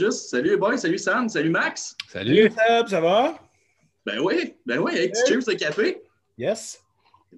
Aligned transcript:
Juste, 0.00 0.28
salut 0.30 0.56
boy, 0.56 0.76
salut 0.76 0.98
Sam, 0.98 1.28
salut 1.28 1.50
Max. 1.50 1.96
Salut 2.10 2.50
Seb, 2.50 2.88
ça 2.88 3.00
va? 3.00 3.38
Ben 4.04 4.18
oui, 4.18 4.54
ben 4.66 4.80
oui, 4.80 4.90
avec 4.90 5.12
petit 5.12 5.22
cheers 5.32 5.44
de 5.46 5.52
café. 5.52 6.02
Yes. 6.36 6.80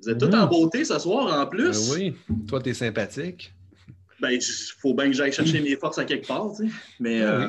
Vous 0.02 0.08
êtes 0.08 0.16
tous 0.18 0.34
en 0.34 0.46
beauté 0.46 0.82
ce 0.86 0.98
soir 0.98 1.38
en 1.38 1.46
plus. 1.46 1.90
Ben 1.90 1.94
oui, 1.94 2.16
toi 2.48 2.58
t'es 2.62 2.72
sympathique. 2.72 3.52
Ben, 4.22 4.30
il 4.30 4.40
faut 4.80 4.94
bien 4.94 5.04
que 5.08 5.12
j'aille 5.12 5.32
chercher 5.32 5.60
mes 5.60 5.76
forces 5.76 5.98
à 5.98 6.06
quelque 6.06 6.26
part, 6.26 6.50
tu 6.56 6.66
sais. 6.70 6.74
Mais, 6.98 7.20
Ben 7.20 7.26
euh, 7.26 7.48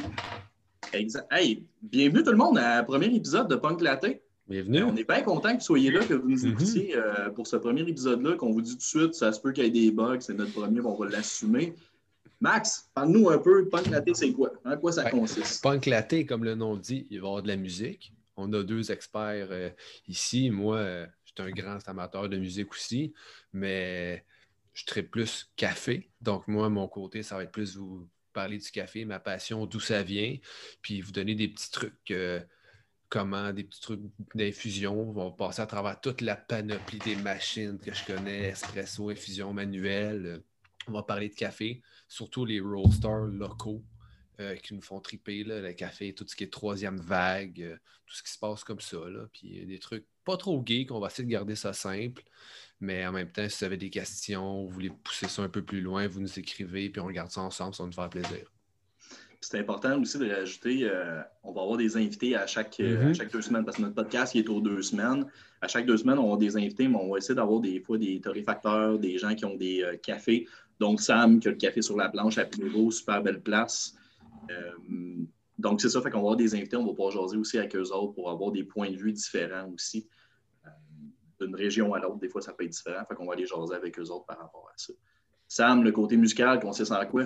exact. 0.91 1.27
Hey, 1.31 1.63
bienvenue 1.81 2.21
tout 2.23 2.31
le 2.31 2.37
monde 2.37 2.57
à 2.57 2.83
premier 2.83 3.05
épisode 3.07 3.47
de 3.49 3.55
Punk 3.55 3.79
Laté. 3.81 4.21
Bienvenue. 4.49 4.83
On 4.83 4.95
est 4.97 5.07
bien 5.07 5.21
content 5.21 5.51
que 5.53 5.59
vous 5.59 5.65
soyez 5.65 5.89
là, 5.89 6.01
que 6.03 6.15
vous 6.15 6.29
nous 6.29 6.39
Mhm. 6.43 6.51
écoutiez 6.51 6.97
euh, 6.97 7.29
pour 7.29 7.47
ce 7.47 7.55
premier 7.55 7.83
épisode-là, 7.87 8.35
qu'on 8.35 8.51
vous 8.51 8.61
dit 8.61 8.71
tout 8.71 8.77
de 8.79 8.81
suite, 8.83 9.13
ça 9.13 9.31
se 9.31 9.39
peut 9.39 9.53
qu'il 9.53 9.63
y 9.63 9.67
ait 9.67 9.85
des 9.89 9.91
bugs, 9.91 10.17
c'est 10.19 10.33
notre 10.33 10.51
premier, 10.51 10.81
on 10.81 10.95
va 10.95 11.07
l'assumer. 11.07 11.73
Max, 12.39 12.89
parle-nous 12.93 13.29
un 13.29 13.39
peu, 13.39 13.67
Punk 13.67 13.87
Laté, 13.87 14.13
c'est 14.13 14.31
quoi? 14.31 14.51
En 14.63 14.77
quoi 14.77 14.91
ça 14.91 15.05
Ouais. 15.05 15.09
consiste? 15.11 15.63
Punk 15.63 15.85
laté, 15.87 16.25
comme 16.25 16.43
le 16.43 16.55
nom 16.55 16.75
dit, 16.77 17.07
il 17.09 17.19
va 17.19 17.25
y 17.25 17.27
avoir 17.29 17.41
de 17.43 17.47
la 17.47 17.55
musique. 17.55 18.13
On 18.35 18.51
a 18.53 18.61
deux 18.63 18.91
experts 18.91 19.47
euh, 19.49 19.69
ici. 20.07 20.51
Moi, 20.51 20.77
euh, 20.77 21.07
je 21.25 21.31
suis 21.43 21.49
un 21.51 21.53
grand 21.53 21.79
amateur 21.89 22.29
de 22.29 22.37
musique 22.37 22.71
aussi, 22.71 23.13
mais 23.53 24.23
je 24.73 24.85
traite 24.85 25.09
plus 25.09 25.49
café. 25.55 26.11
Donc, 26.21 26.47
moi, 26.47 26.69
mon 26.69 26.87
côté, 26.87 27.23
ça 27.23 27.35
va 27.37 27.43
être 27.43 27.51
plus 27.51 27.75
vous 27.77 28.07
parler 28.33 28.59
du 28.59 28.69
café, 28.69 29.03
ma 29.05 29.19
passion, 29.19 29.65
d'où 29.65 29.79
ça 29.79 30.03
vient, 30.03 30.37
puis 30.83 31.01
vous 31.01 31.11
donner 31.11 31.33
des 31.33 31.47
petits 31.47 31.71
trucs. 31.71 32.11
euh, 32.11 32.39
comment 33.09 33.53
des 33.53 33.63
petits 33.63 33.79
trucs 33.81 34.01
d'infusion. 34.35 35.09
On 35.09 35.13
va 35.13 35.31
passer 35.31 35.61
à 35.61 35.65
travers 35.65 35.99
toute 36.01 36.19
la 36.21 36.35
panoplie 36.35 36.99
des 36.99 37.15
machines 37.15 37.79
que 37.79 37.93
je 37.93 38.03
connais, 38.05 38.49
espresso, 38.49 39.09
infusion 39.09 39.53
manuelle. 39.53 40.43
On 40.87 40.93
va 40.93 41.03
parler 41.03 41.29
de 41.29 41.35
café, 41.35 41.81
surtout 42.07 42.45
les 42.45 42.59
roasters 42.59 43.25
locaux 43.25 43.83
euh, 44.39 44.55
qui 44.55 44.73
nous 44.73 44.81
font 44.81 44.99
triper, 44.99 45.43
là, 45.43 45.59
le 45.59 45.73
café, 45.73 46.13
tout 46.13 46.25
ce 46.27 46.35
qui 46.35 46.43
est 46.43 46.53
troisième 46.53 46.97
vague, 46.97 47.61
euh, 47.61 47.75
tout 48.05 48.15
ce 48.15 48.23
qui 48.23 48.31
se 48.31 48.39
passe 48.39 48.63
comme 48.63 48.79
ça. 48.79 48.97
Là. 49.09 49.27
Puis 49.33 49.61
euh, 49.61 49.65
des 49.65 49.79
trucs 49.79 50.05
pas 50.23 50.37
trop 50.37 50.61
gays, 50.61 50.85
qu'on 50.85 50.99
va 50.99 51.07
essayer 51.07 51.25
de 51.25 51.31
garder 51.31 51.55
ça 51.55 51.73
simple. 51.73 52.23
Mais 52.79 53.05
en 53.07 53.11
même 53.11 53.31
temps, 53.31 53.47
si 53.49 53.59
vous 53.59 53.65
avez 53.65 53.77
des 53.77 53.89
questions, 53.89 54.63
vous 54.63 54.69
voulez 54.69 54.91
pousser 54.91 55.27
ça 55.27 55.41
un 55.41 55.49
peu 55.49 55.63
plus 55.63 55.81
loin, 55.81 56.07
vous 56.07 56.19
nous 56.19 56.39
écrivez, 56.39 56.89
puis 56.89 57.01
on 57.01 57.07
regarde 57.07 57.31
ça 57.31 57.41
ensemble, 57.41 57.73
ça 57.73 57.83
va 57.83 57.87
nous 57.87 57.93
faire 57.93 58.09
plaisir. 58.09 58.51
C'est 59.41 59.59
important 59.59 60.01
aussi 60.01 60.17
de 60.17 60.29
rajouter, 60.29 60.83
euh, 60.83 61.21
on 61.43 61.53
va 61.53 61.61
avoir 61.61 61.77
des 61.77 61.95
invités 61.95 62.35
à 62.35 62.47
chaque, 62.47 62.79
à 62.79 63.13
chaque 63.13 63.31
deux 63.31 63.41
semaines, 63.41 63.65
parce 63.65 63.77
que 63.77 63.83
notre 63.83 63.95
podcast 63.95 64.35
il 64.35 64.39
est 64.39 64.49
aux 64.49 64.61
deux 64.61 64.81
semaines. 64.81 65.25
À 65.61 65.67
chaque 65.67 65.85
deux 65.85 65.97
semaines, 65.97 66.17
on 66.17 66.23
va 66.23 66.27
avoir 66.33 66.37
des 66.37 66.57
invités, 66.57 66.87
mais 66.87 66.97
on 66.97 67.11
va 67.11 67.17
essayer 67.17 67.35
d'avoir 67.35 67.59
des 67.59 67.79
fois 67.79 67.97
des 67.97 68.19
torréfacteurs, 68.19 68.99
des 68.99 69.17
gens 69.17 69.33
qui 69.35 69.45
ont 69.45 69.55
des 69.55 69.83
euh, 69.83 69.97
cafés. 69.97 70.47
Donc, 70.79 71.01
Sam, 71.01 71.39
qui 71.39 71.47
a 71.47 71.51
le 71.51 71.57
café 71.57 71.81
sur 71.81 71.97
la 71.97 72.09
planche 72.09 72.37
à 72.37 72.45
Pléro, 72.45 72.91
super 72.91 73.21
belle 73.21 73.41
place. 73.41 73.95
Euh, 74.51 75.25
donc, 75.57 75.81
c'est 75.81 75.89
ça, 75.89 76.01
fait 76.01 76.11
qu'on 76.11 76.17
va 76.17 76.23
avoir 76.23 76.35
des 76.35 76.53
invités, 76.55 76.77
on 76.77 76.85
va 76.85 76.91
pouvoir 76.91 77.11
jaser 77.11 77.37
aussi 77.37 77.57
avec 77.57 77.75
eux 77.75 77.91
autres 77.91 78.13
pour 78.13 78.29
avoir 78.29 78.51
des 78.51 78.63
points 78.63 78.91
de 78.91 78.97
vue 78.97 79.11
différents 79.11 79.69
aussi. 79.73 80.07
Euh, 80.65 80.69
D'une 81.41 81.55
région 81.55 81.93
à 81.93 81.99
l'autre, 81.99 82.19
des 82.19 82.29
fois, 82.29 82.41
ça 82.41 82.53
peut 82.53 82.63
être 82.63 82.71
différent, 82.71 83.03
fait 83.07 83.15
qu'on 83.15 83.25
va 83.25 83.33
aller 83.33 83.45
jaser 83.45 83.73
avec 83.73 83.97
eux 83.99 84.09
autres 84.11 84.25
par 84.25 84.39
rapport 84.39 84.69
à 84.71 84.77
ça. 84.77 84.93
Sam, 85.47 85.83
le 85.83 85.91
côté 85.91 86.17
musical, 86.17 86.59
consiste 86.59 86.91
en 86.91 87.05
quoi? 87.05 87.25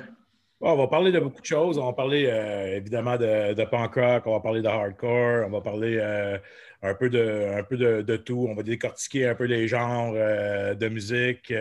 Bon, 0.62 0.73
on 0.73 0.78
va 0.78 0.88
parler 0.88 1.12
de 1.12 1.20
beaucoup 1.20 1.42
de 1.42 1.45
choses. 1.45 1.80
On 1.80 1.88
va 1.88 1.94
parler 1.94 2.28
euh, 2.28 2.78
évidemment 2.78 3.17
de, 3.17 3.54
de 3.54 3.64
punk 3.66 3.95
rock, 3.95 4.28
on 4.28 4.34
va 4.34 4.42
parler 4.42 4.62
de 4.62 4.68
hardcore, 4.68 5.48
on 5.48 5.50
va 5.50 5.59
parler 5.62 5.98
euh, 6.00 6.38
un 6.84 6.94
peu, 6.94 7.09
de, 7.09 8.18
tout. 8.18 8.45
On 8.48 8.53
va 8.53 8.62
décortiquer 8.62 9.28
un 9.28 9.34
peu 9.34 9.45
les 9.45 9.68
genres 9.68 10.14
euh, 10.16 10.76
de 10.76 10.88
musique. 10.88 11.52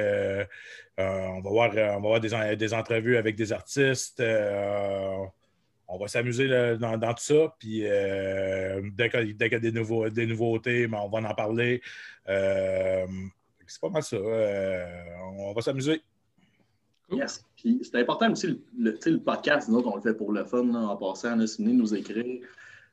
On 0.99 1.41
va 1.41 1.51
voir, 1.51 1.71
euh, 1.75 1.93
on 1.93 2.01
va 2.03 2.09
voir 2.09 2.21
des, 2.21 2.57
des 2.57 2.75
entrevues 2.75 3.17
avec 3.17 3.37
des 3.37 3.55
artistes. 3.55 4.23
On 4.23 5.99
va 5.99 6.07
s'amuser 6.07 6.49
dans, 6.79 7.15
tout 7.15 7.23
ça. 7.23 7.57
Puis 7.59 7.81
dès 7.81 9.09
qu'il 9.09 9.37
y 9.41 9.55
a 9.55 9.59
des, 9.59 9.73
nouveaux, 9.73 10.11
nouveautés, 10.11 10.87
ben, 10.89 10.99
on 11.03 11.09
va 11.09 11.27
en 11.27 11.35
parler. 11.35 11.81
C'est 12.27 13.81
pas 13.81 13.89
mal 13.89 14.03
ça. 14.03 14.19
On 15.39 15.55
va 15.55 15.63
s'amuser. 15.63 16.03
Yes. 17.11 17.45
Puis 17.57 17.81
c'est 17.83 17.97
important 18.01 18.31
aussi, 18.31 18.61
le, 18.79 19.17
podcast, 19.19 19.69
nous 19.69 19.77
autres, 19.77 19.89
on 19.89 19.97
le 19.97 20.03
fait 20.03 20.15
pour 20.15 20.33
le 20.33 20.45
fun, 20.45 20.65
là, 20.65 20.79
en 20.79 20.97
passant, 20.97 21.37
là, 21.37 21.47
si 21.47 21.59
vous 21.59 21.69
venez 21.69 21.77
nous 21.77 21.95
écrire 21.95 22.41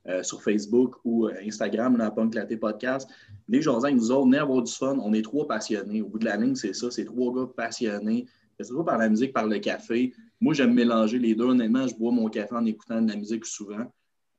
euh, 0.08 0.24
sur 0.24 0.42
Facebook 0.42 0.96
ou 1.04 1.28
euh, 1.28 1.34
Instagram, 1.46 1.98
là, 1.98 2.12
Punk 2.12 2.34
Laté 2.36 2.58
Podcast. 2.58 3.10
Les 3.48 3.62
gens 3.62 3.84
avec 3.84 3.96
nous 3.96 4.12
autres, 4.12 4.26
venez 4.26 4.38
avoir 4.38 4.62
du 4.64 4.72
fun. 4.72 4.98
On 5.02 5.14
est 5.14 5.22
trois 5.22 5.48
passionnés. 5.48 6.02
Au 6.02 6.08
bout 6.08 6.20
de 6.20 6.26
la 6.26 6.38
ligne, 6.38 6.56
c'est 6.56 6.74
ça, 6.74 6.90
c'est 6.92 7.06
trois 7.06 7.34
gars 7.34 7.52
passionnés. 7.56 8.26
Que 8.58 8.64
ce 8.64 8.74
soit 8.74 8.86
par 8.86 8.98
la 8.98 9.08
musique, 9.08 9.34
par 9.34 9.46
le 9.46 9.60
café. 9.60 10.14
Moi, 10.42 10.54
j'aime 10.54 10.74
mélanger 10.74 11.20
les 11.20 11.36
deux. 11.36 11.46
Honnêtement, 11.46 11.88
je 11.88 11.96
bois 11.96 12.12
mon 12.12 12.28
café 12.28 12.56
en 12.56 12.66
écoutant 12.66 13.02
de 13.02 13.10
la 13.12 13.16
musique 13.18 13.46
souvent. 13.46 13.86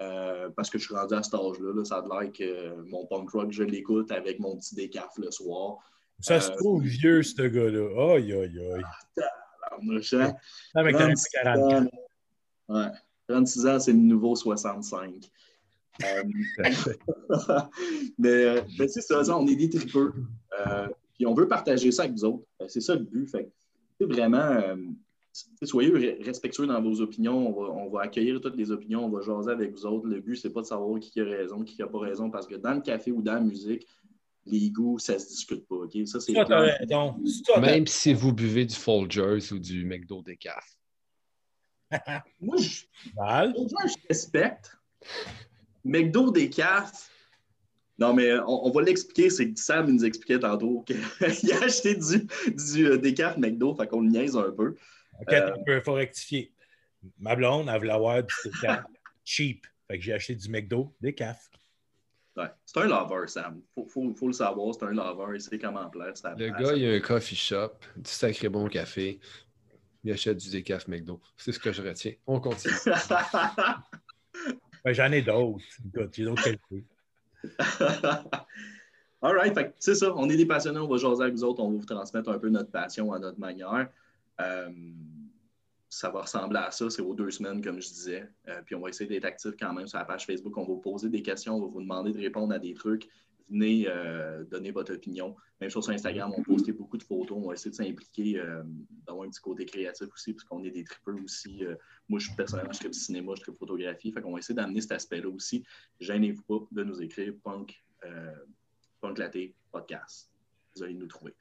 euh, 0.01 0.49
parce 0.57 0.71
que 0.71 0.79
je 0.79 0.85
suis 0.85 0.95
rendu 0.95 1.15
à 1.15 1.23
cet 1.23 1.35
âge-là. 1.35 1.73
là. 1.75 1.85
ça 1.85 1.99
a 1.99 2.23
l'air 2.23 2.33
que 2.33 2.43
euh, 2.43 2.83
mon 2.87 3.07
punk 3.07 3.31
rock, 3.31 3.51
je 3.51 3.63
l'écoute 3.65 4.11
avec 4.13 4.39
mon 4.39 4.57
petit 4.57 4.75
décaf 4.75 5.11
le 5.19 5.31
soir. 5.31 5.79
Ça 6.21 6.41
se 6.41 6.51
trouve 6.53 6.83
vieux, 6.83 7.23
ce 7.23 7.43
gars-là. 7.43 8.15
Aïe, 8.15 8.33
aïe, 8.33 8.59
aïe. 8.75 9.25
Tabarnouche, 9.81 10.15
hein? 10.15 10.35
Avec 10.75 10.97
ta 10.97 11.05
36 11.05 11.29
40 11.33 11.73
ans, 11.73 11.87
ouais. 12.69 12.91
36 13.29 13.67
ans, 13.67 13.81
c'est 13.81 13.93
le 13.93 13.99
nouveau 13.99 14.35
65. 14.35 15.31
Euh, 16.05 16.23
mais 18.19 18.29
euh, 18.29 18.61
mais 18.79 18.89
c'est 18.89 19.01
ça, 19.01 19.37
on 19.37 19.47
est 19.47 19.57
des 19.57 19.69
tripeux. 19.69 20.15
Euh, 20.61 20.89
puis 21.15 21.27
on 21.27 21.35
veut 21.35 21.49
partager 21.49 21.91
ça 21.91 22.03
avec 22.03 22.15
vous 22.15 22.25
autres. 22.25 22.45
Euh, 22.63 22.67
c'est 22.69 22.81
ça 22.81 22.95
le 22.95 23.03
but. 23.03 23.29
Fait 23.29 23.51
c'est 23.99 24.07
vraiment, 24.07 24.39
euh, 24.39 24.77
soyez 25.65 25.91
re- 25.91 26.25
respectueux 26.25 26.67
dans 26.67 26.81
vos 26.81 27.01
opinions. 27.01 27.49
On 27.49 27.53
va, 27.61 27.73
on 27.73 27.91
va 27.91 28.03
accueillir 28.03 28.41
toutes 28.41 28.57
les 28.57 28.71
opinions. 28.71 29.05
On 29.05 29.09
va 29.09 29.23
jaser 29.23 29.51
avec 29.51 29.73
vous 29.73 29.87
autres. 29.87 30.07
Le 30.07 30.21
but, 30.21 30.37
c'est 30.37 30.51
pas 30.51 30.61
de 30.61 30.67
savoir 30.67 31.01
qui 31.01 31.21
a 31.21 31.25
raison, 31.25 31.65
qui 31.65 31.81
n'a 31.81 31.89
pas 31.89 31.99
raison, 31.99 32.31
parce 32.31 32.47
que 32.47 32.55
dans 32.55 32.75
le 32.75 32.81
café 32.81 33.11
ou 33.11 33.21
dans 33.21 33.35
la 33.35 33.41
musique, 33.41 33.85
les 34.51 34.71
goûts, 34.71 34.99
ça 34.99 35.19
se 35.19 35.29
discute 35.29 35.67
pas. 35.69 35.77
ok? 35.77 35.93
Ça, 36.07 36.21
c'est 36.21 36.33
Toi, 36.33 36.45
t'as 36.45 36.63
clair. 36.63 36.79
raison. 36.81 37.17
Si 37.27 37.43
toi, 37.43 37.55
t'as- 37.57 37.61
Même 37.61 37.87
si 37.87 38.13
vous 38.15 38.33
buvez 38.33 38.65
du 38.65 38.75
Folgers 38.75 39.53
ou 39.53 39.59
du 39.59 39.85
McDo 39.85 40.23
décaf. 40.23 40.65
Moi, 42.41 42.57
je, 42.59 42.85
respecte. 44.09 44.77
McDo 45.85 46.31
des 46.31 46.51
cafes. 46.51 47.11
Non, 47.99 48.13
mais 48.15 48.39
on, 48.41 48.67
on 48.67 48.71
va 48.71 48.83
l'expliquer. 48.83 49.31
C'est 49.31 49.51
que 49.53 49.59
Sam 49.59 49.91
nous 49.91 50.05
expliquait 50.05 50.39
tantôt 50.39 50.83
qu'il 50.87 51.53
a 51.53 51.65
acheté 51.65 51.95
du, 51.95 52.27
du 52.75 52.87
euh, 52.87 52.99
décaf 52.99 53.37
McDo, 53.39 53.75
fait 53.75 53.87
qu'on 53.89 54.03
le 54.03 54.09
niaise 54.11 54.37
un 54.37 54.53
peu. 54.53 54.77
OK, 55.21 55.33
il 55.67 55.83
faut 55.85 55.95
rectifier. 55.95 56.53
Ma 57.19 57.35
blonde, 57.37 57.69
elle 57.73 57.79
voulait 57.79 57.93
avoir 57.93 58.23
du 58.23 58.35
cheap. 59.25 59.67
Fait 59.89 59.99
que 59.99 60.05
j'ai 60.05 60.13
acheté 60.13 60.35
du 60.35 60.49
McDo, 60.49 60.95
des 61.01 61.15
cafes. 61.15 61.49
Ouais. 62.39 62.47
C'est 62.65 62.79
un 62.79 62.87
lover, 62.87 63.27
Sam. 63.27 63.61
Faut, 63.75 63.87
faut, 63.87 64.15
faut 64.15 64.29
le 64.29 64.33
savoir, 64.33 64.73
c'est 64.73 64.85
un 64.85 64.93
lover. 64.93 65.35
Il 65.35 65.41
sait 65.41 65.59
comment 65.59 65.91
plaire. 65.91 66.17
ça 66.17 66.35
Le 66.39 66.51
passe. 66.51 66.63
gars, 66.63 66.73
il 66.77 66.89
a 66.89 66.93
un 66.95 67.01
coffee 67.01 67.35
shop, 67.35 67.73
du 67.97 68.11
sacré 68.11 68.49
bon 68.49 68.69
café. 68.69 69.19
Il 70.05 70.13
achète 70.13 70.37
du 70.37 70.49
décaf 70.51 70.87
McDo. 70.87 71.21
C'est 71.37 71.51
ce 71.51 71.59
que 71.59 71.73
je 71.73 71.83
retiens. 71.83 72.13
On 72.27 72.41
continue. 72.41 72.75
Ben, 74.85 74.93
J'en 74.93 75.11
ai 75.11 75.23
d'autres. 75.23 75.59
J'ai 76.13 76.25
d'autres 76.25 76.45
qualités. 76.45 76.85
All 79.21 79.37
right, 79.37 79.53
fait 79.53 79.71
que 79.71 79.75
c'est 79.81 79.97
ça. 79.97 80.15
On 80.15 80.31
est 80.31 80.37
des 80.37 80.47
passionnés, 80.47 80.79
on 80.79 80.87
va 80.87 80.97
jaser 80.97 81.23
avec 81.25 81.35
vous 81.35 81.43
autres, 81.43 81.61
on 81.61 81.73
va 81.73 81.79
vous 81.79 81.85
transmettre 81.85 82.31
un 82.31 82.39
peu 82.39 82.49
notre 82.49 82.71
passion 82.71 83.13
à 83.13 83.19
notre 83.19 83.41
manière. 83.41 83.89
Euh, 84.41 84.71
ça 85.91 86.11
va 86.11 86.23
ressembler 86.23 86.59
à 86.59 86.71
ça, 86.71 86.91
c'est 86.91 87.03
aux 87.03 87.15
deux 87.15 87.31
semaines, 87.31 87.63
comme 87.63 87.81
je 87.81 87.89
disais. 87.89 88.29
Euh, 88.49 88.61
puis 88.65 88.75
on 88.75 88.81
va 88.81 88.91
essayer 88.91 89.09
d'être 89.09 89.25
actifs 89.25 89.55
quand 89.59 89.73
même 89.73 89.87
sur 89.87 89.99
la 89.99 90.05
page 90.05 90.27
Facebook. 90.27 90.57
On 90.57 90.63
va 90.63 90.67
vous 90.69 90.81
poser 90.81 91.09
des 91.09 91.23
questions, 91.23 91.57
on 91.57 91.61
va 91.61 91.67
vous 91.67 91.81
demander 91.81 92.13
de 92.13 92.19
répondre 92.19 92.53
à 92.53 92.59
des 92.59 92.75
trucs. 92.75 93.09
Venez 93.51 93.87
euh, 93.89 94.45
donner 94.45 94.71
votre 94.71 94.95
opinion. 94.95 95.35
Même 95.61 95.71
chose 95.71 95.85
sur 95.85 95.95
Instagram, 95.95 96.33
on 96.37 96.43
postait 96.43 96.73
beaucoup 96.73 96.99
de 96.99 97.03
photos. 97.03 97.39
On 97.39 97.49
va 97.49 97.55
essayer 97.55 97.71
de 97.71 97.77
s'impliquer, 97.77 98.39
euh, 98.39 98.63
d'avoir 99.07 99.27
un 99.27 99.31
petit 99.31 99.41
côté 99.41 99.65
créatif 99.65 100.09
aussi, 100.13 100.35
parce 100.35 100.45
qu'on 100.45 100.63
est 100.65 100.71
des 100.71 100.85
tripeux 100.85 101.17
aussi. 101.25 101.65
Euh, 101.65 101.75
moi, 102.09 102.19
je 102.19 102.27
suis 102.27 102.37
personnellement, 102.37 102.73
je 102.73 102.81
tripe 102.81 102.95
cinéma, 102.95 103.33
je 103.37 103.43
tripe 103.43 103.57
photographie. 103.57 104.13
Fait 104.13 104.21
qu'on 104.21 104.33
va 104.33 104.39
essayer 104.39 104.55
d'amener 104.55 104.83
cet 104.83 104.93
aspect-là 104.93 105.29
aussi. 105.31 105.65
Gênez-vous 105.99 106.43
pas 106.43 106.67
de 106.71 106.85
nous 106.85 107.01
écrire 107.01 107.33
punk, 107.43 107.83
punk 109.01 109.19
laté 109.19 109.55
podcast. 109.73 110.31
Vous 110.77 110.83
allez 110.83 110.95
nous 110.95 111.07
trouver. 111.07 111.35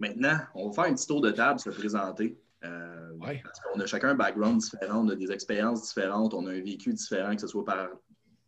Maintenant, 0.00 0.38
on 0.54 0.68
va 0.68 0.74
faire 0.74 0.92
un 0.92 0.94
petit 0.94 1.06
tour 1.06 1.20
de 1.20 1.30
table, 1.30 1.60
se 1.60 1.70
présenter. 1.70 2.36
Euh, 2.66 2.96
Ouais. 3.20 3.40
Parce 3.42 3.60
qu'on 3.60 3.80
a 3.80 3.86
chacun 3.86 4.10
un 4.10 4.14
background 4.14 4.60
différent, 4.60 5.04
on 5.04 5.08
a 5.08 5.14
des 5.14 5.32
expériences 5.32 5.86
différentes, 5.88 6.34
on 6.34 6.46
a 6.46 6.50
un 6.50 6.60
vécu 6.60 6.92
différent, 6.92 7.34
que 7.34 7.40
ce 7.40 7.46
soit 7.46 7.64
par, 7.64 7.88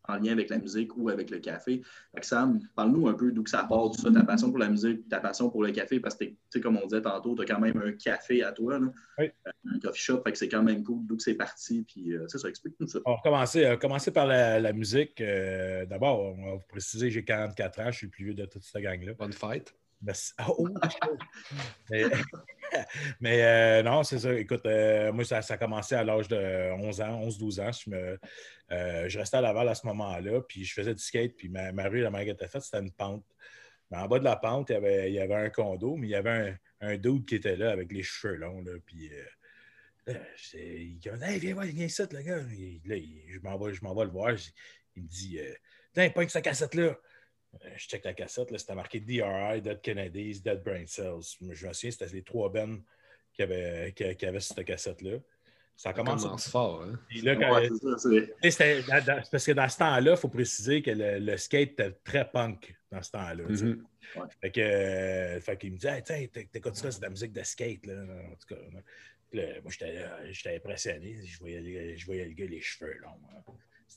en 0.08 0.16
lien 0.16 0.32
avec 0.32 0.48
la 0.50 0.58
musique 0.58 0.96
ou 0.96 1.08
avec 1.08 1.30
le 1.30 1.38
café. 1.38 1.82
Fait 2.14 2.20
que 2.20 2.26
Sam, 2.26 2.60
parle-nous 2.74 3.08
un 3.08 3.14
peu 3.14 3.30
d'où 3.30 3.42
que 3.42 3.50
ça 3.50 3.64
part, 3.64 3.90
tout 3.90 4.00
ça, 4.00 4.10
ta 4.10 4.24
passion 4.24 4.50
pour 4.50 4.58
la 4.58 4.68
musique, 4.68 5.08
ta 5.08 5.20
passion 5.20 5.50
pour 5.50 5.62
le 5.62 5.70
café, 5.70 6.00
parce 6.00 6.14
que, 6.16 6.24
tu 6.24 6.36
sais, 6.50 6.60
comme 6.60 6.76
on 6.76 6.86
disait 6.86 7.02
tantôt, 7.02 7.34
tu 7.34 7.42
as 7.42 7.44
quand 7.44 7.60
même 7.60 7.80
un 7.82 7.92
café 7.92 8.42
à 8.42 8.52
toi, 8.52 8.78
là. 8.78 8.86
Oui. 9.18 9.30
Euh, 9.46 9.50
un 9.74 9.78
coffee 9.78 10.02
shop, 10.02 10.22
fait 10.24 10.32
que 10.32 10.38
c'est 10.38 10.48
quand 10.48 10.62
même 10.62 10.82
cool 10.82 11.06
d'où 11.06 11.16
que 11.16 11.22
c'est 11.22 11.34
parti, 11.34 11.84
puis 11.86 12.12
euh, 12.14 12.24
c'est 12.28 12.38
ça, 12.38 12.48
explique-nous 12.48 12.88
ça. 12.88 13.00
On 13.04 13.14
va 13.14 13.20
commencer, 13.22 13.64
euh, 13.64 13.76
commencer 13.76 14.10
par 14.10 14.26
la, 14.26 14.60
la 14.60 14.72
musique. 14.72 15.20
Euh, 15.20 15.84
D'abord, 15.86 16.20
on 16.20 16.50
va 16.50 16.54
vous 16.54 16.66
préciser, 16.68 17.10
j'ai 17.10 17.24
44 17.24 17.80
ans, 17.80 17.90
je 17.90 17.96
suis 17.98 18.06
le 18.06 18.10
plus 18.10 18.24
vieux 18.26 18.34
de 18.34 18.46
toute 18.46 18.62
cette 18.62 18.82
gang-là. 18.82 19.12
Bonne 19.14 19.32
fête. 19.32 19.74
Oh, 20.46 20.68
mais, 21.90 22.04
euh, 23.24 23.82
non, 23.82 24.02
c'est 24.02 24.18
ça. 24.18 24.34
Écoute, 24.34 24.66
euh, 24.66 25.12
moi, 25.12 25.24
ça, 25.24 25.40
a 25.48 25.56
commencé 25.56 25.94
à 25.94 26.04
l'âge 26.04 26.28
de 26.28 26.72
11 26.72 27.00
ans, 27.00 27.20
11-12 27.28 27.60
ans. 27.60 27.72
Je, 27.72 27.90
me, 27.90 28.18
euh, 28.72 29.08
je 29.08 29.18
restais 29.18 29.36
à 29.36 29.40
Laval 29.40 29.68
à 29.68 29.74
ce 29.74 29.86
moment-là, 29.86 30.40
puis 30.42 30.64
je 30.64 30.74
faisais 30.74 30.94
du 30.94 31.02
skate, 31.02 31.36
puis 31.36 31.48
ma, 31.48 31.70
rue, 31.88 32.00
la 32.00 32.10
manière 32.10 32.34
était 32.34 32.48
faite, 32.48 32.62
c'était 32.62 32.80
une 32.80 32.92
pente. 32.92 33.24
Mais 33.90 33.98
en 33.98 34.06
bas 34.06 34.18
de 34.18 34.24
la 34.24 34.36
pente, 34.36 34.70
il 34.70 34.74
y 34.74 34.76
avait, 34.76 35.10
il 35.10 35.14
y 35.14 35.20
avait 35.20 35.34
un 35.34 35.50
condo, 35.50 35.96
mais 35.96 36.08
il 36.08 36.10
y 36.10 36.14
avait 36.14 36.58
un, 36.80 36.88
un 36.88 36.96
dude 36.96 37.24
qui 37.24 37.36
était 37.36 37.56
là 37.56 37.70
avec 37.70 37.90
les 37.92 38.02
cheveux 38.02 38.36
longs, 38.36 38.62
là, 38.62 38.72
puis... 38.84 39.10
il 40.54 40.98
dit 40.98 41.08
Hey, 41.22 41.38
viens 41.38 41.54
voir, 41.54 41.66
viens 41.66 41.86
ici, 41.86 42.02
le 42.10 42.22
gars. 42.22 42.36
là, 42.36 42.96
je 42.96 43.38
m'en 43.82 43.94
vais, 43.94 44.04
le 44.04 44.10
voir. 44.10 44.32
Il 44.94 45.02
me 45.02 45.08
dit 45.08 45.38
Tiens, 45.94 46.10
pointe 46.10 46.30
sa 46.30 46.42
cassette-là. 46.42 46.96
Euh, 47.54 47.68
je 47.76 47.86
check 47.88 48.04
la 48.04 48.14
cassette, 48.14 48.56
c'était 48.58 48.74
marqué 48.74 49.00
DRI, 49.00 49.62
Dead 49.62 49.80
Kennedys, 49.80 50.40
Dead 50.40 50.62
Brain 50.62 50.86
Cells. 50.86 51.36
Je 51.40 51.46
me 51.46 51.54
souviens, 51.54 51.72
c'était 51.72 52.06
les 52.06 52.22
trois 52.22 52.50
bennes 52.50 52.82
qui 53.32 53.42
avaient, 53.42 53.92
qui, 53.92 54.04
cette 54.40 54.64
cassette-là. 54.64 55.18
Ça 55.76 55.92
commence, 55.92 56.48
fort. 56.50 56.82
Hein? 56.82 56.98
parce 59.30 59.46
que 59.46 59.52
dans 59.52 59.68
ce 59.68 59.78
temps-là, 59.78 60.10
il 60.10 60.16
faut 60.16 60.28
préciser 60.28 60.82
que 60.82 60.90
le, 60.90 61.36
skate 61.36 61.70
était 61.70 61.92
très 62.02 62.28
punk 62.28 62.74
dans 62.90 63.00
ce 63.00 63.12
temps-là. 63.12 63.44
Mm-hmm. 63.44 63.84
Fait 64.40 64.50
que, 64.50 64.60
euh, 64.60 65.40
fait 65.40 65.56
qu'il 65.56 65.74
me 65.74 65.78
dit 65.78 65.86
hey, 65.86 66.28
t'écoutes 66.28 66.74
ça, 66.74 66.90
c'est 66.90 66.98
de 66.98 67.04
la 67.04 67.10
musique 67.10 67.32
de 67.32 67.44
skate. 67.44 67.86
Là. 67.86 67.94
En 67.94 68.34
tout 68.34 68.54
cas, 68.54 68.60
moi, 69.62 69.70
j'étais 70.32 70.56
impressionné. 70.56 71.24
Je 71.24 71.38
voyais, 71.38 71.96
je 71.96 72.06
voyais 72.06 72.24
le 72.24 72.32
gars, 72.32 72.46
les 72.46 72.60
cheveux 72.60 72.94
longs. 72.94 73.20
Hein. 73.36 73.52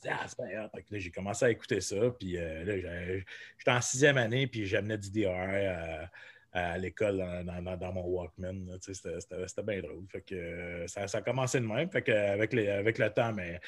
Ah, 0.08 0.26
là, 0.38 0.68
j'ai 0.90 1.10
commencé 1.10 1.44
à 1.44 1.50
écouter 1.50 1.80
ça. 1.80 2.10
Puis 2.18 2.36
euh, 2.36 2.64
là, 2.64 3.20
j'étais 3.58 3.70
en 3.70 3.80
sixième 3.80 4.16
année, 4.16 4.46
puis 4.46 4.66
j'amenais 4.66 4.98
du 4.98 5.10
DR 5.10 6.08
à, 6.52 6.78
l'école 6.78 7.18
dans, 7.44 7.92
mon 7.92 8.04
Walkman. 8.04 8.78
C'était 8.80 9.62
bien 9.62 9.80
drôle. 9.80 10.04
Fait 10.08 10.20
que, 10.22 10.34
euh, 10.34 10.86
ça, 10.86 11.08
ça, 11.08 11.18
a 11.18 11.22
commencé 11.22 11.60
de 11.60 11.66
même. 11.66 11.90
Fait 11.90 12.02
que, 12.02 12.12
avec, 12.12 12.52
les, 12.52 12.68
avec 12.68 12.98
le 12.98 13.10
temps, 13.10 13.32
mais, 13.32 13.60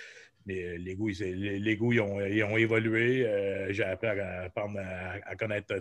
les, 0.47 0.95
goûts, 0.95 1.09
les, 1.09 1.77
goûts 1.77 1.93
ils 1.93 2.01
ont, 2.01 2.21
ils 2.21 2.45
ont 2.45 2.57
évolué. 2.57 3.27
Euh, 3.27 3.73
j'ai 3.73 3.85
appris 3.85 4.09
à, 4.09 4.51
à, 4.55 5.37
connaître 5.37 5.75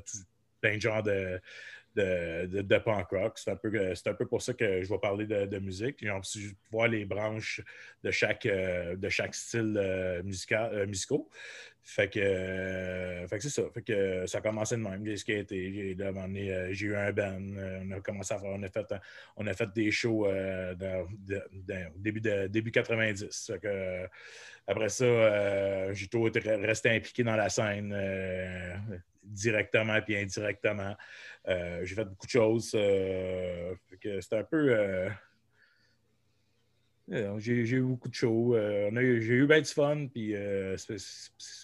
plein 0.61 0.77
de 0.77 0.81
genres 0.81 1.03
de, 1.03 1.41
de, 1.95 2.61
de, 2.61 2.77
punk 2.77 3.09
rock. 3.09 3.37
C'est 3.37 3.51
un, 3.51 3.55
peu, 3.55 3.69
un 3.69 4.13
peu 4.13 4.25
pour 4.25 4.41
ça 4.41 4.53
que 4.53 4.81
je 4.83 4.89
vais 4.89 4.97
parler 4.97 5.25
de, 5.25 5.59
musique. 5.59 5.97
J'ai 6.01 6.09
envie 6.09 6.49
de 6.49 6.55
voir 6.71 6.87
les 6.87 7.05
branches 7.05 7.61
de 8.03 8.11
chaque, 8.11 8.45
euh, 8.45 8.95
de 8.95 9.09
chaque 9.09 9.35
style 9.35 9.75
euh, 9.77 10.23
musical, 10.23 10.71
euh. 10.73 10.85
Fait 11.85 12.09
que, 12.09 13.25
fait 13.27 13.37
que 13.37 13.43
c'est 13.43 13.49
ça. 13.49 13.63
Fait 13.73 13.81
que 13.81 14.25
ça 14.25 14.37
a 14.37 14.41
commencé 14.41 14.77
de 14.77 14.81
même. 14.81 15.05
J'ai 15.05 15.45
j'ai 16.73 16.85
eu 16.85 16.95
un 16.95 17.11
band. 17.11 17.41
on 17.41 17.91
a 17.91 17.99
commencé 17.99 18.33
on 18.41 18.63
a 18.63 18.69
fait, 18.69 18.93
on 19.35 19.47
a 19.47 19.53
fait 19.53 19.69
des 19.73 19.91
shows 19.91 20.25
dans, 20.77 21.01
au 21.01 21.99
début, 21.99 22.21
de, 22.21 22.47
début 22.47 22.71
90. 22.71 23.51
que, 23.61 24.07
après 24.65 24.87
ça, 24.87 25.91
j'ai 25.91 26.07
toujours 26.07 26.29
resté 26.33 26.89
impliqué 26.89 27.21
dans 27.21 27.35
la 27.35 27.49
scène 27.49 27.93
directement 29.23 29.99
et 30.07 30.21
indirectement. 30.21 30.95
Euh, 31.47 31.83
j'ai 31.83 31.95
fait 31.95 32.05
beaucoup 32.05 32.25
de 32.25 32.31
choses. 32.31 32.71
Euh, 32.75 33.73
c'était 34.01 34.37
un 34.37 34.43
peu. 34.43 34.73
Euh, 34.73 35.09
j'ai, 37.37 37.53
eu 37.53 37.81
beaucoup 37.81 38.09
de 38.09 38.13
shows. 38.13 38.55
j'ai 38.93 39.33
eu 39.33 39.47
bien 39.47 39.59
du 39.61 39.69
fun, 39.69 40.07
puis 40.07 40.35
c'est, 40.77 40.97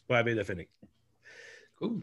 pas 0.07 0.19
à 0.19 0.23
de 0.23 0.43
finir. 0.43 0.65
Cool. 1.77 2.01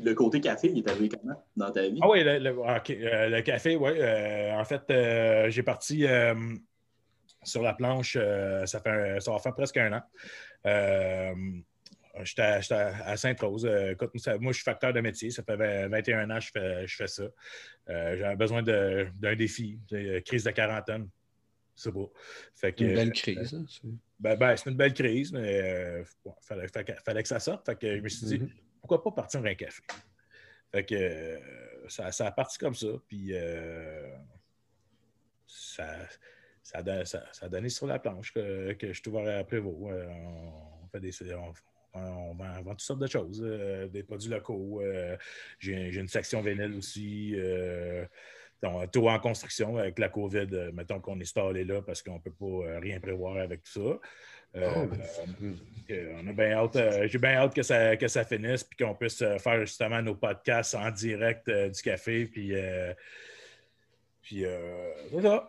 Le 0.00 0.14
côté 0.14 0.40
café, 0.40 0.70
il 0.70 0.78
est 0.78 0.88
arrivé 0.88 1.08
comment 1.08 1.44
dans 1.56 1.72
ta 1.72 1.88
vie? 1.88 1.98
Ah 2.00 2.08
oui, 2.08 2.22
le, 2.22 3.40
café, 3.40 3.74
oui. 3.74 3.90
en 4.52 4.64
fait, 4.64 5.50
j'ai 5.50 5.62
parti 5.64 6.06
sur 7.42 7.62
la 7.62 7.74
planche, 7.74 8.16
ça, 8.66 8.80
fait, 8.80 9.20
ça 9.20 9.32
va 9.32 9.38
faire 9.40 9.54
presque 9.54 9.76
un 9.78 9.94
an. 9.94 10.02
J'étais 12.24 12.42
à, 12.42 13.16
Sainte-Rose. 13.16 13.66
Euh, 13.66 13.94
moi, 14.40 14.52
je 14.52 14.56
suis 14.56 14.64
facteur 14.64 14.92
de 14.92 15.00
métier. 15.00 15.30
Ça 15.30 15.42
fait 15.42 15.88
21 15.88 16.30
ans 16.30 16.38
que 16.38 16.86
je 16.86 16.96
fais, 16.96 17.06
ça. 17.06 17.24
Euh, 17.88 18.16
j'avais 18.16 18.36
besoin 18.36 18.62
d'un 18.62 19.36
défi, 19.36 19.78
euh, 19.92 20.20
crise 20.20 20.44
de 20.44 20.50
quarantaine. 20.50 21.08
C'est 21.74 21.92
beau. 21.92 22.12
Fait 22.54 22.78
une 22.80 22.94
belle 22.94 23.12
crise. 23.12 23.54
Hein, 23.54 23.90
ben, 24.18 24.36
ben, 24.36 24.56
c'est 24.56 24.70
une 24.70 24.76
belle 24.76 24.94
crise, 24.94 25.32
mais 25.32 26.02
il 26.24 26.32
fallait, 26.42 27.22
que 27.22 27.28
ça 27.28 27.38
sorte. 27.38 27.66
Fait 27.66 27.78
que 27.78 27.96
je 27.96 28.02
me 28.02 28.08
suis 28.08 28.26
dit, 28.26 28.38
mm-hmm. 28.38 28.50
pourquoi 28.80 29.02
pas 29.02 29.12
partir 29.12 29.44
un 29.44 29.54
café? 29.54 29.82
Fait 30.72 30.84
que 30.84 31.38
ça, 31.88 32.10
ça, 32.10 32.26
a 32.26 32.32
parti 32.32 32.58
comme 32.58 32.74
ça. 32.74 32.88
Puis 33.06 33.32
ça, 35.46 35.96
ça, 36.62 36.78
a 37.42 37.48
donné 37.48 37.68
sur 37.68 37.86
la 37.86 38.00
planche 38.00 38.32
que, 38.32 38.76
je 38.80 38.92
suis 38.92 39.08
ouvert 39.08 39.38
à 39.38 39.44
Prévost. 39.44 39.76
on 39.80 40.88
fait 40.88 41.00
des, 41.00 41.12
on 41.34 41.52
vend, 41.94 42.70
toutes 42.70 42.80
sortes 42.80 43.00
de 43.00 43.06
choses, 43.06 43.42
euh, 43.44 43.88
des 43.88 44.02
produits 44.02 44.30
locaux. 44.30 44.80
Euh, 44.82 45.16
j'ai 45.58 45.94
une 45.94 46.08
section 46.08 46.42
vénile 46.42 46.74
aussi. 46.76 47.34
Euh, 47.36 48.04
tout 48.92 49.06
en 49.06 49.20
construction 49.20 49.76
avec 49.76 50.00
la 50.00 50.08
COVID, 50.08 50.72
mettons 50.72 50.98
qu'on 50.98 51.20
est 51.20 51.24
stallé 51.24 51.64
là 51.64 51.80
parce 51.80 52.02
qu'on 52.02 52.14
ne 52.14 52.18
peut 52.18 52.32
pas 52.32 52.80
rien 52.80 52.98
prévoir 52.98 53.36
avec 53.36 53.62
tout 53.62 53.70
ça. 53.70 54.00
Oh, 54.56 54.86
ben, 56.34 57.06
j'ai 57.06 57.18
bien 57.18 57.34
hâte 57.34 57.54
que 57.54 57.62
ça, 57.62 57.96
que 57.96 58.08
ça 58.08 58.24
finisse 58.24 58.68
et 58.72 58.82
qu'on 58.82 58.96
puisse 58.96 59.18
faire 59.18 59.60
justement 59.60 60.02
nos 60.02 60.16
podcasts 60.16 60.74
en 60.74 60.90
direct 60.90 61.48
du 61.48 61.82
café. 61.82 62.26
Puis, 62.26 62.52
puis 64.22 64.44
voilà. 65.12 65.48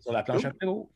sur 0.00 0.12
la 0.12 0.22
planche 0.22 0.46
à 0.46 0.52
haut. 0.66 0.90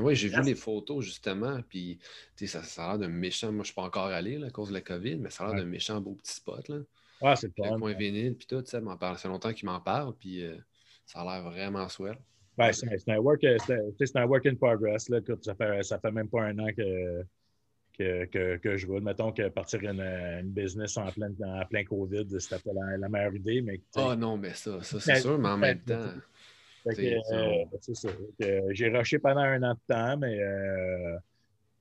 Oui, 0.00 0.14
j'ai 0.16 0.28
vu 0.28 0.42
les 0.42 0.54
photos 0.54 1.04
justement, 1.04 1.60
puis 1.68 1.98
ça, 2.36 2.62
ça 2.62 2.84
a 2.84 2.88
l'air 2.90 2.98
d'un 2.98 3.08
méchant. 3.08 3.48
Moi, 3.48 3.56
je 3.56 3.58
ne 3.58 3.64
suis 3.64 3.74
pas 3.74 3.82
encore 3.82 4.06
allé 4.06 4.42
à 4.42 4.50
cause 4.50 4.68
de 4.68 4.74
la 4.74 4.80
COVID, 4.80 5.16
mais 5.16 5.30
ça 5.30 5.44
a 5.44 5.48
l'air 5.48 5.64
d'un 5.64 5.70
méchant 5.70 6.00
beau 6.00 6.14
petit 6.14 6.34
spot. 6.34 6.68
Là. 6.68 6.78
Ah, 7.22 7.36
c'est 7.36 7.54
pas. 7.54 7.76
point 7.76 7.92
vinyle, 7.94 8.36
puis 8.36 8.46
tout, 8.46 8.62
ça 8.64 8.80
m'en 8.80 8.98
Ça 8.98 9.14
fait 9.16 9.28
longtemps 9.28 9.52
qu'il 9.52 9.66
m'en 9.66 9.80
parle, 9.80 10.14
puis 10.18 10.44
euh, 10.44 10.56
ça 11.04 11.20
a 11.20 11.24
l'air 11.24 11.50
vraiment 11.50 11.88
swell. 11.88 12.16
Ben, 12.56 12.72
c'est 12.72 12.86
un, 13.08 13.18
work, 13.18 13.42
un 13.44 14.26
work 14.26 14.46
in 14.46 14.54
progress. 14.54 15.08
Là. 15.08 15.20
Ça, 15.40 15.54
fait, 15.54 15.82
ça 15.82 15.98
fait 15.98 16.10
même 16.10 16.28
pas 16.28 16.42
un 16.42 16.58
an 16.58 16.68
que, 16.76 17.24
que, 17.98 18.56
que, 18.56 18.76
je 18.76 18.86
roule. 18.86 19.02
Mettons 19.02 19.32
que 19.32 19.48
partir 19.48 19.80
une, 19.82 20.00
une 20.00 20.50
business 20.50 20.96
en 20.96 21.10
plein, 21.10 21.30
en 21.42 21.64
plein 21.66 21.84
COVID, 21.84 22.26
c'était 22.38 22.58
pas 22.58 22.72
la, 22.74 22.98
la, 22.98 23.08
meilleure 23.08 23.34
idée. 23.34 23.62
Mais, 23.62 23.80
ah 23.96 24.14
non, 24.16 24.36
mais 24.36 24.52
ça, 24.54 24.82
ça 24.82 25.00
c'est 25.00 25.20
sûr, 25.20 25.38
mais 25.38 25.48
en 25.48 25.58
même 25.58 25.80
temps. 25.80 26.12
Euh, 26.86 27.64
ça. 27.92 28.08
J'ai 28.70 28.88
rushé 28.88 29.18
pendant 29.18 29.40
un 29.40 29.62
an 29.62 29.74
de 29.74 29.94
temps, 29.94 30.16
mais 30.16 30.38
euh, 30.40 31.16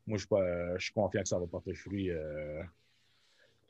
moi, 0.08 0.18
je, 0.18 0.77
suis 0.79 0.94
confiant 0.94 1.22
que 1.22 1.27
ça 1.27 1.39
va 1.39 1.48
porter 1.48 1.74
fruit 1.74 2.10
euh, 2.10 2.62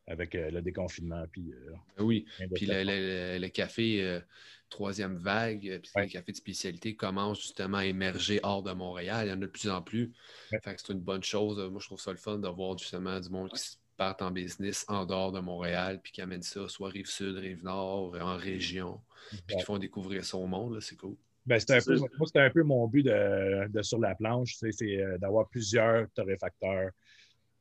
avec 0.07 0.33
le 0.33 0.61
déconfinement. 0.61 1.25
Puis, 1.31 1.53
ben 1.97 2.03
oui, 2.03 2.25
puis 2.55 2.65
le, 2.67 3.47
café 3.47 4.21
troisième 4.69 5.17
vague, 5.17 5.81
puis 5.81 5.91
les 6.03 6.09
cafés 6.09 6.31
de 6.31 6.37
spécialité 6.37 6.95
commencent 6.95 7.41
justement 7.41 7.79
à 7.79 7.85
émerger 7.85 8.39
hors 8.43 8.63
de 8.63 8.71
Montréal. 8.71 9.27
Il 9.27 9.29
y 9.29 9.33
en 9.33 9.37
a 9.37 9.45
de 9.45 9.47
plus 9.47 9.69
en 9.69 9.81
plus. 9.81 10.11
c'est 10.51 10.89
une 10.89 10.99
bonne 10.99 11.23
chose. 11.23 11.57
Moi, 11.69 11.79
je 11.79 11.85
trouve 11.85 12.01
ça 12.01 12.11
le 12.11 12.17
fun 12.17 12.37
de 12.37 12.47
voir 12.47 12.77
justement 12.77 13.19
du 13.19 13.29
monde 13.29 13.51
qui 13.51 13.77
part 13.99 14.15
en 14.21 14.31
business 14.31 14.85
en 14.87 15.05
dehors 15.05 15.33
de 15.33 15.41
Montréal, 15.41 15.99
puis 16.01 16.13
qui 16.13 16.21
amène 16.21 16.41
ça 16.41 16.67
soit 16.69 16.89
rive 16.89 17.05
sud, 17.05 17.35
rive 17.35 17.63
nord, 17.63 18.15
en 18.19 18.37
région, 18.37 19.01
puis 19.45 19.57
qui 19.57 19.63
font 19.63 19.77
découvrir 19.77 20.23
son 20.23 20.47
monde. 20.47 20.79
C'est 20.79 20.95
cool. 20.95 21.17
Ben, 21.45 21.59
c'était 21.59 21.75
un 21.75 21.81
peu, 21.81 21.97
moi, 21.97 22.27
c'était 22.27 22.39
un 22.39 22.49
peu 22.49 22.63
mon 22.63 22.87
but 22.87 23.03
de, 23.03 23.81
sur 23.81 23.99
la 23.99 24.15
planche, 24.15 24.55
c'est, 24.55 24.71
euh, 24.83 25.17
d'avoir 25.17 25.49
plusieurs 25.49 26.09
torréfacteurs 26.11 26.91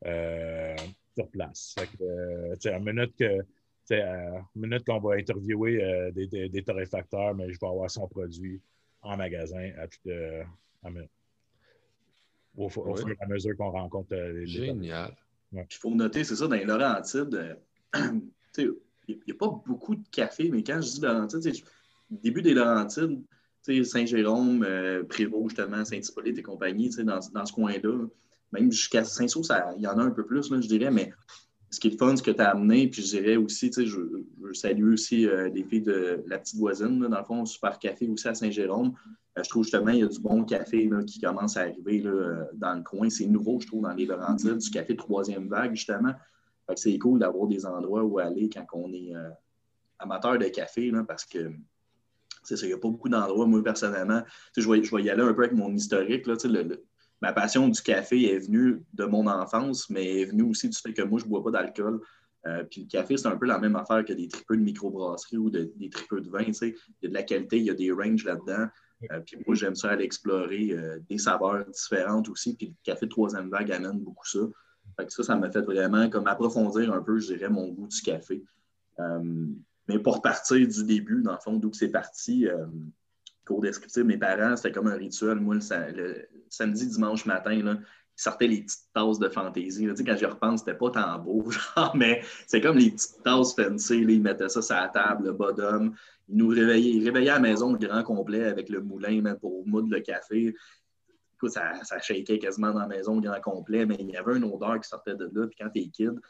euh, 0.07 0.77
sur 1.15 1.29
place. 1.31 1.75
Euh, 2.01 2.55
en 2.67 2.81
minute 2.81 3.15
que 3.17 3.41
minute 4.55 4.85
qu'on 4.85 5.01
va 5.01 5.15
interviewer 5.15 6.13
des, 6.13 6.63
torréfacteurs, 6.63 7.35
mais 7.35 7.51
je 7.51 7.59
vais 7.59 7.67
avoir 7.67 7.91
son 7.91 8.07
produit 8.07 8.61
en 9.03 9.17
magasin 9.17 9.71
à 9.79 9.89
toute 9.89 10.05
minute. 10.85 11.11
Au, 12.57 12.69
fur 12.69 12.89
et 12.89 13.17
à 13.21 13.27
mesure 13.27 13.57
qu'on 13.57 13.71
rencontre 13.71 14.15
les 14.15 14.47
Génial. 14.47 15.17
Il 15.53 15.67
faut 15.71 15.95
noter, 15.95 16.25
c'est 16.25 16.37
ça, 16.37 16.47
dans 16.47 16.57
les 16.57 16.65
Laurentides, 16.65 17.59
il 18.59 18.75
n'y 19.09 19.33
a 19.33 19.35
pas 19.35 19.63
beaucoup 19.67 19.95
de 19.95 20.07
café, 20.11 20.51
mais 20.51 20.63
quand 20.63 20.81
je 20.81 20.89
dis 20.89 21.01
Laurentides, 21.01 21.65
début 22.11 22.43
des 22.43 22.55
Laurentides, 22.55 23.23
Saint-Jérôme, 23.85 24.63
euh, 24.63 25.05
Prévost, 25.05 25.51
justement, 25.51 25.85
Saint-Hippolyte 25.85 26.39
et 26.39 26.43
compagnie, 26.43 26.89
dans, 26.91 27.21
dans 27.33 27.47
ce 27.47 27.53
coin-là. 27.53 28.07
Même 28.53 28.73
jusqu'à 28.73 29.05
Saint-Saul, 29.05 29.45
il 29.77 29.83
y 29.83 29.87
en 29.87 29.99
a 29.99 30.03
un 30.03 30.11
peu 30.11 30.25
plus, 30.25 30.51
là, 30.51 30.61
je 30.61 30.69
dirais, 30.69 30.91
mais 30.91 31.13
ce 31.71 31.81
qui 31.81 31.89
est 31.89 31.91
le 31.91 31.97
fun, 31.97 32.17
ce 32.17 32.23
que 32.23 32.31
tu 32.31 32.41
as 32.41 32.51
amené, 32.51 32.89
puis 32.89 33.03
je 33.03 33.09
dirais 33.09 33.37
aussi, 33.37 33.71
je, 33.73 33.85
je 33.85 34.53
salue 34.53 34.93
aussi 34.93 35.27
euh, 35.27 35.49
les 35.51 35.63
filles 35.65 35.83
de 35.83 36.23
la 36.27 36.39
petite 36.39 36.57
voisine, 36.57 36.99
dans 36.99 37.19
le 37.19 37.25
fond, 37.25 37.45
Super 37.45 37.79
Café 37.79 38.09
aussi 38.09 38.27
à 38.29 38.35
Saint-Jérôme. 38.35 38.95
Euh, 39.37 39.43
je 39.43 39.49
trouve 39.49 39.65
justement 39.65 39.91
il 39.91 40.01
y 40.01 40.03
a 40.03 40.09
du 40.09 40.21
bon 40.21 40.45
café 40.45 40.89
là, 40.89 41.03
qui 41.03 41.21
commence 41.21 41.57
à 41.57 41.63
arriver 41.63 42.01
là, 42.01 42.47
dans 42.55 42.75
le 42.75 42.83
coin. 42.83 43.11
C'est 43.11 43.27
nouveau, 43.27 43.61
je 43.61 43.67
trouve, 43.67 43.83
dans 43.83 43.93
les 43.93 44.07
Laurentides, 44.07 44.59
du 44.59 44.71
café 44.71 44.97
troisième 44.97 45.49
vague, 45.49 45.75
justement. 45.75 46.15
c'est 46.75 46.99
cool 46.99 47.19
d'avoir 47.19 47.47
des 47.47 47.67
endroits 47.67 48.03
où 48.03 48.19
aller 48.19 48.49
quand 48.49 48.67
on 48.73 48.93
est 48.93 49.13
amateur 49.99 50.39
de 50.39 50.47
café, 50.47 50.91
là, 50.91 51.05
parce 51.07 51.25
que 51.25 51.51
c'est 52.45 52.57
ça, 52.57 52.65
il 52.65 52.71
n'y 52.71 52.75
a 52.75 52.79
pas 52.79 52.89
beaucoup 52.89 53.11
d'endroits, 53.11 53.47
moi, 53.47 53.63
personnellement. 53.63 54.23
Je 54.57 54.69
vais, 54.69 54.83
je 54.83 54.95
vais 54.95 55.03
y 55.03 55.11
aller 55.11 55.23
un 55.23 55.35
peu 55.35 55.45
avec 55.45 55.55
mon 55.55 55.73
historique. 55.75 56.27
Là, 56.27 56.35
ma 57.21 57.33
passion 57.33 57.69
du 57.69 57.81
café 57.83 58.33
est 58.33 58.39
venue 58.39 58.83
de 58.95 59.05
mon 59.05 59.27
enfance, 59.27 59.91
mais 59.91 60.21
est 60.21 60.25
venue 60.27 60.45
aussi 60.45 60.69
du 60.69 60.79
fait 60.79 60.93
que 60.93 61.03
moi, 61.03 61.19
je 61.19 61.25
ne 61.25 61.31
bois 61.31 61.43
pas 61.43 61.51
d'alcool. 61.51 62.01
Euh, 62.47 62.65
puis 62.65 62.83
le 62.83 62.87
café, 62.89 63.17
c'est 63.17 63.27
un 63.27 63.37
peu 63.37 63.47
la 63.47 63.59
même 63.59 63.77
affaire 63.77 64.05
que 64.05 64.13
des 64.13 64.29
tripeux 64.29 64.57
de 64.57 64.63
microbrasserie 64.63 65.39
ou 65.39 65.51
des 65.51 65.91
tripeux 65.91 66.21
de 66.21 66.31
vin. 66.31 66.43
Il 66.43 66.75
y 67.03 67.07
a 67.07 67.09
de 67.09 67.15
la 67.15 67.23
qualité, 67.23 67.59
il 67.59 67.65
y 67.65 67.71
a 67.71 67.75
des 67.75 67.91
ranges 67.91 68.25
là-dedans. 68.25 68.69
Euh, 69.13 69.21
puis 69.21 69.37
moi, 69.47 69.55
j'aime 69.55 69.75
ça 69.75 69.91
aller 69.91 70.05
explorer 70.05 70.71
euh, 70.73 70.99
des 71.09 71.19
saveurs 71.19 71.65
différentes 71.67 72.29
aussi. 72.29 72.57
Puis 72.57 72.69
le 72.69 72.75
café 72.85 73.07
de 73.07 73.11
troisième 73.11 73.51
vague 73.51 73.73
amène 73.73 73.99
beaucoup 73.99 74.27
ça. 74.27 74.41
Ça, 75.09 75.23
ça 75.23 75.37
m'a 75.37 75.51
fait 75.51 75.63
vraiment 75.63 76.09
comme 76.09 76.27
approfondir 76.27 76.93
un 76.93 77.03
peu, 77.03 77.19
je 77.19 77.35
dirais, 77.35 77.49
mon 77.49 77.69
goût 77.69 77.87
du 77.87 78.01
café. 78.01 78.43
mais 79.87 79.99
pour 79.99 80.23
partir 80.23 80.67
du 80.67 80.85
début, 80.85 81.23
dans 81.23 81.33
le 81.33 81.39
fond, 81.39 81.57
d'où 81.57 81.73
c'est 81.73 81.91
parti, 81.91 82.49
cours 83.49 83.65
mes 84.05 84.19
parents, 84.19 84.57
c'était 84.57 84.73
comme 84.73 84.87
un 84.87 84.97
rituel. 84.97 85.37
Moi, 85.41 85.57
le, 85.57 86.29
samedi, 86.49 86.87
dimanche 86.87 87.27
matin, 87.27 87.63
là, 87.63 87.77
ils 87.79 88.23
sortaient 88.23 88.47
les 88.47 88.63
petites 88.63 88.93
tasses 88.93 89.19
de 89.19 89.29
fantaisie. 89.29 89.87
Tu 89.87 89.97
sais, 89.97 90.05
quand 90.05 90.17
j'y 90.17 90.27
repense, 90.27 90.61
c'était 90.61 90.77
pas 90.77 90.91
tant 90.91 91.19
beau, 91.19 91.51
genre, 91.77 91.97
mais 91.97 92.23
c'est 92.47 92.61
comme 92.61 92.77
les 92.77 92.91
petites 92.91 93.23
tasses 93.23 93.55
fancy. 93.55 94.01
Ils 94.01 94.23
mettaient 94.23 94.49
ça 94.49 94.63
sur 94.63 94.75
la 94.75 94.89
table, 94.89 95.27
le 95.27 95.33
bottom. 95.33 95.95
Ils 96.29 96.37
nous 96.37 96.49
réveillaient, 96.49 96.83
ils 96.83 97.05
réveillaient 97.05 97.31
à 97.31 97.35
la 97.35 97.41
maison 97.41 97.73
le 97.73 97.79
grand 97.79 98.03
complet 98.03 98.45
avec 98.45 98.69
le 98.69 98.81
moulin 98.83 99.23
même 99.23 99.39
pour 99.39 99.67
moudre 99.67 99.89
le 99.91 100.01
café. 100.01 100.55
Écoute, 101.37 101.53
ça, 101.53 101.73
ça 101.85 102.01
shakeait 102.01 102.39
quasiment 102.39 102.73
dans 102.73 102.81
la 102.81 102.89
maison 102.89 103.15
le 103.17 103.23
grand 103.23 103.41
complet, 103.41 103.87
mais 103.87 103.97
il 103.99 104.11
y 104.11 104.17
avait 104.17 104.37
une 104.37 104.45
odeur 104.45 104.81
qui 104.81 104.89
sortait 104.89 105.15
de 105.15 105.31
là. 105.33 105.47
Puis 105.47 105.57
quand 105.59 105.71
t'es 105.71 105.87
kid, 105.87 106.21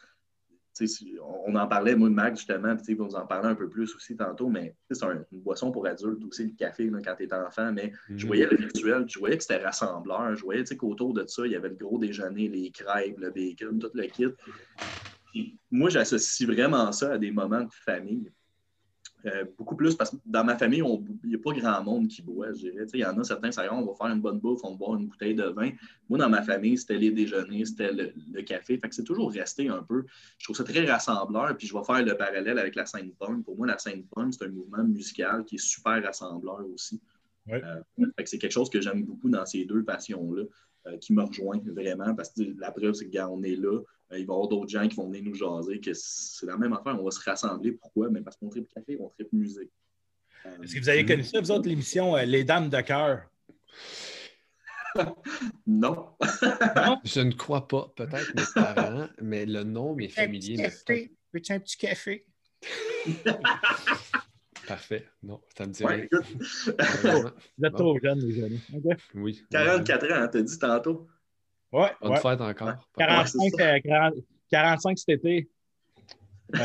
on 1.47 1.55
en 1.55 1.67
parlait, 1.67 1.95
moi, 1.95 2.11
Mac, 2.11 2.37
justement, 2.37 2.77
puis 2.77 2.95
vous 2.95 3.15
en 3.15 3.27
parlez 3.27 3.49
un 3.49 3.55
peu 3.55 3.69
plus 3.69 3.95
aussi 3.95 4.17
tantôt, 4.17 4.49
mais 4.49 4.75
c'est 4.91 5.05
une 5.05 5.41
boisson 5.41 5.71
pour 5.71 5.87
adultes 5.87 6.25
aussi, 6.25 6.45
le 6.45 6.53
café, 6.53 6.91
quand 7.05 7.15
tu 7.17 7.25
es 7.25 7.35
enfant. 7.35 7.73
Mais 7.73 7.93
je 8.09 8.25
mhm. 8.25 8.27
voyais 8.27 8.47
le 8.47 8.57
rituel, 8.57 9.05
je 9.09 9.19
voyais 9.19 9.37
que 9.37 9.43
c'était 9.43 9.63
rassembleur, 9.63 10.35
je 10.35 10.43
voyais 10.43 10.65
qu'autour 10.65 11.15
de 11.15 11.25
ça, 11.27 11.47
il 11.47 11.53
y 11.53 11.57
avait 11.57 11.71
le 11.71 11.77
gros 11.77 11.99
déjeuner, 11.99 12.49
les 12.49 12.71
crêpes, 12.71 13.19
le 13.19 13.31
bacon, 13.31 13.79
tout 13.79 13.91
le 13.95 14.05
kit. 14.05 14.35
moi, 15.71 15.91
j'associe 15.91 16.49
vraiment 16.49 16.91
ça 16.93 17.13
à 17.13 17.19
des 17.19 17.31
moments 17.31 17.63
de 17.63 17.73
famille. 17.73 18.31
Euh, 19.27 19.45
beaucoup 19.57 19.75
plus 19.75 19.97
parce 19.97 20.11
que 20.11 20.17
dans 20.25 20.45
ma 20.45 20.57
famille, 20.57 20.83
il 21.25 21.29
n'y 21.29 21.35
a 21.35 21.39
pas 21.39 21.53
grand 21.53 21.83
monde 21.83 22.07
qui 22.07 22.23
boit, 22.23 22.53
je 22.53 22.71
dirais. 22.71 22.87
Il 22.95 23.01
y 23.01 23.05
en 23.05 23.19
a 23.19 23.25
certains, 23.25 23.51
ça 23.51 23.67
on 23.75 23.85
va 23.85 23.95
faire 23.95 24.15
une 24.15 24.21
bonne 24.21 24.39
bouffe, 24.39 24.61
on 24.63 24.71
va 24.71 24.77
boire 24.77 24.97
une 24.97 25.09
bouteille 25.09 25.35
de 25.35 25.45
vin. 25.45 25.71
Moi, 26.09 26.21
dans 26.21 26.29
ma 26.29 26.43
famille, 26.43 26.79
c'était 26.79 26.99
les 26.99 27.11
déjeuners, 27.11 27.65
c'était 27.65 27.93
le, 27.93 28.43
café. 28.43 28.79
Fait 28.79 28.89
que 28.89 28.95
c'est 28.95 29.03
toujours 29.03 29.33
resté 29.33 29.69
un 29.69 29.83
peu. 29.83 30.05
Je 30.39 30.45
trouve 30.45 30.57
ça 30.57 30.63
très 30.63 30.89
rassembleur. 30.89 31.57
Puis 31.57 31.67
je 31.67 31.75
vais 31.75 31.83
faire 31.83 32.05
le 32.05 32.17
parallèle 32.17 32.59
avec 32.59 32.77
la 32.77 32.87
scène 32.87 33.11
punk. 33.11 33.45
Pour 33.45 33.57
moi, 33.57 33.67
la 33.67 33.79
scène 33.79 34.05
punk, 34.05 34.35
c'est 34.35 34.45
un 34.45 34.51
mouvement 34.51 34.85
musical 34.85 35.45
qui 35.45 35.57
est 35.57 35.65
super 35.65 36.03
rassembleur 36.03 36.65
aussi. 36.73 37.01
Euh, 37.51 37.81
c'est 38.25 38.39
quelque 38.39 38.53
chose 38.53 38.71
que 38.71 38.81
j'aime 38.81 39.05
beaucoup 39.05 39.31
dans 39.31 39.47
ces 39.47 39.65
deux 39.65 39.83
passions-là, 39.83 40.45
euh, 40.87 40.97
qui 40.99 41.13
me 41.13 41.23
rejoignent 41.23 41.73
vraiment. 41.73 42.15
Parce 42.15 42.31
que 42.31 42.43
la 42.59 42.71
preuve, 42.71 42.93
c'est 42.93 43.09
que 43.09 43.19
on 43.19 43.43
est 43.43 43.57
là, 43.57 43.81
il 44.11 44.15
va 44.15 44.19
y 44.19 44.23
avoir 44.23 44.49
d'autres 44.49 44.71
gens 44.71 44.89
qui 44.89 44.97
vont 44.97 45.07
venir 45.09 45.23
nous 45.25 45.35
jaser, 45.35 45.81
que 45.81 45.93
c'est 45.95 46.47
la 46.47 46.57
même 46.57 46.73
affaire, 46.73 46.99
on 46.99 47.05
va 47.05 47.11
se 47.11 47.21
rassembler. 47.21 47.73
Pourquoi? 47.73 48.09
Mais 48.11 48.23
parce 48.23 48.37
qu'on 48.37 48.49
tripe 48.49 48.69
café, 48.73 48.97
on 49.01 49.09
tripe 49.11 49.33
musique. 49.33 49.71
Est-ce 50.63 50.75
que 50.75 50.81
vous 50.81 50.89
avez 50.89 51.05
connu 51.05 51.25
ça, 51.25 51.41
vous 51.41 51.51
autres, 51.51 51.69
l'émission 51.69 52.17
Les 52.17 52.45
Dames 52.45 52.71
de 52.71 52.81
cœur? 52.81 53.29
non. 55.67 56.17
Je 57.05 57.21
ne 57.21 57.33
crois 57.33 57.69
pas. 57.69 57.93
Peut-être 57.97 58.35
mes 58.35 58.43
parents, 58.55 59.09
mais 59.21 59.45
le 59.47 59.65
nom 59.65 59.95
m'est 59.95 60.09
familier. 60.09 60.57
Veux-tu 61.33 61.53
un 61.53 61.61
petit 61.61 61.77
café? 61.77 62.25
Parfait. 64.67 65.07
Non, 65.23 65.41
ça 65.57 65.67
me 65.67 65.73
dit 65.73 65.85
ouais, 65.85 66.09
Vous 66.13 67.65
êtes 67.65 67.75
trop 67.75 67.99
jeune, 68.03 68.21
les 68.21 68.35
jeunes. 68.35 68.59
Oui. 69.15 69.43
44 69.51 70.05
ans, 70.05 70.09
hein, 70.13 70.29
t'as 70.29 70.43
dit 70.43 70.59
tantôt. 70.59 71.09
Ouais. 71.73 71.91
Bonne 72.01 72.13
ouais. 72.13 72.21
fête 72.21 72.41
encore. 72.41 72.75
45, 72.97 73.53
45 74.51 74.91
euh, 74.91 74.95
cet 74.97 75.09
été. 75.09 75.49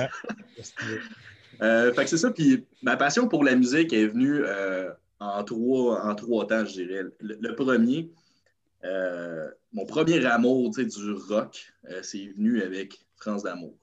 euh, 1.61 1.93
fait 1.93 2.03
que 2.03 2.09
c'est 2.09 2.17
ça. 2.17 2.31
Puis 2.31 2.65
ma 2.81 2.95
passion 2.95 3.27
pour 3.27 3.43
la 3.43 3.55
musique 3.55 3.91
est 3.91 4.07
venue 4.07 4.43
euh, 4.45 4.91
en, 5.19 5.43
trois, 5.43 6.05
en 6.05 6.15
trois 6.15 6.47
temps, 6.47 6.65
je 6.65 6.83
dirais. 6.83 7.03
Le, 7.19 7.55
premier, 7.55 8.09
euh, 8.85 9.49
mon 9.73 9.85
premier 9.85 10.25
amour 10.25 10.71
du 10.71 11.11
rock, 11.29 11.73
c'est 12.01 12.27
venu 12.27 12.61
avec 12.61 13.05
France 13.17 13.43
d'amour. 13.43 13.75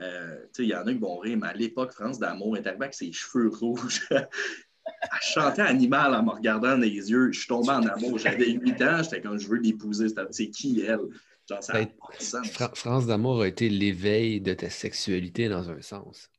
Euh, 0.00 0.46
il 0.58 0.66
y 0.66 0.74
en 0.74 0.86
a 0.86 0.92
qui 0.92 0.98
vont 0.98 1.18
rire, 1.18 1.38
mais 1.40 1.48
à 1.48 1.52
l'époque, 1.54 1.92
France 1.92 2.18
d'amour 2.18 2.56
est 2.56 2.66
arrivée 2.66 2.84
avec 2.84 2.94
ses 2.94 3.12
cheveux 3.12 3.48
rouges. 3.48 4.08
Elle 5.02 5.18
chantait 5.22 5.62
Animal 5.62 6.14
en 6.14 6.22
me 6.22 6.30
regardant 6.30 6.70
dans 6.70 6.80
les 6.80 7.10
yeux. 7.10 7.32
Je 7.32 7.40
suis 7.40 7.48
tombé 7.48 7.70
en 7.70 7.82
amour. 7.82 8.18
J'avais 8.18 8.50
8 8.50 8.82
ans, 8.82 9.02
j'étais 9.02 9.20
comme 9.20 9.38
je 9.38 9.48
veux 9.48 9.58
l'épouser. 9.58 10.06
C'est 10.30 10.50
qui 10.50 10.80
elle? 10.80 11.00
Genre, 11.48 11.62
ça 11.62 11.72
ben, 11.72 11.88
France 12.74 13.06
d'amour 13.06 13.42
a 13.42 13.48
été 13.48 13.70
l'éveil 13.70 14.40
de 14.40 14.52
ta 14.52 14.68
sexualité 14.68 15.48
dans 15.48 15.70
un 15.70 15.80
sens. 15.80 16.30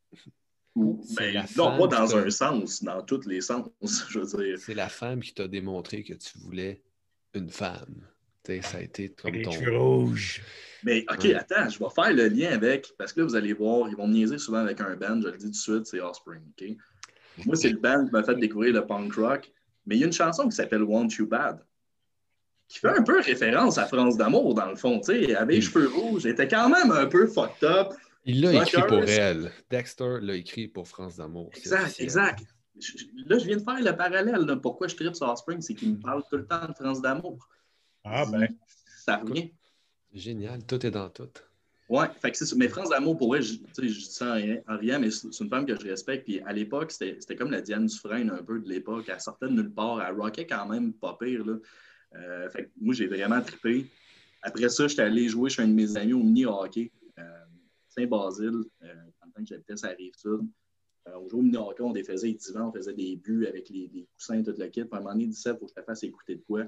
Ben, 0.75 1.45
non, 1.57 1.77
pas 1.77 1.87
dans 1.87 2.15
un 2.15 2.29
sens, 2.29 2.83
dans 2.83 3.01
tous 3.01 3.25
les 3.25 3.41
sens, 3.41 3.67
je 4.09 4.19
veux 4.19 4.43
dire. 4.43 4.59
C'est 4.59 4.75
la 4.75 4.89
femme 4.89 5.19
qui 5.21 5.33
t'a 5.33 5.47
démontré 5.47 6.03
que 6.03 6.13
tu 6.13 6.37
voulais 6.39 6.83
une 7.33 7.49
femme. 7.49 8.07
ça 8.45 8.77
a 8.77 8.81
été 8.81 9.09
comme 9.09 9.41
ton. 9.41 9.51
rouges. 9.51 10.41
Mais 10.83 11.05
OK, 11.11 11.25
attends, 11.25 11.69
je 11.69 11.79
vais 11.79 11.89
faire 11.93 12.13
le 12.13 12.27
lien 12.27 12.51
avec, 12.51 12.93
parce 12.97 13.11
que 13.11 13.21
là, 13.21 13.25
vous 13.25 13.35
allez 13.35 13.53
voir, 13.53 13.89
ils 13.89 13.95
vont 13.95 14.07
me 14.07 14.13
niaiser 14.13 14.37
souvent 14.37 14.59
avec 14.59 14.79
un 14.79 14.95
band, 14.95 15.19
je 15.21 15.27
le 15.27 15.37
dis 15.37 15.45
tout 15.45 15.51
de 15.51 15.55
suite, 15.55 15.85
c'est 15.85 15.99
Offspring. 15.99 16.41
OK? 16.41 16.77
Moi, 17.45 17.55
c'est 17.55 17.69
le 17.69 17.77
band 17.77 18.05
qui 18.05 18.11
m'a 18.11 18.23
fait 18.23 18.35
découvrir 18.35 18.73
le 18.73 18.85
punk 18.85 19.13
rock. 19.15 19.51
Mais 19.85 19.95
il 19.95 19.99
y 19.99 20.03
a 20.03 20.07
une 20.07 20.13
chanson 20.13 20.47
qui 20.47 20.55
s'appelle 20.55 20.83
Want 20.83 21.07
You 21.17 21.25
Bad, 21.25 21.65
qui 22.67 22.79
fait 22.79 22.89
un 22.89 23.01
peu 23.01 23.21
référence 23.21 23.77
à 23.77 23.85
France 23.85 24.17
d'amour, 24.17 24.53
dans 24.53 24.67
le 24.67 24.75
fond. 24.75 24.99
Tu 24.99 25.25
sais, 25.25 25.35
avec 25.35 25.55
les 25.55 25.61
cheveux 25.61 25.87
rouges, 25.87 26.25
était 26.25 26.47
quand 26.47 26.69
même 26.69 26.91
un 26.91 27.07
peu 27.07 27.25
fucked 27.25 27.63
up. 27.63 27.93
Il 28.25 28.41
l'a 28.41 28.61
écrit 28.61 28.81
pour 28.87 29.03
elle. 29.03 29.51
Dexter 29.69 30.19
l'a 30.21 30.35
écrit 30.35 30.67
pour 30.67 30.87
France 30.87 31.15
d'amour. 31.15 31.49
Exact, 31.55 31.95
exact. 31.99 32.43
Là, 33.25 33.37
je 33.39 33.45
viens 33.45 33.57
de 33.57 33.63
faire 33.63 33.81
le 33.81 33.95
parallèle. 33.95 34.59
Pourquoi 34.61 34.87
je 34.87 34.95
tripe 34.95 35.15
sur 35.15 35.27
Offspring, 35.27 35.61
c'est 35.61 35.73
qu'il 35.73 35.93
me 35.93 35.99
parle 35.99 36.23
tout 36.29 36.37
le 36.37 36.45
temps 36.45 36.67
de 36.67 36.73
France 36.73 37.01
d'amour. 37.01 37.49
Ah 38.03 38.25
ben. 38.29 38.47
Ça 39.03 39.17
revient. 39.17 39.51
Génial, 40.13 40.63
tout 40.65 40.85
est 40.85 40.91
dans 40.91 41.09
tout. 41.09 41.29
Oui, 41.89 42.05
fait 42.21 42.31
que 42.31 42.37
c'est 42.37 42.55
Mais 42.55 42.67
France 42.67 42.89
d'amour, 42.89 43.17
pour 43.17 43.29
vrai, 43.29 43.41
je, 43.41 43.53
je 43.77 43.81
dis 43.81 44.01
ça 44.05 44.37
en 44.67 44.77
rien, 44.77 44.99
mais 44.99 45.09
c'est 45.09 45.39
une 45.39 45.49
femme 45.49 45.65
que 45.65 45.75
je 45.75 45.87
respecte. 45.87 46.25
Puis 46.25 46.39
à 46.41 46.53
l'époque, 46.53 46.91
c'était 46.91 47.35
comme 47.35 47.51
la 47.51 47.61
Diane 47.61 47.87
Dufresne 47.87 48.29
un 48.29 48.43
peu 48.43 48.59
de 48.59 48.69
l'époque. 48.69 49.05
Elle 49.07 49.19
sortait 49.19 49.47
de 49.47 49.53
nulle 49.53 49.73
part. 49.73 50.01
Elle 50.01 50.15
rockait 50.15 50.45
quand 50.45 50.67
même 50.67 50.93
pas 50.93 51.17
pire. 51.19 51.45
Là. 51.45 51.55
Euh, 52.15 52.49
fait 52.51 52.65
que 52.65 52.69
moi, 52.79 52.93
j'ai 52.93 53.07
vraiment 53.07 53.41
trippé. 53.41 53.87
Après 54.41 54.69
ça, 54.69 54.87
j'étais 54.87 55.01
allé 55.01 55.27
jouer 55.27 55.49
chez 55.49 55.63
un 55.63 55.67
de 55.67 55.73
mes 55.73 55.97
amis 55.97 56.13
au 56.13 56.23
mini-hockey, 56.23 56.91
euh, 57.17 57.45
Saint-Basile, 57.89 58.63
euh, 58.83 58.93
pendant 59.19 59.33
que 59.43 59.45
j'habitais 59.45 59.75
sur 59.75 59.89
la 59.89 59.95
Rive-Sud. 59.95 60.47
on 61.07 61.27
jouait 61.27 61.39
au 61.39 61.43
mini-hockey, 61.43 61.83
on 61.83 61.91
défaisait 61.91 62.27
les 62.27 62.33
divans, 62.35 62.69
on 62.69 62.71
faisait 62.71 62.93
des 62.93 63.15
buts 63.17 63.45
avec 63.47 63.67
les, 63.69 64.07
coussins, 64.13 64.41
tout 64.43 64.53
le 64.57 64.67
kit. 64.67 64.81
À 64.81 64.95
un 64.95 64.99
moment 64.99 65.11
donné, 65.11 65.27
17, 65.27 65.55
il 65.55 65.59
faut 65.59 65.65
que 65.65 65.71
je 65.75 65.81
te 65.81 65.85
fasse 65.85 66.03
écouter 66.03 66.35
de 66.35 66.43
quoi 66.47 66.65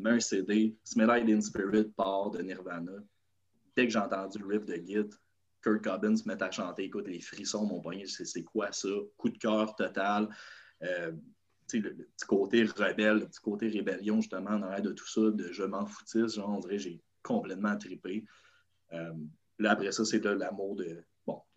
mets 0.00 0.10
un 0.10 0.20
CD, 0.20 0.74
Smell 0.84 1.06
Like 1.06 1.42
Spirit 1.42 1.92
part 1.96 2.30
de 2.30 2.42
Nirvana. 2.42 2.92
Dès 3.76 3.86
que 3.86 3.92
j'ai 3.92 3.98
entendu 3.98 4.38
le 4.38 4.46
riff 4.46 4.66
de 4.66 4.74
Git, 4.74 5.10
Kurt 5.62 5.82
Cobain 5.82 6.16
se 6.16 6.26
met 6.26 6.42
à 6.42 6.50
chanter, 6.50 6.84
écoute, 6.84 7.08
les 7.08 7.20
frissons, 7.20 7.66
mon 7.66 7.80
poignet, 7.80 8.06
c'est 8.06 8.44
quoi 8.44 8.72
ça? 8.72 8.88
Coup 9.16 9.28
de 9.30 9.38
cœur 9.38 9.74
total. 9.76 10.28
Euh, 10.82 11.12
le, 11.72 11.80
le, 11.80 12.04
petit 12.04 12.26
côté 12.26 12.64
rebelle, 12.64 13.18
le 13.18 13.26
petit 13.26 13.40
côté 13.40 13.68
rébellion, 13.68 14.20
justement, 14.20 14.50
en 14.50 14.62
arrière 14.62 14.82
de 14.82 14.92
tout 14.92 15.06
ça, 15.06 15.20
de 15.30 15.52
je 15.52 15.62
m'en 15.62 15.86
foutisse, 15.86 16.34
genre, 16.34 16.50
on 16.50 16.60
dirait 16.60 16.78
j'ai 16.78 17.00
complètement 17.22 17.76
trippé. 17.76 18.24
Euh, 18.92 19.12
là, 19.58 19.72
après 19.72 19.92
ça, 19.92 20.04
c'est 20.04 20.24
l'amour 20.24 20.76
de, 20.76 21.04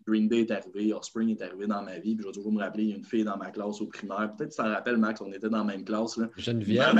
Green 0.06 0.28
Day 0.28 0.40
est 0.40 0.50
arrivé, 0.50 0.92
Offspring 0.92 1.30
est 1.30 1.42
arrivé 1.42 1.66
dans 1.66 1.82
ma 1.82 1.98
vie, 1.98 2.14
puis 2.14 2.22
je 2.22 2.28
vais 2.28 2.34
toujours 2.34 2.52
me 2.52 2.60
rappeler, 2.60 2.84
il 2.84 2.90
y 2.90 2.92
a 2.92 2.96
une 2.96 3.04
fille 3.04 3.24
dans 3.24 3.38
ma 3.38 3.50
classe 3.50 3.80
au 3.80 3.86
primaire. 3.86 4.34
Peut-être 4.36 4.50
que 4.50 4.54
tu 4.54 4.62
t'en 4.62 4.68
rappelles, 4.68 4.98
Max, 4.98 5.20
on 5.20 5.32
était 5.32 5.48
dans 5.48 5.58
la 5.58 5.64
même 5.64 5.84
classe. 5.84 6.18
Là. 6.18 6.28
Geneviève. 6.36 6.94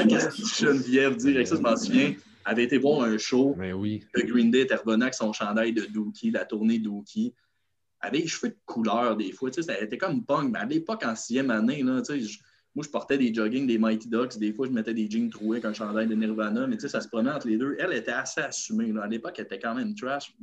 Geneviève, 0.59 1.17
direct, 1.17 1.49
ça, 1.49 1.57
je 1.57 1.61
m'en 1.61 1.77
souviens, 1.77 2.15
avait 2.45 2.65
été 2.65 2.79
voir 2.79 3.03
un 3.03 3.19
show. 3.19 3.55
Mais 3.57 3.71
ben 3.71 3.79
oui. 3.79 4.05
Le 4.15 4.23
Green 4.23 4.51
Day 4.51 4.63
était 4.63 4.77
revenu 4.77 5.03
avec 5.03 5.15
son 5.15 5.33
chandail 5.33 5.73
de 5.73 5.87
Dookie, 5.87 6.31
la 6.31 6.45
tournée 6.45 6.79
Dookie. 6.79 7.35
Avait 8.01 8.19
les 8.19 8.27
cheveux 8.27 8.51
de 8.51 8.59
couleur 8.67 9.17
des 9.17 9.33
fois, 9.33 9.51
tu 9.51 9.63
sais, 9.63 9.73
ça 9.73 9.81
était 9.81 9.97
comme 9.97 10.25
punk, 10.25 10.53
mais 10.53 10.59
à 10.59 10.67
l'époque, 10.67 11.05
en 11.07 11.15
sixième 11.15 11.51
année, 11.51 11.83
là, 11.83 12.03
tu 12.03 12.21
sais, 12.21 12.39
moi, 12.75 12.85
je 12.85 12.91
portais 12.91 13.17
des 13.17 13.33
jogging, 13.33 13.67
des 13.69 13.79
Mighty 13.79 14.09
Ducks. 14.09 14.37
Des 14.37 14.53
fois, 14.53 14.67
je 14.67 14.73
mettais 14.73 14.95
des 14.95 15.09
jeans 15.09 15.31
troués 15.31 15.59
avec 15.59 15.65
un 15.65 15.73
chandail 15.73 16.09
de 16.09 16.15
Nirvana. 16.15 16.67
Mais 16.67 16.77
tu 16.77 16.83
sais, 16.83 16.89
ça 16.89 17.01
se 17.01 17.09
prenait 17.09 17.31
entre 17.31 17.47
les 17.47 17.57
deux. 17.57 17.77
Elle 17.79 17.93
était 17.93 18.11
assez 18.11 18.41
assumée. 18.41 18.93
Là. 18.93 19.05
À 19.05 19.07
l'époque, 19.07 19.35
elle 19.39 19.45
était 19.45 19.61
quand 19.61 19.77
même 19.77 19.95
trash. 19.95 20.35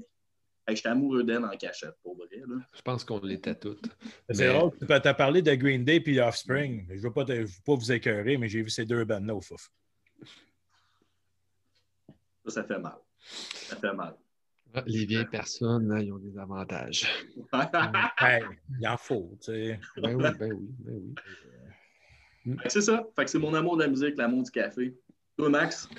J'étais 0.69 0.87
amoureux 0.87 1.23
d'elle 1.23 1.43
en 1.43 1.57
cachette, 1.57 1.95
pour 2.01 2.15
vrai. 2.15 2.27
Je 2.73 2.81
pense 2.81 3.03
qu'on 3.03 3.19
l'était 3.19 3.55
toutes. 3.55 3.83
C'est 4.29 4.47
drôle, 4.47 4.71
tu 4.79 4.85
as 4.89 5.13
parlé 5.13 5.41
de 5.41 5.53
Green 5.55 5.83
Day 5.83 6.01
et 6.05 6.21
Offspring. 6.21 6.85
Je 6.87 6.93
ne 6.95 6.99
veux, 7.01 7.11
pas 7.11 7.25
vous 7.65 7.91
écœurer, 7.91 8.37
mais 8.37 8.47
j'ai 8.47 8.61
vu 8.61 8.69
ces 8.69 8.85
deux 8.85 9.03
bandes-là 9.03 9.33
Ça, 12.45 12.51
ça 12.51 12.63
fait 12.63 12.79
mal. 12.79 12.97
Ça 13.19 13.75
fait 13.75 13.93
mal. 13.93 14.15
Les 14.85 15.05
vieilles 15.05 15.25
personnes, 15.25 15.91
hein, 15.91 15.99
ils 15.99 16.13
ont 16.13 16.17
des 16.17 16.37
avantages. 16.37 17.07
Ben, 17.51 18.39
il 18.79 18.87
en 18.87 18.97
faut, 18.97 19.37
tu 19.41 19.51
sais. 19.51 19.79
Ben 19.97 20.15
oui, 20.15 20.23
ben 20.39 20.53
oui, 20.53 20.69
ben 20.79 21.15
oui. 22.45 22.55
Que 22.57 22.69
c'est 22.69 22.81
ça. 22.81 23.05
Fait 23.15 23.25
que 23.25 23.29
c'est 23.29 23.39
mon 23.39 23.53
amour 23.53 23.77
de 23.77 23.83
la 23.83 23.89
musique, 23.89 24.17
l'amour 24.17 24.43
du 24.43 24.51
café. 24.51 24.97
Toi, 25.37 25.49
Max? 25.49 25.89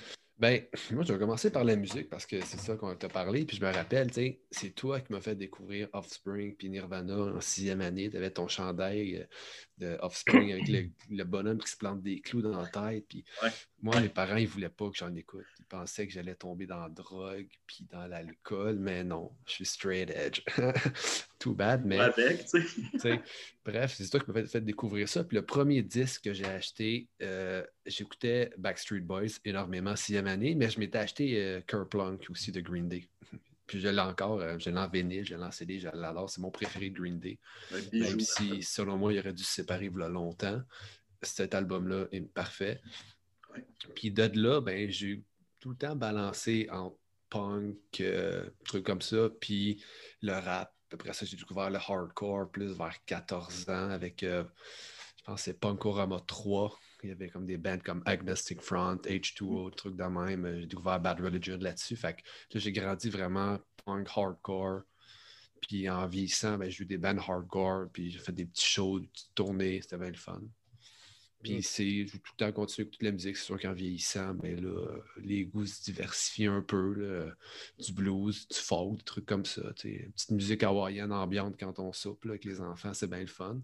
Ben, 0.43 0.61
moi, 0.91 1.05
je 1.05 1.13
vais 1.13 1.21
commencer 1.21 1.53
par 1.53 1.63
la 1.63 1.77
musique 1.77 2.11
parce 2.11 2.27
que 2.27 2.41
c'est 2.41 2.59
ça 2.59 2.75
qu'on 2.75 2.97
t'a 2.97 3.09
parlé. 3.09 3.45
Puis 3.45 3.59
je 3.59 3.65
me 3.65 3.73
rappelle, 3.73 4.09
tu 4.09 4.15
sais, 4.15 4.41
c'est 4.51 4.71
toi 4.75 5.01
qui 5.01 5.13
m'as 5.13 5.21
fait 5.21 5.37
découvrir 5.37 5.89
Offspring 5.93 6.57
puis 6.57 6.69
Nirvana 6.69 7.17
en 7.17 7.41
sixième 7.41 7.81
année. 7.81 8.11
Tu 8.11 8.17
avais 8.17 8.33
ton 8.33 8.49
chandail 8.49 9.19
euh, 9.19 9.25
de 9.79 9.99
Offspring 10.01 10.51
avec 10.53 10.67
le, 10.67 10.89
le 11.17 11.23
bonhomme 11.23 11.59
qui 11.59 11.71
se 11.71 11.77
plante 11.77 12.03
des 12.03 12.21
clous 12.21 12.43
dans 12.43 12.61
la 12.61 12.67
tête. 12.67 13.07
Puis 13.09 13.25
Ouais. 13.41 13.51
moi, 13.83 14.01
mes 14.01 14.09
parents, 14.09 14.35
ils 14.35 14.49
voulaient 14.49 14.69
pas 14.69 14.91
que 14.91 14.97
j'en 14.97 15.15
écoute. 15.15 15.47
Ils 15.61 15.67
pensaient 15.67 16.09
que 16.09 16.13
j'allais 16.13 16.35
tomber 16.35 16.67
dans 16.67 16.81
la 16.81 16.89
drogue 16.89 17.47
puis 17.69 17.87
dans 17.89 18.09
l'alcool. 18.09 18.81
Mais 18.81 19.05
non, 19.05 19.31
je 19.47 19.53
suis 19.53 19.67
straight 19.67 20.11
edge. 20.11 20.43
Too 21.39 21.55
bad, 21.55 21.87
mais. 21.87 22.01
Avec, 22.01 22.47
tu 22.47 22.67
sais. 22.99 23.21
Bref, 23.65 23.95
c'est 23.97 24.09
toi 24.09 24.21
qui 24.21 24.31
m'as 24.31 24.45
fait, 24.45 24.61
découvrir 24.61 25.09
ça. 25.09 25.23
Puis 25.23 25.37
le 25.37 25.45
premier 25.45 25.83
disque 25.83 26.25
que 26.25 26.33
j'ai 26.33 26.47
acheté, 26.47 27.09
euh, 27.23 27.65
j'écoutais 27.87 28.51
Backstreet 28.59 29.01
Boys 29.01 29.39
énormément, 29.45 29.95
sixième 29.95 30.27
année, 30.27 30.55
mais 30.55 30.69
je 30.69 30.81
m'étais 30.81 30.99
acheté 30.99 31.41
euh, 31.41 31.61
Kerplunk 31.61 32.27
aussi 32.31 32.51
de 32.51 32.61
Green 32.61 32.89
Day. 32.89 33.09
Puis 33.67 33.81
je 33.81 33.89
l'ai 33.89 34.01
encore, 34.01 34.41
euh, 34.41 34.59
je 34.59 34.69
l'ai 34.69 34.79
en 34.79 34.89
vinyle, 34.89 35.25
je 35.25 35.37
l'ai 35.37 35.43
en 35.43 35.53
CD, 35.53 35.79
je 35.79 35.89
l'adore. 35.95 36.29
C'est 36.29 36.41
mon 36.41 36.51
préféré 36.51 36.91
de 36.91 36.99
Green 36.99 37.21
Day. 37.21 37.39
Même 37.93 38.21
si, 38.21 38.63
selon 38.63 38.99
moi, 38.99 39.13
il 39.13 39.21
aurait 39.21 39.33
dû 39.33 39.45
se 39.45 39.53
séparer 39.53 39.87
il 39.87 39.99
y 39.99 40.03
a 40.03 40.09
longtemps. 40.09 40.61
Cet 41.23 41.55
album-là 41.55 42.07
est 42.11 42.21
parfait. 42.21 42.81
Ouais. 43.55 43.65
Puis 43.95 44.11
de 44.11 44.29
là, 44.35 44.61
ben, 44.61 44.91
j'ai 44.91 45.23
tout 45.61 45.71
le 45.71 45.77
temps 45.77 45.95
balancé 45.95 46.69
en 46.73 46.97
punk, 47.33 47.77
euh, 48.01 48.45
trucs 48.65 48.85
comme 48.85 49.01
ça, 49.01 49.31
puis 49.41 49.83
le 50.21 50.33
rap. 50.33 50.75
Après 50.95 51.13
ça, 51.13 51.27
j'ai 51.27 51.37
découvert 51.37 51.71
le 51.71 51.79
hardcore 51.79 52.51
plus 52.51 52.73
vers 52.73 53.05
14 53.07 53.69
ans 53.71 53.91
avec, 53.91 54.23
euh, 54.23 54.45
je 55.19 55.25
pense 55.25 55.43
c'est 55.43 55.59
Punkorama 55.59 56.21
3. 56.27 56.79
Il 57.05 57.09
y 57.11 57.13
avait 57.13 57.29
comme 57.29 57.47
des 57.47 57.57
bands 57.57 57.79
comme 57.85 58.03
Agnostic 58.07 58.61
Front, 58.61 58.97
H2O, 58.97 59.75
trucs 59.75 59.97
de 59.97 60.05
même. 60.05 60.61
J'ai 60.61 60.67
découvert 60.67 61.01
Bad 61.01 61.21
Religion 61.21 61.59
là-dessus. 61.59 61.97
Fait 61.97 62.15
que 62.15 62.21
là, 62.55 62.61
j'ai 62.61 62.73
grandi 62.73 63.11
vraiment 63.11 63.59
punk 63.85 64.09
hardcore. 64.17 64.83
Puis 65.61 65.89
en 65.89 66.07
vieillissant, 66.07 66.59
ben, 66.59 66.71
j'ai 66.71 66.83
eu 66.83 66.87
des 66.87 66.99
bands 66.99 67.17
hardcore, 67.19 67.87
puis 67.93 68.11
j'ai 68.11 68.19
fait 68.19 68.33
des 68.33 68.47
petits 68.47 68.67
shows, 68.67 69.01
des 69.01 69.07
petites 69.07 69.35
tournées, 69.35 69.81
c'était 69.81 69.99
bien 69.99 70.11
le 70.11 70.17
fun. 70.17 70.41
Puis 71.43 71.59
Mm. 71.59 71.63
c'est, 71.63 72.07
j'ai 72.07 72.07
tout 72.07 72.33
le 72.39 72.45
temps 72.47 72.53
continué 72.53 72.85
avec 72.85 72.93
toute 72.93 73.03
la 73.03 73.13
musique. 73.13 73.37
C'est 73.37 73.45
sûr 73.47 73.61
qu'en 73.61 73.73
vieillissant, 73.73 74.35
ben 74.35 74.61
là, 74.61 74.97
les 75.19 75.45
goûts 75.45 75.67
se 75.67 75.83
diversifient 75.83 76.47
un 76.47 76.63
peu. 76.63 76.95
là. 76.95 77.35
Du 77.79 77.93
blues, 77.93 78.47
du 78.49 78.57
folk, 78.57 78.99
des 78.99 79.05
trucs 79.05 79.27
comme 79.27 79.45
ça. 79.45 79.63
Une 79.85 80.13
petite 80.13 80.31
musique 80.31 80.63
hawaïenne 80.63 81.13
ambiante 81.13 81.57
quand 81.59 81.79
on 81.79 81.93
soupe 81.93 82.25
là, 82.25 82.33
avec 82.33 82.45
les 82.45 82.61
enfants, 82.61 82.95
c'est 82.95 83.09
bien 83.09 83.21
le 83.21 83.27
fun. 83.27 83.61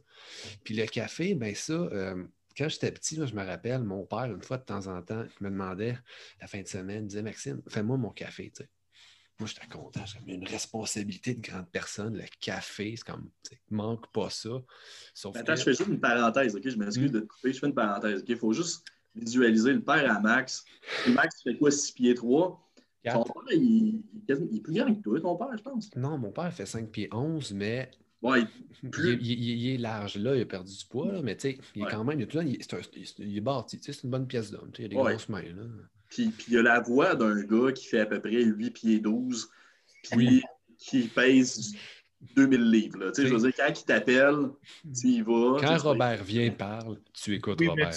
Puis 0.64 0.74
le 0.74 0.86
café, 0.86 1.34
ben 1.34 1.54
ça, 1.54 1.72
euh, 1.72 2.24
quand 2.56 2.68
j'étais 2.68 2.90
petit, 2.92 3.16
là, 3.16 3.26
je 3.26 3.34
me 3.34 3.44
rappelle, 3.44 3.82
mon 3.84 4.04
père, 4.04 4.24
une 4.24 4.42
fois 4.42 4.58
de 4.58 4.64
temps 4.64 4.86
en 4.88 5.00
temps, 5.02 5.24
il 5.40 5.44
me 5.44 5.50
demandait 5.50 5.96
la 6.40 6.46
fin 6.46 6.60
de 6.60 6.66
semaine, 6.66 7.04
il 7.04 7.08
disait 7.08 7.22
Maxime, 7.22 7.62
fais-moi 7.68 7.96
mon 7.96 8.10
café. 8.10 8.52
Moi, 9.40 9.48
j'étais 9.48 9.66
content. 9.68 10.04
J'avais 10.04 10.34
une 10.34 10.46
responsabilité 10.46 11.34
de 11.34 11.40
grande 11.40 11.68
personne. 11.70 12.16
Le 12.16 12.24
café, 12.40 12.94
c'est 12.96 13.04
comme, 13.06 13.30
manque 13.70 14.10
pas 14.12 14.30
ça. 14.30 14.50
Sauf 15.14 15.36
Attends, 15.36 15.52
que- 15.54 15.58
je 15.58 15.64
fais 15.64 15.74
juste 15.74 15.88
une 15.88 16.00
parenthèse, 16.00 16.56
OK? 16.56 16.68
Je 16.68 16.76
m'excuse 16.76 17.10
Mm. 17.10 17.14
de 17.14 17.20
te 17.20 17.26
couper, 17.26 17.52
je 17.52 17.58
fais 17.60 17.66
une 17.68 17.74
parenthèse, 17.74 18.20
OK? 18.22 18.28
Il 18.28 18.36
faut 18.36 18.52
juste 18.52 18.84
visualiser 19.14 19.72
le 19.74 19.80
père 19.82 20.10
à 20.16 20.20
Max. 20.20 20.64
Max 21.08 21.42
fait 21.44 21.56
quoi, 21.56 21.70
6 21.70 21.92
pieds 21.92 22.14
3? 22.14 22.64
Son 23.06 23.22
Quatre. 23.22 23.32
père, 23.32 23.42
il, 23.52 23.62
il- 23.62 24.02
il 24.50 24.56
est 24.58 24.60
plus 24.60 24.74
grand 24.74 24.92
que 24.94 25.00
toi, 25.02 25.20
ton 25.20 25.36
père, 25.36 25.56
je 25.56 25.62
pense. 25.62 25.94
Non, 25.96 26.18
mon 26.18 26.32
père 26.32 26.52
fait 26.52 26.66
5 26.66 26.90
pieds 26.90 27.08
11, 27.12 27.52
mais 27.52 27.90
Ouais, 28.20 28.42
il, 28.82 28.90
Plus- 28.90 29.14
il- 29.20 29.30
il- 29.30 29.60
il 29.60 29.74
est 29.74 29.78
large 29.78 30.16
là, 30.16 30.34
il 30.34 30.42
a 30.42 30.44
perdu 30.44 30.76
du 30.76 30.84
poids, 30.86 31.12
là, 31.12 31.22
mais 31.22 31.36
tu 31.36 31.42
sais, 31.52 31.58
il 31.76 31.82
est 31.82 31.84
Ouais. 31.84 31.90
quand 31.92 32.02
même, 32.02 32.18
il 32.18 32.24
est, 32.24 32.26
tout 32.26 32.38
le 32.38 32.42
temps- 32.44 32.50
il- 32.50 32.58
c'est 32.60 32.74
un- 32.74 32.80
il- 32.96 33.28
il 33.30 33.36
est 33.36 33.40
bâti, 33.40 33.78
tu 33.78 33.84
sais, 33.84 33.92
c'est 33.92 34.02
une 34.02 34.10
bonne 34.10 34.26
pièce 34.26 34.50
d'homme, 34.50 34.72
tu 34.72 34.78
sais, 34.78 34.82
il 34.82 34.86
a 34.86 34.88
des 34.88 34.96
Ouais. 34.96 35.12
grosses 35.12 35.28
mains. 35.28 35.42
Là. 35.42 35.62
Puis, 36.08 36.28
puis 36.28 36.46
il 36.50 36.58
a 36.58 36.62
la 36.62 36.80
voix 36.80 37.14
d'un 37.14 37.40
gars 37.42 37.72
qui 37.72 37.86
fait 37.86 38.00
à 38.00 38.06
peu 38.06 38.20
près 38.20 38.42
8 38.42 38.70
pieds 38.70 38.98
12, 39.00 39.48
puis 40.10 40.16
Oui. 40.16 40.42
qui 40.78 41.08
pèse 41.08 41.74
2000 42.34 42.70
livres. 42.70 42.98
Là. 42.98 43.12
Tu 43.12 43.22
sais, 43.22 43.28
Je 43.28 43.34
veux 43.34 43.40
dire, 43.40 43.52
quand 43.56 43.80
il 43.80 43.84
t'appelle, 43.84 44.36
tu 44.98 45.06
y 45.08 45.22
vas. 45.22 45.56
Quand 45.60 45.76
Robert 45.78 46.24
vient 46.24 46.50
parle, 46.50 46.98
tu 47.12 47.34
écoutes 47.34 47.60
Oui, 47.60 47.68
Robert. 47.68 47.92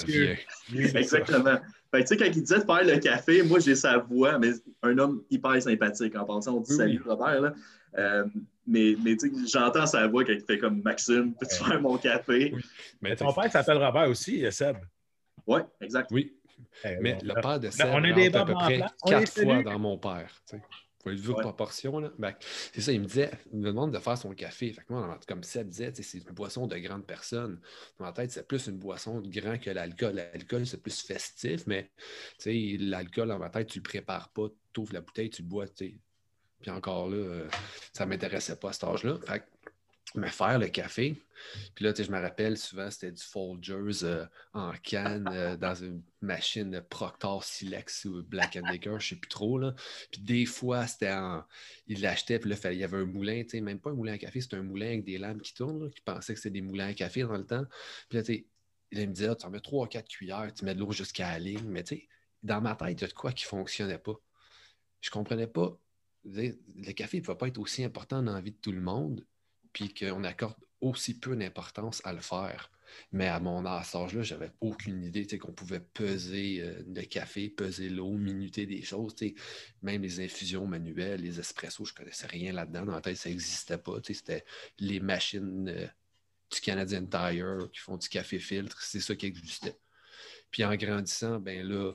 Exactement. 0.75 1.57
Fait 1.93 2.03
que, 2.03 2.07
tu 2.07 2.07
sais, 2.07 2.17
quand 2.17 2.25
il 2.25 2.41
disait 2.41 2.59
de 2.59 2.63
faire 2.65 2.83
le 2.85 2.97
café, 2.99 3.43
moi, 3.43 3.59
j'ai 3.59 3.75
sa 3.75 3.97
voix, 3.97 4.37
mais 4.39 4.51
un 4.83 4.97
homme 4.97 5.23
hyper 5.29 5.61
sympathique. 5.61 6.15
En 6.15 6.23
pensant, 6.25 6.55
on 6.55 6.61
dit 6.61 6.71
Oui, 6.71 6.77
salut, 6.77 7.01
Robert. 7.05 7.41
Là. 7.41 7.53
Euh, 7.97 8.25
mais 8.65 8.95
mais 9.03 9.17
tu 9.17 9.27
sais, 9.29 9.33
j'entends 9.51 9.85
sa 9.85 10.07
voix 10.07 10.23
quand 10.23 10.31
il 10.31 10.39
fait 10.45 10.57
comme 10.57 10.81
Maxime, 10.81 11.33
peux-tu 11.37 11.61
Ouais. 11.63 11.69
faire 11.69 11.81
mon 11.81 11.97
café? 11.97 12.51
Oui. 12.53 12.61
Mais 13.01 13.09
Mais 13.09 13.15
ton 13.17 13.33
père 13.33 13.51
s'appelle 13.51 13.77
Robert 13.77 14.07
aussi, 14.09 14.45
euh, 14.45 14.51
Seb. 14.51 14.77
Oui, 15.47 15.61
exact. 15.81 16.09
Oui, 16.11 16.33
Eh, 16.83 16.97
mais 17.01 17.13
bon, 17.13 17.19
le 17.23 17.33
père 17.41 17.59
de 17.59 17.69
Seb 17.69 17.87
on 17.91 18.03
a 18.03 18.11
des 18.11 18.27
rentre 18.29 18.37
à 18.39 18.45
peu 18.45 18.53
près 18.53 18.81
quatre 19.05 19.31
fois 19.43 19.63
dans 19.63 19.79
mon 19.79 19.97
père. 19.97 20.41
tu 20.47 20.57
sais. 20.57 20.63
Vous 21.03 21.09
voyez 21.13 21.19
vos 21.21 21.33
Ouais. 21.33 21.41
proportions, 21.41 21.97
là? 21.99 22.11
Ben, 22.19 22.35
c'est 22.71 22.81
ça, 22.81 22.91
il 22.91 23.01
me 23.01 23.07
disait, 23.07 23.31
il 23.51 23.57
me 23.59 23.65
demande 23.65 23.91
de 23.91 23.97
faire 23.97 24.15
son 24.19 24.35
café. 24.35 24.71
Fait 24.71 24.81
que 24.83 24.93
moi, 24.93 25.19
comme 25.27 25.41
Seb 25.41 25.67
disait, 25.67 25.91
c'est 25.95 26.19
une 26.19 26.25
boisson 26.35 26.67
de 26.67 26.77
grande 26.77 27.07
personne. 27.07 27.59
Dans 27.97 28.05
ma 28.05 28.11
tête, 28.11 28.29
c'est 28.31 28.47
plus 28.47 28.67
une 28.67 28.77
boisson 28.77 29.19
de 29.19 29.27
grand 29.27 29.57
que 29.57 29.71
l'alcool. 29.71 30.13
L'alcool, 30.13 30.67
c'est 30.67 30.79
plus 30.81 31.01
festif, 31.01 31.65
mais 31.65 31.89
l'alcool, 32.45 33.29
dans 33.29 33.39
ma 33.39 33.49
tête, 33.49 33.67
tu 33.67 33.79
le 33.79 33.83
prépares 33.83 34.29
pas, 34.29 34.47
tu 34.73 34.79
ouvres 34.81 34.93
la 34.93 35.01
bouteille, 35.01 35.31
tu 35.31 35.41
le 35.41 35.47
bois, 35.47 35.67
tu 35.67 35.85
sais. 35.87 35.95
Puis 36.61 36.69
encore 36.69 37.09
là, 37.09 37.17
euh, 37.17 37.47
ça 37.91 38.05
ne 38.05 38.11
m'intéressait 38.11 38.57
pas 38.57 38.69
à 38.69 38.73
cet 38.73 38.83
âge-là. 38.83 39.17
Fait 39.25 39.39
que, 39.39 39.45
me 40.15 40.27
faire 40.27 40.59
le 40.59 40.67
café. 40.67 41.15
Puis 41.73 41.85
là, 41.85 41.93
je 41.97 42.11
me 42.11 42.19
rappelle 42.19 42.57
souvent, 42.57 42.89
c'était 42.91 43.11
du 43.11 43.23
Folgers 43.23 44.03
euh, 44.03 44.25
en 44.53 44.73
canne 44.83 45.27
euh, 45.31 45.57
dans 45.57 45.73
une 45.75 46.03
machine 46.21 46.81
Proctor 46.89 47.43
Silex 47.43 48.05
ou 48.05 48.23
Black 48.23 48.57
Decker, 48.71 48.99
je 48.99 49.05
ne 49.05 49.09
sais 49.09 49.15
plus 49.15 49.29
trop. 49.29 49.57
Là. 49.57 49.73
Puis 50.11 50.21
des 50.21 50.45
fois, 50.45 50.85
c'était 50.87 51.11
en. 51.11 51.43
Il 51.87 52.01
l'achetait, 52.01 52.39
puis 52.39 52.49
là, 52.49 52.55
il 52.71 52.77
y 52.77 52.83
avait 52.83 52.97
un 52.97 53.05
moulin, 53.05 53.43
même 53.53 53.79
pas 53.79 53.91
un 53.91 53.93
moulin 53.95 54.13
à 54.13 54.17
café, 54.17 54.41
c'était 54.41 54.57
un 54.57 54.63
moulin 54.63 54.87
avec 54.87 55.03
des 55.03 55.17
lames 55.17 55.41
qui 55.41 55.53
tournent, 55.53 55.89
qui 55.89 56.01
pensaient 56.01 56.33
que 56.33 56.39
c'était 56.39 56.59
des 56.59 56.61
moulins 56.61 56.87
à 56.87 56.93
café 56.93 57.21
dans 57.23 57.37
le 57.37 57.45
temps. 57.45 57.65
Puis 58.09 58.17
là, 58.17 58.23
tu 58.23 58.45
il 58.91 59.07
me 59.07 59.13
disait, 59.13 59.29
Ah, 59.29 59.35
tu 59.35 59.45
en 59.45 59.49
mets 59.49 59.61
trois 59.61 59.85
ou 59.85 59.87
quatre 59.87 60.09
cuillères, 60.09 60.53
tu 60.53 60.65
mets 60.65 60.75
de 60.75 60.79
l'eau 60.79 60.91
jusqu'à 60.91 61.31
la 61.31 61.39
ligne. 61.39 61.65
Mais 61.65 61.83
tu 61.83 61.95
sais, 61.95 62.07
dans 62.43 62.61
ma 62.61 62.75
tête, 62.75 62.99
il 62.99 63.01
y 63.01 63.05
a 63.05 63.07
de 63.07 63.13
quoi 63.13 63.31
qui 63.31 63.45
ne 63.45 63.49
fonctionnait 63.49 63.97
pas. 63.97 64.15
Je 64.99 65.09
ne 65.09 65.13
comprenais 65.13 65.47
pas. 65.47 65.77
Le 66.25 66.91
café 66.91 67.19
ne 67.19 67.25
peut 67.25 67.37
pas 67.37 67.47
être 67.47 67.57
aussi 67.57 67.83
important 67.83 68.21
dans 68.21 68.33
la 68.33 68.41
vie 68.41 68.51
de 68.51 68.57
tout 68.57 68.71
le 68.71 68.81
monde, 68.81 69.25
puis 69.73 69.93
qu'on 69.93 70.23
accorde 70.23 70.55
aussi 70.81 71.19
peu 71.19 71.35
d'importance 71.35 72.01
à 72.05 72.13
le 72.13 72.21
faire. 72.21 72.71
Mais 73.11 73.27
à 73.27 73.39
mon 73.39 73.65
à 73.65 73.83
cet 73.83 73.95
âge-là, 73.95 74.23
j'avais 74.23 74.51
aucune 74.59 75.03
idée 75.03 75.25
qu'on 75.37 75.53
pouvait 75.53 75.79
peser 75.79 76.61
euh, 76.61 76.83
le 76.93 77.03
café, 77.03 77.49
peser 77.49 77.89
l'eau, 77.89 78.11
minuter 78.11 78.65
des 78.65 78.81
choses. 78.81 79.15
Même 79.81 80.01
les 80.01 80.19
infusions 80.19 80.65
manuelles, 80.65 81.21
les 81.21 81.39
espressos, 81.39 81.85
je 81.85 81.93
ne 81.93 81.97
connaissais 81.97 82.27
rien 82.27 82.51
là-dedans. 82.51 82.85
Dans 82.85 82.95
la 82.95 83.01
tête, 83.01 83.17
ça 83.17 83.29
n'existait 83.29 83.77
pas. 83.77 83.97
C'était 84.03 84.43
les 84.79 84.99
machines 84.99 85.69
euh, 85.69 85.87
du 86.51 86.59
Canadian 86.61 87.05
Tire 87.05 87.69
qui 87.71 87.79
font 87.79 87.97
du 87.97 88.09
café 88.09 88.39
filtre. 88.39 88.81
C'est 88.81 88.99
ça 88.99 89.15
qui 89.15 89.25
existait. 89.25 89.77
Puis 90.51 90.65
en 90.65 90.75
grandissant, 90.75 91.39
ben 91.39 91.65
là, 91.65 91.93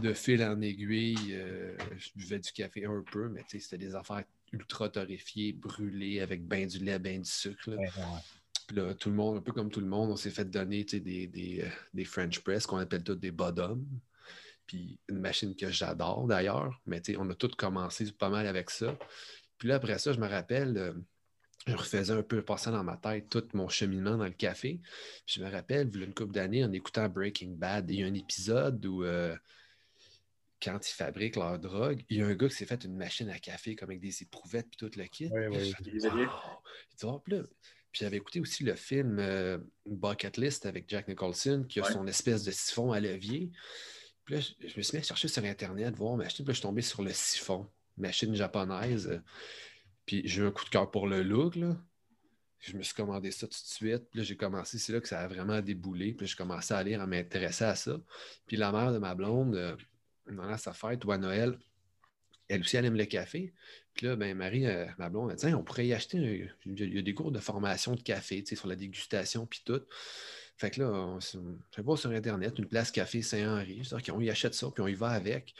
de 0.00 0.12
fil 0.12 0.42
en 0.44 0.60
aiguille, 0.60 1.32
euh, 1.32 1.76
je 1.96 2.10
buvais 2.14 2.38
du 2.38 2.52
café 2.52 2.84
un 2.84 3.02
peu, 3.02 3.28
mais 3.28 3.44
c'était 3.48 3.78
des 3.78 3.94
affaires 3.94 4.24
ultra 4.52 4.88
torréfiées, 4.88 5.52
brûlées, 5.52 6.20
avec 6.20 6.46
ben 6.46 6.66
du 6.66 6.78
lait, 6.78 6.98
ben 6.98 7.20
du 7.22 7.30
sucre. 7.30 7.70
là. 7.70 7.76
Ouais, 7.76 7.86
ouais. 7.86 8.20
Puis 8.68 8.76
là, 8.76 8.94
tout 8.94 9.08
le 9.08 9.14
monde, 9.16 9.38
un 9.38 9.40
peu 9.40 9.52
comme 9.52 9.70
tout 9.70 9.80
le 9.80 9.86
monde, 9.86 10.10
on 10.10 10.16
s'est 10.16 10.30
fait 10.30 10.44
donner 10.44 10.84
des, 10.84 11.26
des, 11.26 11.62
euh, 11.64 11.68
des 11.94 12.04
French 12.04 12.40
press 12.40 12.66
qu'on 12.66 12.76
appelle 12.76 13.02
tous 13.02 13.14
des 13.14 13.30
bottoms. 13.30 13.84
Puis 14.66 14.98
une 15.08 15.20
machine 15.20 15.56
que 15.56 15.70
j'adore 15.70 16.26
d'ailleurs, 16.26 16.78
mais 16.84 17.00
on 17.16 17.30
a 17.30 17.34
tous 17.34 17.54
commencé 17.56 18.12
pas 18.12 18.28
mal 18.28 18.46
avec 18.46 18.68
ça. 18.68 18.98
Puis 19.56 19.68
là, 19.68 19.76
après 19.76 19.98
ça, 19.98 20.12
je 20.12 20.20
me 20.20 20.28
rappelle, 20.28 20.76
euh, 20.76 20.92
je 21.66 21.74
refaisais 21.74 22.12
un 22.12 22.22
peu 22.22 22.42
passer 22.42 22.70
dans 22.70 22.84
ma 22.84 22.98
tête 22.98 23.30
tout 23.30 23.42
mon 23.54 23.68
cheminement 23.70 24.18
dans 24.18 24.26
le 24.26 24.30
café. 24.30 24.78
Puis 25.24 25.36
je 25.38 25.42
me 25.42 25.50
rappelle, 25.50 25.90
il 25.94 26.00
y 26.00 26.02
a 26.02 26.06
une 26.06 26.14
couple 26.14 26.34
d'années, 26.34 26.62
en 26.62 26.72
écoutant 26.72 27.08
Breaking 27.08 27.52
Bad, 27.56 27.90
il 27.90 28.00
y 28.00 28.04
a 28.04 28.06
un 28.06 28.14
épisode 28.14 28.84
où, 28.84 29.02
euh, 29.02 29.34
quand 30.62 30.78
ils 30.88 30.92
fabriquent 30.92 31.36
leur 31.36 31.58
drogue, 31.58 32.02
il 32.08 32.18
y 32.18 32.22
a 32.22 32.26
un 32.26 32.34
gars 32.34 32.48
qui 32.48 32.54
s'est 32.56 32.66
fait 32.66 32.82
une 32.84 32.96
machine 32.96 33.28
à 33.30 33.38
café 33.38 33.76
comme 33.76 33.90
avec 33.90 34.00
des 34.00 34.22
éprouvettes 34.22 34.68
puis 34.68 34.76
tout 34.88 34.98
le 34.98 35.04
kit. 35.06 35.28
Oui, 35.32 35.72
Puis 35.82 35.92
oui. 35.92 36.10
Wow! 36.10 36.28
Ah, 37.04 37.20
puis 37.24 37.34
là, 37.36 37.42
puis 37.90 38.00
j'avais 38.00 38.16
écouté 38.18 38.40
aussi 38.40 38.64
le 38.64 38.74
film 38.74 39.18
euh, 39.18 39.58
Bucket 39.86 40.36
List 40.36 40.66
avec 40.66 40.88
Jack 40.88 41.08
Nicholson, 41.08 41.64
qui 41.68 41.80
a 41.80 41.84
Ouais. 41.84 41.92
son 41.92 42.06
espèce 42.06 42.44
de 42.44 42.50
siphon 42.50 42.92
à 42.92 43.00
levier. 43.00 43.50
Puis 44.24 44.34
là, 44.34 44.40
je, 44.40 44.52
je 44.68 44.76
me 44.76 44.82
suis 44.82 44.96
mis 44.96 45.00
à 45.00 45.06
chercher 45.06 45.28
sur 45.28 45.42
Internet, 45.44 45.94
voir 45.96 46.16
machine. 46.16 46.44
Puis 46.44 46.50
là, 46.50 46.52
je 46.52 46.58
suis 46.58 46.62
tombé 46.62 46.82
sur 46.82 47.02
le 47.02 47.12
siphon, 47.12 47.66
machine 47.96 48.34
japonaise. 48.34 49.08
euh, 49.08 49.20
Puis 50.04 50.22
j'ai 50.26 50.42
eu 50.42 50.46
un 50.46 50.50
coup 50.50 50.64
de 50.64 50.70
cœur 50.70 50.90
pour 50.90 51.06
le 51.06 51.22
look, 51.22 51.56
là. 51.56 51.76
Je 52.60 52.76
me 52.76 52.82
suis 52.82 52.94
commandé 52.94 53.30
ça 53.30 53.46
tout 53.46 53.52
de 53.52 53.68
suite. 53.68 54.10
Puis 54.10 54.18
là, 54.18 54.24
j'ai 54.24 54.36
commencé, 54.36 54.78
c'est 54.78 54.92
là 54.92 55.00
que 55.00 55.06
ça 55.08 55.20
a 55.20 55.28
vraiment 55.28 55.60
déboulé. 55.60 56.12
Puis 56.12 56.26
j'ai 56.26 56.34
commencé 56.36 56.74
à 56.74 56.82
lire, 56.82 57.00
à 57.00 57.06
m'intéresser 57.06 57.64
à 57.64 57.76
ça. 57.76 57.98
Puis 58.46 58.56
la 58.56 58.72
mère 58.72 58.92
de 58.92 58.98
ma 58.98 59.14
blonde, 59.14 59.76
pendant 60.36 60.56
sa 60.56 60.72
fête 60.72 61.04
ou 61.04 61.12
à 61.12 61.18
Noël, 61.18 61.58
elle 62.48 62.60
aussi, 62.60 62.76
elle 62.76 62.86
aime 62.86 62.96
le 62.96 63.04
café. 63.04 63.52
Puis 63.94 64.06
là, 64.06 64.16
ben, 64.16 64.36
Marie, 64.36 64.66
euh, 64.66 64.86
ma 64.98 65.10
blonde, 65.10 65.30
elle 65.30 65.36
dit 65.36 65.54
on 65.54 65.62
pourrait 65.62 65.86
y 65.86 65.92
acheter. 65.92 66.18
un- 66.18 66.48
Il 66.66 66.94
y 66.94 66.98
a 66.98 67.02
des 67.02 67.14
cours 67.14 67.32
de 67.32 67.40
formation 67.40 67.94
de 67.94 68.00
café, 68.02 68.42
tu 68.42 68.50
sais, 68.50 68.56
sur 68.56 68.68
la 68.68 68.76
dégustation, 68.76 69.46
puis 69.46 69.62
tout. 69.64 69.82
Fait 70.56 70.70
que 70.70 70.80
là, 70.80 70.90
on, 70.90 71.20
je 71.20 71.82
voir 71.82 71.96
sur 71.98 72.10
Internet, 72.10 72.58
une 72.58 72.66
place 72.66 72.90
café 72.90 73.22
Saint-Henri. 73.22 73.80
Je 73.84 73.88
dis, 73.90 73.94
OK, 73.94 74.10
on 74.12 74.20
y 74.20 74.28
achète 74.28 74.54
ça, 74.54 74.68
puis 74.74 74.82
on 74.82 74.88
y 74.88 74.94
va 74.94 75.10
avec. 75.10 75.54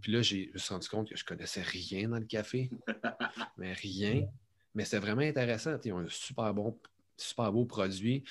Puis 0.00 0.10
là, 0.12 0.22
j'ai 0.22 0.46
je 0.48 0.52
me 0.54 0.58
suis 0.58 0.74
rendu 0.74 0.88
compte 0.88 1.08
que 1.08 1.16
je 1.16 1.24
connaissais 1.24 1.62
rien 1.62 2.08
dans 2.08 2.18
le 2.18 2.24
café. 2.24 2.70
mais 3.58 3.72
rien. 3.74 4.26
Mais 4.74 4.84
c'était 4.84 4.98
vraiment 4.98 5.22
intéressant. 5.22 5.76
Ils 5.84 5.92
ont 5.92 5.98
un 5.98 6.08
super 6.08 6.52
bon, 6.54 6.76
super 7.16 7.52
beau 7.52 7.64
produit. 7.64 8.24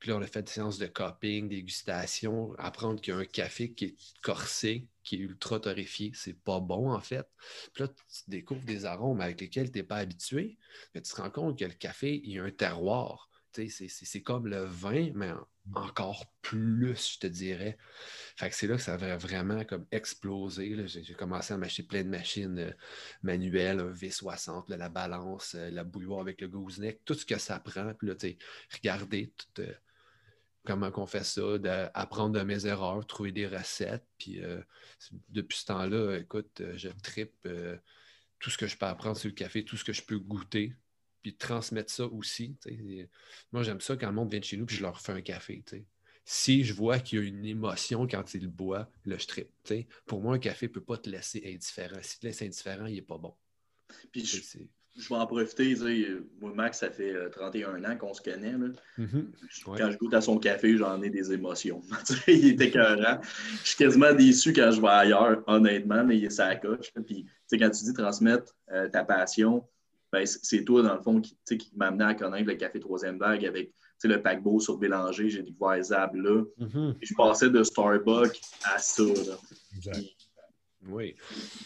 Puis 0.00 0.08
là, 0.08 0.16
on 0.16 0.22
a 0.22 0.26
fait 0.26 0.42
des 0.42 0.50
séances 0.50 0.78
de 0.78 0.86
cupping, 0.86 1.48
dégustation, 1.48 2.54
apprendre 2.58 3.00
qu'il 3.00 3.12
y 3.12 3.16
a 3.16 3.20
un 3.20 3.24
café 3.24 3.70
qui 3.70 3.84
est 3.84 3.96
corsé, 4.22 4.86
qui 5.10 5.16
est 5.16 5.18
ultra 5.24 5.60
torréfié. 5.60 6.12
C'est 6.14 6.34
pas 6.40 6.60
bon, 6.60 6.92
en 6.92 7.00
fait. 7.00 7.26
Puis 7.74 7.82
là, 7.84 7.88
tu 7.88 8.30
découvres 8.30 8.64
des 8.64 8.84
arômes 8.84 9.20
avec 9.20 9.40
lesquels 9.40 9.70
tu 9.70 9.78
n'es 9.78 9.84
pas 9.84 9.96
habitué. 9.98 10.58
Mais 10.94 11.02
tu 11.02 11.10
te 11.12 11.20
rends 11.20 11.30
compte 11.30 11.58
que 11.58 11.64
le 11.64 11.72
café, 11.74 12.20
il 12.24 12.32
y 12.32 12.38
a 12.38 12.44
un 12.44 12.50
terroir. 12.50 13.28
C'est 13.52 13.68
c'est- 13.68 13.88
c'est 13.88 14.22
comme 14.22 14.46
le 14.46 14.64
vin, 14.64 15.10
mais 15.14 15.32
en- 15.32 15.46
encore 15.74 16.32
plus, 16.42 17.14
je 17.14 17.18
te 17.18 17.26
dirais. 17.26 17.76
Fait 18.36 18.48
que 18.50 18.54
c'est 18.56 18.66
là 18.68 18.76
que 18.76 18.82
ça 18.82 18.94
avait 18.94 19.16
vraiment 19.16 19.64
comme 19.64 19.86
explosé. 19.90 20.70
là. 20.76 20.86
J'ai 20.86 21.14
commencé 21.14 21.52
à 21.54 21.58
m'acheter 21.58 21.82
plein 21.82 22.02
de 22.04 22.08
machines 22.08 22.58
euh, 22.58 22.72
manuelles, 23.22 23.80
un 23.80 23.90
V60, 23.92 24.68
là, 24.68 24.76
la 24.76 24.88
balance, 24.88 25.54
euh, 25.56 25.70
la 25.70 25.84
bouilloire 25.84 26.20
avec 26.20 26.40
le 26.40 26.48
gooseneck, 26.48 27.04
tout 27.04 27.14
ce 27.14 27.26
que 27.26 27.38
ça 27.38 27.60
prend. 27.60 27.92
Puis 27.94 28.08
là, 28.08 28.14
tu 28.14 28.28
sais, 28.30 28.38
regarder 28.72 29.32
tout, 29.36 29.62
euh, 29.62 29.74
comment 30.64 30.90
on 30.96 31.06
fait 31.06 31.24
ça, 31.24 31.58
de- 31.58 31.88
apprendre 31.94 32.38
de 32.38 32.44
mes 32.44 32.66
erreurs, 32.66 33.06
trouver 33.06 33.32
des 33.32 33.46
recettes. 33.46 34.06
Puis 34.18 34.42
euh, 34.42 34.60
depuis 35.28 35.58
ce 35.58 35.66
temps-là, 35.66 36.18
écoute, 36.18 36.60
euh, 36.60 36.76
je 36.76 36.88
tripe 37.02 37.34
euh, 37.46 37.76
tout 38.38 38.50
ce 38.50 38.58
que 38.58 38.66
je 38.66 38.76
peux 38.76 38.86
apprendre 38.86 39.16
sur 39.16 39.28
le 39.28 39.34
café, 39.34 39.64
tout 39.64 39.76
ce 39.76 39.84
que 39.84 39.92
je 39.92 40.02
peux 40.02 40.18
goûter, 40.18 40.74
puis 41.22 41.36
transmettre 41.36 41.92
ça 41.92 42.06
aussi. 42.06 42.56
Moi, 43.52 43.62
j'aime 43.62 43.80
ça 43.80 43.96
quand 43.96 44.08
le 44.08 44.14
monde 44.14 44.30
vient 44.30 44.40
de 44.40 44.44
chez 44.44 44.56
nous, 44.56 44.66
puis 44.66 44.76
je 44.76 44.82
leur 44.82 45.00
fais 45.00 45.12
un 45.12 45.20
café. 45.20 45.62
Si 46.24 46.64
je 46.64 46.72
vois 46.72 46.98
qu'il 47.00 47.18
y 47.18 47.22
a 47.22 47.24
une 47.24 47.44
émotion 47.44 48.06
quand 48.06 48.34
il 48.34 48.42
le 48.42 48.48
boit, 48.48 48.90
là, 49.04 49.18
je 49.18 49.26
tripe. 49.26 49.50
Pour 50.06 50.22
moi, 50.22 50.34
un 50.34 50.38
café 50.38 50.66
ne 50.66 50.72
peut 50.72 50.84
pas 50.84 50.96
te 50.96 51.10
laisser 51.10 51.42
indifférent. 51.44 51.98
Si 52.02 52.14
tu 52.14 52.20
te 52.20 52.26
laisses 52.26 52.42
indifférent, 52.42 52.86
il 52.86 52.94
n'est 52.94 53.02
pas 53.02 53.18
bon. 53.18 53.34
Puis 54.12 54.24
je, 54.24 54.40
je 54.98 55.08
vais 55.08 55.14
en 55.14 55.26
profiter. 55.26 55.74
Moi, 56.40 56.52
Max, 56.54 56.78
ça 56.80 56.90
fait 56.90 57.14
euh, 57.14 57.28
31 57.30 57.84
ans 57.84 57.96
qu'on 57.96 58.12
se 58.14 58.20
connaît. 58.20 58.52
là. 58.52 58.68
Mhm. 58.98 59.32
Ouais. 59.66 59.78
Quand 59.78 59.90
je 59.90 59.96
goûte 59.98 60.14
à 60.14 60.20
son 60.20 60.38
café, 60.38 60.76
j'en 60.76 61.00
ai 61.02 61.10
des 61.10 61.32
émotions. 61.32 61.82
Il 62.26 62.48
est 62.48 62.60
écœurant. 62.60 63.20
Je 63.62 63.68
suis 63.68 63.76
quasiment 63.76 64.12
déçu 64.12 64.52
quand 64.52 64.70
je 64.72 64.80
vais 64.80 64.88
ailleurs, 64.88 65.42
honnêtement, 65.46 66.04
mais 66.04 66.18
il 66.18 66.24
est 66.24 66.30
sa 66.30 66.54
coche. 66.56 66.92
Puis, 67.06 67.26
quand 67.52 67.70
tu 67.70 67.84
dis 67.84 67.92
transmettre 67.92 68.54
euh, 68.72 68.88
ta 68.88 69.04
passion, 69.04 69.64
ben, 70.12 70.26
c'est 70.26 70.64
toi, 70.64 70.82
dans 70.82 70.96
le 70.96 71.02
fond, 71.02 71.20
qui, 71.20 71.36
qui 71.46 71.70
m'a 71.76 71.86
amené 71.86 72.04
à 72.04 72.14
connaître 72.14 72.48
le 72.48 72.54
café 72.54 72.80
troisième 72.80 73.18
vague 73.18 73.46
avec 73.46 73.72
le 74.02 74.20
paquebot 74.20 74.60
sur 74.60 74.78
Bélanger. 74.78 75.28
J'ai 75.28 75.42
découvert 75.42 75.82
Zab 75.82 76.14
là. 76.14 76.42
Mhm. 76.58 76.94
Puis 76.98 77.08
je 77.08 77.14
passais 77.14 77.50
de 77.50 77.62
Starbucks 77.62 78.40
à 78.64 78.78
ça. 78.78 79.02
là. 79.02 79.38
Exact. 79.76 79.92
Puis, 79.94 80.16
Oui. 80.86 81.14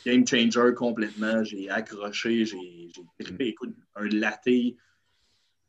game 0.05 0.27
changer 0.27 0.75
complètement. 0.75 1.45
J'ai 1.45 1.71
accroché, 1.71 2.45
j'ai 2.45 2.89
trippé. 3.19 3.49
Écoute, 3.49 3.75
un 3.95 4.09
latte. 4.09 4.49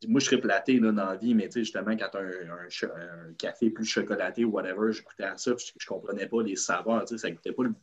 Moi, 0.07 0.19
je 0.19 0.25
tripe 0.25 0.43
latte 0.45 0.67
là, 0.69 0.91
dans 0.91 1.05
la 1.05 1.15
vie, 1.15 1.33
mais 1.33 1.45
tu 1.47 1.53
sais, 1.53 1.59
justement, 1.61 1.95
quand 1.95 2.09
tu 2.11 2.17
as 2.17 2.21
un, 2.21 2.29
un 2.49 3.29
un 3.29 3.33
café 3.33 3.69
plus 3.69 3.85
chocolaté 3.85 4.43
ou 4.45 4.51
whatever, 4.51 4.91
j'écoutais 4.91 5.23
à 5.23 5.37
ça, 5.37 5.55
puis 5.55 5.65
je, 5.67 5.71
je 5.79 5.87
comprenais 5.87 6.27
pas 6.27 6.43
les 6.43 6.55
saveurs. 6.55 7.05
Tu 7.05 7.15
sais, 7.15 7.17
ça 7.19 7.31
goûtait 7.31 7.53
pas 7.53 7.63
le, 7.63 7.73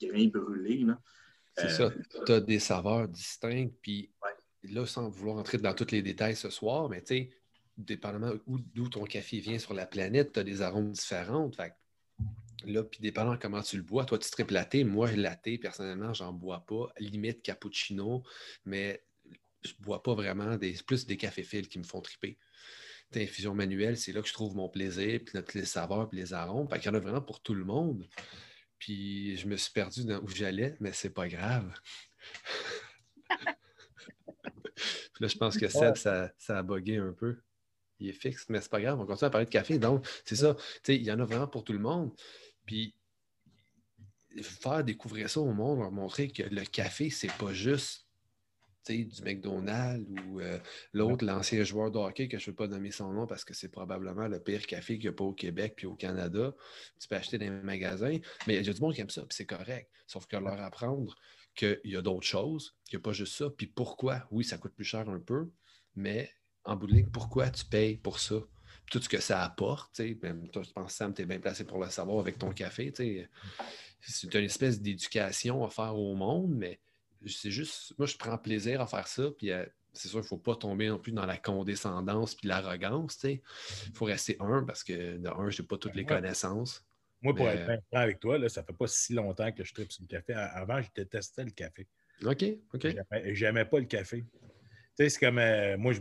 grain 0.00 0.26
brûlé. 0.26 0.84
Là. 0.84 1.00
C'est 1.56 1.80
Euh, 1.80 1.90
ça. 1.90 1.92
Tu 2.26 2.32
as 2.32 2.40
des 2.40 2.58
saveurs 2.58 3.08
distinctes. 3.08 3.74
Puis 3.80 4.10
Ouais. 4.22 4.70
là, 4.72 4.86
sans 4.86 5.08
vouloir 5.08 5.36
entrer 5.38 5.58
dans 5.58 5.72
tous 5.74 5.90
les 5.92 6.02
détails 6.02 6.36
ce 6.36 6.50
soir, 6.50 6.88
mais 6.88 7.00
tu 7.00 7.06
sais, 7.14 7.30
dépendamment 7.78 8.32
où- 8.46 8.58
d'où 8.58 8.88
ton 8.88 9.04
café 9.04 9.38
vient 9.38 9.58
sur 9.58 9.72
la 9.74 9.86
planète, 9.86 10.32
tu 10.32 10.40
as 10.40 10.44
des 10.44 10.62
arômes 10.62 10.92
différents. 10.92 11.50
Fait 11.52 11.72
là, 12.72 12.84
puis 12.84 13.00
dépendant 13.00 13.36
comment 13.36 13.62
tu 13.62 13.76
le 13.76 13.82
bois, 13.82 14.04
toi, 14.04 14.18
tu 14.18 14.30
tripes 14.30 14.50
latte. 14.50 14.76
Moi, 14.84 15.12
latte, 15.12 15.60
personnellement, 15.60 16.12
j'en 16.14 16.32
bois 16.32 16.64
pas. 16.66 16.92
Limite 16.98 17.42
cappuccino, 17.42 18.22
mais 18.64 19.04
je 19.64 19.72
bois 19.80 20.02
pas 20.02 20.14
vraiment 20.14 20.56
des 20.56 20.74
plus 20.86 21.06
des 21.06 21.16
cafés 21.16 21.42
fils 21.42 21.68
qui 21.68 21.78
me 21.78 21.84
font 21.84 22.00
triper. 22.00 22.38
Infusion 23.14 23.54
manuelle, 23.54 23.96
c'est 23.96 24.12
là 24.12 24.20
que 24.20 24.28
je 24.28 24.32
trouve 24.34 24.54
mon 24.56 24.68
plaisir, 24.68 25.20
puis 25.24 25.38
les 25.54 25.64
saveurs, 25.64 26.08
puis 26.08 26.18
les 26.18 26.34
arômes. 26.34 26.68
Fait 26.68 26.78
qu'il 26.78 26.86
y 26.86 26.90
en 26.90 26.94
a 26.94 27.00
vraiment 27.00 27.22
pour 27.22 27.40
tout 27.40 27.54
le 27.54 27.64
monde. 27.64 28.06
Puis 28.78 29.36
je 29.36 29.46
me 29.46 29.56
suis 29.56 29.72
perdu 29.72 30.04
dans 30.04 30.20
où 30.20 30.28
j'allais, 30.28 30.76
mais 30.80 30.92
c'est 30.92 31.10
pas 31.10 31.28
grave. 31.28 31.72
Là, 35.20 35.28
je 35.28 35.36
pense 35.36 35.56
que 35.56 35.68
Seb, 35.68 35.96
ça, 35.96 36.30
ça 36.36 36.58
a 36.58 36.62
bugué 36.62 36.98
un 36.98 37.12
peu. 37.12 37.38
Il 37.98 38.08
est 38.10 38.12
fixe, 38.12 38.44
mais 38.50 38.60
c'est 38.60 38.70
pas 38.70 38.80
grave, 38.80 39.00
on 39.00 39.06
continue 39.06 39.28
à 39.28 39.30
parler 39.30 39.46
de 39.46 39.50
café. 39.50 39.78
Donc, 39.78 40.06
c'est 40.24 40.36
ça. 40.36 40.54
Il 40.88 41.02
y 41.02 41.10
en 41.10 41.18
a 41.20 41.24
vraiment 41.24 41.46
pour 41.46 41.64
tout 41.64 41.72
le 41.72 41.78
monde. 41.78 42.12
Puis 42.66 42.94
faire 44.42 44.84
découvrir 44.84 45.30
ça 45.30 45.40
au 45.40 45.52
monde, 45.52 45.78
leur 45.78 45.90
montrer 45.90 46.28
que 46.28 46.42
le 46.42 46.64
café, 46.64 47.10
c'est 47.10 47.32
pas 47.32 47.52
juste 47.52 48.06
du 48.88 49.22
McDonald's 49.22 50.08
ou 50.26 50.40
euh, 50.40 50.58
l'autre, 50.92 51.24
l'ancien 51.24 51.64
joueur 51.64 51.90
de 51.90 51.98
hockey, 51.98 52.28
que 52.28 52.38
je 52.38 52.44
ne 52.44 52.52
veux 52.52 52.56
pas 52.56 52.68
nommer 52.68 52.90
son 52.90 53.12
nom 53.12 53.26
parce 53.26 53.44
que 53.44 53.54
c'est 53.54 53.68
probablement 53.68 54.28
le 54.28 54.40
pire 54.40 54.66
café 54.66 54.94
qu'il 54.94 55.04
n'y 55.04 55.08
a 55.08 55.12
pas 55.12 55.24
au 55.24 55.32
Québec 55.32 55.74
puis 55.76 55.86
au 55.86 55.94
Canada. 55.94 56.54
Tu 57.00 57.08
peux 57.08 57.16
acheter 57.16 57.38
dans 57.38 57.44
les 57.46 57.50
magasins, 57.50 58.18
mais 58.46 58.56
il 58.56 58.66
y 58.66 58.70
a 58.70 58.72
du 58.72 58.80
monde 58.80 58.94
qui 58.94 59.00
aime 59.00 59.10
ça, 59.10 59.22
puis 59.22 59.34
c'est 59.34 59.46
correct. 59.46 59.90
Sauf 60.06 60.26
que 60.26 60.36
leur 60.36 60.60
apprendre 60.60 61.16
qu'il 61.54 61.80
y 61.84 61.96
a 61.96 62.02
d'autres 62.02 62.26
choses, 62.26 62.76
qu'il 62.84 62.98
n'y 62.98 63.02
a 63.02 63.04
pas 63.04 63.12
juste 63.12 63.34
ça, 63.34 63.50
puis 63.50 63.66
pourquoi? 63.66 64.26
Oui, 64.30 64.44
ça 64.44 64.58
coûte 64.58 64.74
plus 64.74 64.84
cher 64.84 65.08
un 65.08 65.20
peu, 65.20 65.50
mais 65.94 66.30
en 66.64 66.76
bout 66.76 66.86
de 66.86 66.94
ligne, 66.94 67.10
pourquoi 67.10 67.50
tu 67.50 67.64
payes 67.64 67.96
pour 67.96 68.20
ça? 68.20 68.36
Tout 68.90 69.00
ce 69.02 69.08
que 69.08 69.20
ça 69.20 69.42
apporte, 69.42 69.98
même 70.22 70.48
toi, 70.48 70.62
je 70.62 70.70
pense, 70.70 70.92
Sam, 70.94 71.12
tu 71.12 71.22
es 71.22 71.24
bien 71.24 71.40
placé 71.40 71.64
pour 71.64 71.82
le 71.82 71.90
savoir 71.90 72.20
avec 72.20 72.38
ton 72.38 72.52
café. 72.52 72.92
C'est 74.00 74.34
une 74.34 74.44
espèce 74.44 74.80
d'éducation 74.80 75.64
à 75.64 75.70
faire 75.70 75.96
au 75.96 76.14
monde, 76.14 76.54
mais 76.54 76.78
c'est 77.26 77.50
juste, 77.50 77.94
moi, 77.98 78.06
je 78.06 78.16
prends 78.16 78.38
plaisir 78.38 78.80
à 78.80 78.86
faire 78.86 79.08
ça, 79.08 79.30
puis 79.36 79.50
euh, 79.50 79.64
c'est 79.92 80.08
sûr 80.08 80.18
qu'il 80.20 80.24
ne 80.26 80.28
faut 80.28 80.38
pas 80.38 80.54
tomber 80.54 80.88
non 80.88 80.98
plus 80.98 81.10
dans 81.12 81.26
la 81.26 81.36
condescendance 81.36 82.34
puis 82.36 82.46
l'arrogance. 82.46 83.18
Il 83.24 83.40
faut 83.94 84.04
rester 84.04 84.36
un 84.38 84.62
parce 84.62 84.84
que, 84.84 85.16
de 85.16 85.28
un, 85.28 85.50
je 85.50 85.62
n'ai 85.62 85.66
pas 85.66 85.78
toutes 85.78 85.94
les 85.96 86.02
Ouais. 86.02 86.08
connaissances. 86.08 86.84
Moi, 87.22 87.34
pour 87.34 87.46
Mais- 87.46 87.54
être 87.56 87.66
bien 87.66 87.80
franc 87.90 88.00
avec 88.00 88.20
toi, 88.20 88.38
là, 88.38 88.48
ça 88.48 88.62
fait 88.62 88.74
pas 88.74 88.86
si 88.86 89.14
longtemps 89.14 89.50
que 89.50 89.64
je 89.64 89.74
tripe 89.74 89.90
sur 89.90 90.02
le 90.02 90.06
café. 90.08 90.34
Avant, 90.34 90.80
je 90.80 90.88
détestais 90.94 91.44
le 91.44 91.50
café. 91.50 91.88
OK, 92.24 92.44
OK. 92.74 92.82
J'aimais- 92.82 93.34
J'aimais 93.34 93.64
pas 93.64 93.78
le 93.80 93.86
café. 93.86 94.22
Tu 94.22 94.38
sais, 95.04 95.08
c'est 95.08 95.18
comme. 95.20 95.38
euh, 95.38 95.76
moi, 95.76 95.92
je 95.92 96.00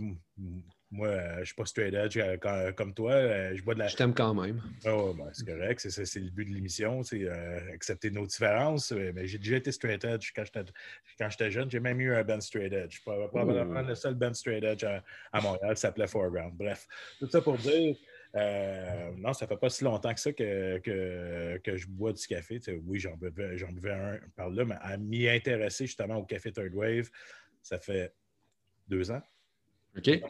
moi, 0.92 1.08
euh, 1.08 1.40
je 1.40 1.46
suis 1.46 1.56
pas 1.56 1.66
straight 1.66 1.94
edge 1.94 2.18
euh, 2.18 2.38
comme, 2.38 2.74
comme 2.74 2.94
toi. 2.94 3.12
euh, 3.14 3.56
je 3.56 3.62
bois 3.64 3.74
de 3.74 3.80
la. 3.80 3.88
Je 3.88 3.96
t'aime 3.96 4.14
quand 4.14 4.34
même. 4.34 4.62
Oh, 4.86 5.14
ben, 5.18 5.30
c'est 5.34 5.46
correct. 5.46 5.80
C'est, 5.80 6.20
le 6.20 6.30
but 6.30 6.46
de 6.46 6.54
l'émission, 6.54 7.02
c'est 7.04 7.24
euh, 7.24 7.74
accepter 7.74 8.12
nos 8.12 8.26
différences. 8.26 8.92
euh, 8.92 9.12
Mais 9.14 9.26
j'ai 9.28 9.38
déjà 9.40 9.58
été 9.58 9.72
straight 9.72 10.04
edge 10.06 10.32
quand 10.36 10.44
j'étais, 10.46 11.52
jeune. 11.52 11.70
J'ai 11.72 11.80
même 11.80 12.00
eu 12.00 12.14
un 12.14 12.24
band 12.24 12.40
straight 12.40 12.72
edge. 12.72 13.00
Proba- 13.06 13.28
Probablement 13.30 13.82
le 13.82 13.96
seul 13.96 14.14
band 14.14 14.34
straight 14.36 14.64
edge 14.64 14.84
à, 14.84 15.04
à 15.34 15.42
Montréal 15.42 15.74
qui 15.76 15.82
s'appelait 15.82 16.08
Foreground. 16.08 16.54
Bref, 16.56 16.88
tout 17.20 17.28
ça 17.30 17.42
pour 17.42 17.58
dire. 17.58 17.96
euh, 18.36 19.12
non, 19.18 19.34
ça 19.34 19.48
fait 19.48 19.58
pas 19.58 19.70
si 19.70 19.84
longtemps 19.84 20.14
que 20.14 20.20
ça 20.20 20.34
que, 20.34 20.78
que, 20.80 21.58
que 21.64 21.78
je 21.78 21.88
bois 21.88 22.14
du 22.14 22.26
café. 22.28 22.60
Tu 22.60 22.66
sais, 22.72 22.82
oui, 22.86 23.00
j'en 23.00 23.16
buvais, 23.18 23.58
j'en 23.58 23.72
buvais 23.72 23.94
un 23.94 24.20
par 24.36 24.50
là, 24.50 24.66
mais 24.66 24.76
à 24.82 24.98
m'y 24.98 25.28
intéresser 25.28 25.88
justement 25.88 26.18
au 26.18 26.26
café 26.26 26.52
Third 26.52 26.74
Wave, 26.74 27.10
ça 27.64 27.80
fait 27.80 28.14
deux 28.88 29.10
ans. 29.10 29.22
OK? 29.98 30.22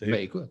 Ben 0.00 0.14
écoute, 0.14 0.50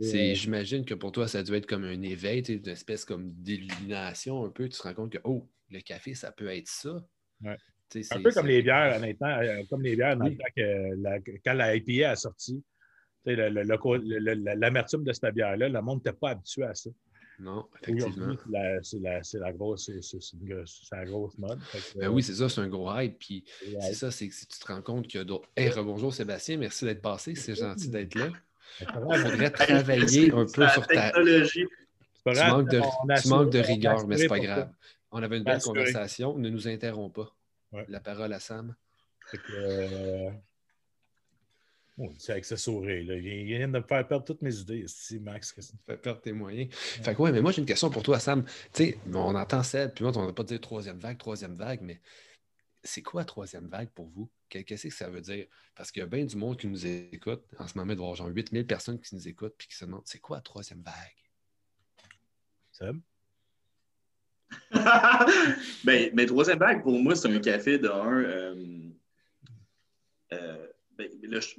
c'est, 0.00 0.32
euh, 0.32 0.34
j'imagine 0.34 0.84
que 0.84 0.94
pour 0.94 1.12
toi, 1.12 1.28
ça 1.28 1.38
a 1.38 1.42
dû 1.42 1.54
être 1.54 1.66
comme 1.66 1.84
un 1.84 2.02
éveil, 2.02 2.42
tu 2.42 2.54
sais, 2.54 2.58
une 2.58 2.68
espèce 2.68 3.04
comme 3.04 3.30
d'illumination 3.32 4.44
un 4.44 4.50
peu. 4.50 4.68
Tu 4.68 4.76
te 4.78 4.82
rends 4.82 4.94
compte 4.94 5.12
que, 5.12 5.18
oh, 5.24 5.48
le 5.70 5.80
café, 5.80 6.14
ça 6.14 6.32
peut 6.32 6.48
être 6.48 6.68
ça. 6.68 7.06
Ouais. 7.42 7.56
Un 8.10 8.20
peu 8.20 8.32
comme 8.32 8.48
les 8.48 8.62
bières, 8.62 8.96
honnêtement, 8.96 9.28
euh, 9.38 9.62
comme 9.70 9.82
les 9.82 9.94
bières 9.94 10.18
Oui. 10.20 10.36
que 10.56 10.94
la- 11.00 11.20
quand 11.44 11.52
la 11.54 11.76
IPA 11.76 12.10
a 12.10 12.16
sorti, 12.16 12.62
tu 13.24 13.30
sais, 13.30 13.36
le- 13.36 13.48
le- 13.48 13.62
le 13.62 13.78
co- 13.78 13.96
le- 13.96 14.18
le- 14.18 14.34
l'amertume 14.34 15.04
de 15.04 15.12
cette 15.12 15.32
bière-là, 15.34 15.68
le 15.68 15.80
monde 15.82 15.98
n'était 15.98 16.12
pas 16.16 16.30
habitué 16.30 16.64
à 16.64 16.74
ça. 16.74 16.90
Non, 17.38 17.66
effectivement. 17.82 18.34
C'est 18.44 18.50
la- 18.50 18.82
c'est 18.82 18.98
la, 18.98 19.22
c'est 19.22 19.38
la 19.38 19.52
grosse, 19.52 19.86
c'est- 19.86 20.36
grosse- 20.38 20.82
c'est 20.88 20.96
la 20.96 21.04
grosse 21.04 21.36
mode. 21.38 21.60
Que, 21.70 21.98
Ben 22.00 22.08
oui, 22.08 22.22
c'est 22.22 22.34
ça, 22.34 22.48
c'est 22.48 22.60
un 22.62 22.68
gros 22.68 22.90
hype. 22.98 23.18
Puis 23.18 23.44
c'est 23.80 23.94
ça, 23.94 24.10
c'est 24.10 24.26
que 24.28 24.34
si 24.34 24.46
tu 24.46 24.58
te 24.58 24.66
rends 24.66 24.82
compte 24.82 25.06
qu'il 25.06 25.18
y 25.18 25.20
a 25.20 25.24
d'autres. 25.24 25.48
Hey, 25.54 25.68
rebonjour 25.68 26.12
Sébastien, 26.12 26.56
merci 26.56 26.84
d'être 26.86 27.02
passé, 27.02 27.34
c'est 27.34 27.54
gentil 27.54 27.88
d'être 27.90 28.14
là. 28.14 28.30
C'est 28.78 28.84
Il 28.84 29.18
faudrait 29.18 29.50
travailler 29.50 30.32
un 30.32 30.44
peu 30.46 30.68
sur 30.68 30.86
ta. 30.86 31.10
technologie. 31.10 31.66
c'est 32.24 32.32
Tu 32.32 32.34
grave, 32.38 32.50
manques 32.52 32.70
de, 32.70 32.80
tu 33.22 33.28
manques 33.28 33.50
de 33.50 33.58
rigueur, 33.60 34.06
mais 34.06 34.16
c'est 34.18 34.28
pas 34.28 34.40
grave. 34.40 34.70
On 35.12 35.22
avait 35.22 35.38
une 35.38 35.44
belle 35.44 35.56
assuré. 35.56 35.78
conversation, 35.80 36.36
ne 36.36 36.48
nous 36.50 36.68
interromps 36.68 37.14
pas. 37.14 37.34
Ouais. 37.72 37.84
La 37.88 38.00
parole 38.00 38.32
à 38.32 38.40
Sam. 38.40 38.74
ça. 39.24 39.30
Fait 39.30 39.38
que, 39.38 39.52
euh, 39.54 40.30
oh, 41.98 42.12
c'est 42.18 42.32
avec 42.32 42.44
ce 42.44 42.56
sourire. 42.56 43.04
Là. 43.06 43.14
Il 43.16 43.44
vient 43.46 43.60
de 43.68 43.78
me 43.78 43.82
faire 43.82 44.06
perdre 44.06 44.24
toutes 44.24 44.42
mes 44.42 44.54
idées. 44.56 44.84
Si, 44.86 45.18
Max, 45.20 45.52
que- 45.52 45.60
Fait 45.86 45.96
perdre 45.96 46.20
tes 46.20 46.32
moyens. 46.32 46.68
Fait 46.74 47.14
que 47.14 47.22
ouais, 47.22 47.32
mais 47.32 47.40
moi 47.40 47.52
j'ai 47.52 47.60
une 47.60 47.66
question 47.66 47.90
pour 47.90 48.02
toi, 48.02 48.18
Sam. 48.18 48.44
Tu 48.44 48.84
sais, 48.84 48.98
on 49.12 49.34
entend 49.34 49.62
Seb, 49.62 49.92
puis 49.94 50.04
moi, 50.04 50.12
on 50.16 50.26
n'a 50.26 50.32
pas 50.32 50.44
dire 50.44 50.60
troisième 50.60 50.98
vague, 50.98 51.18
troisième 51.18 51.56
vague, 51.56 51.80
mais 51.82 52.00
c'est 52.84 53.02
quoi 53.02 53.22
la 53.22 53.24
troisième 53.24 53.68
vague 53.68 53.88
pour 53.90 54.06
vous? 54.08 54.28
Qu'est-ce 54.48 54.88
que 54.88 54.94
ça 54.94 55.08
veut 55.08 55.20
dire? 55.20 55.46
Parce 55.74 55.90
qu'il 55.90 56.00
y 56.00 56.02
a 56.02 56.06
bien 56.06 56.24
du 56.24 56.36
monde 56.36 56.58
qui 56.58 56.66
nous 56.66 56.86
écoute. 56.86 57.44
En 57.58 57.66
ce 57.66 57.76
moment, 57.76 57.92
il 57.92 57.96
doit 57.96 58.06
y 58.06 58.08
avoir 58.08 58.16
genre 58.16 58.28
8000 58.28 58.66
personnes 58.66 59.00
qui 59.00 59.14
nous 59.14 59.28
écoutent 59.28 59.56
et 59.62 59.66
qui 59.66 59.76
se 59.76 59.84
demandent 59.84 60.06
c'est 60.06 60.20
quoi 60.20 60.36
la 60.38 60.42
troisième 60.42 60.82
vague? 60.82 60.94
Seb? 62.72 63.00
ben, 65.84 66.10
mais 66.14 66.26
troisième 66.26 66.58
vague, 66.58 66.82
pour 66.82 66.98
moi, 66.98 67.16
c'est 67.16 67.28
un 67.28 67.40
café 67.40 67.78
de 67.78 67.88
un. 67.88 68.22
euh, 68.22 68.54
euh, 70.32 70.66
ben, 70.96 71.10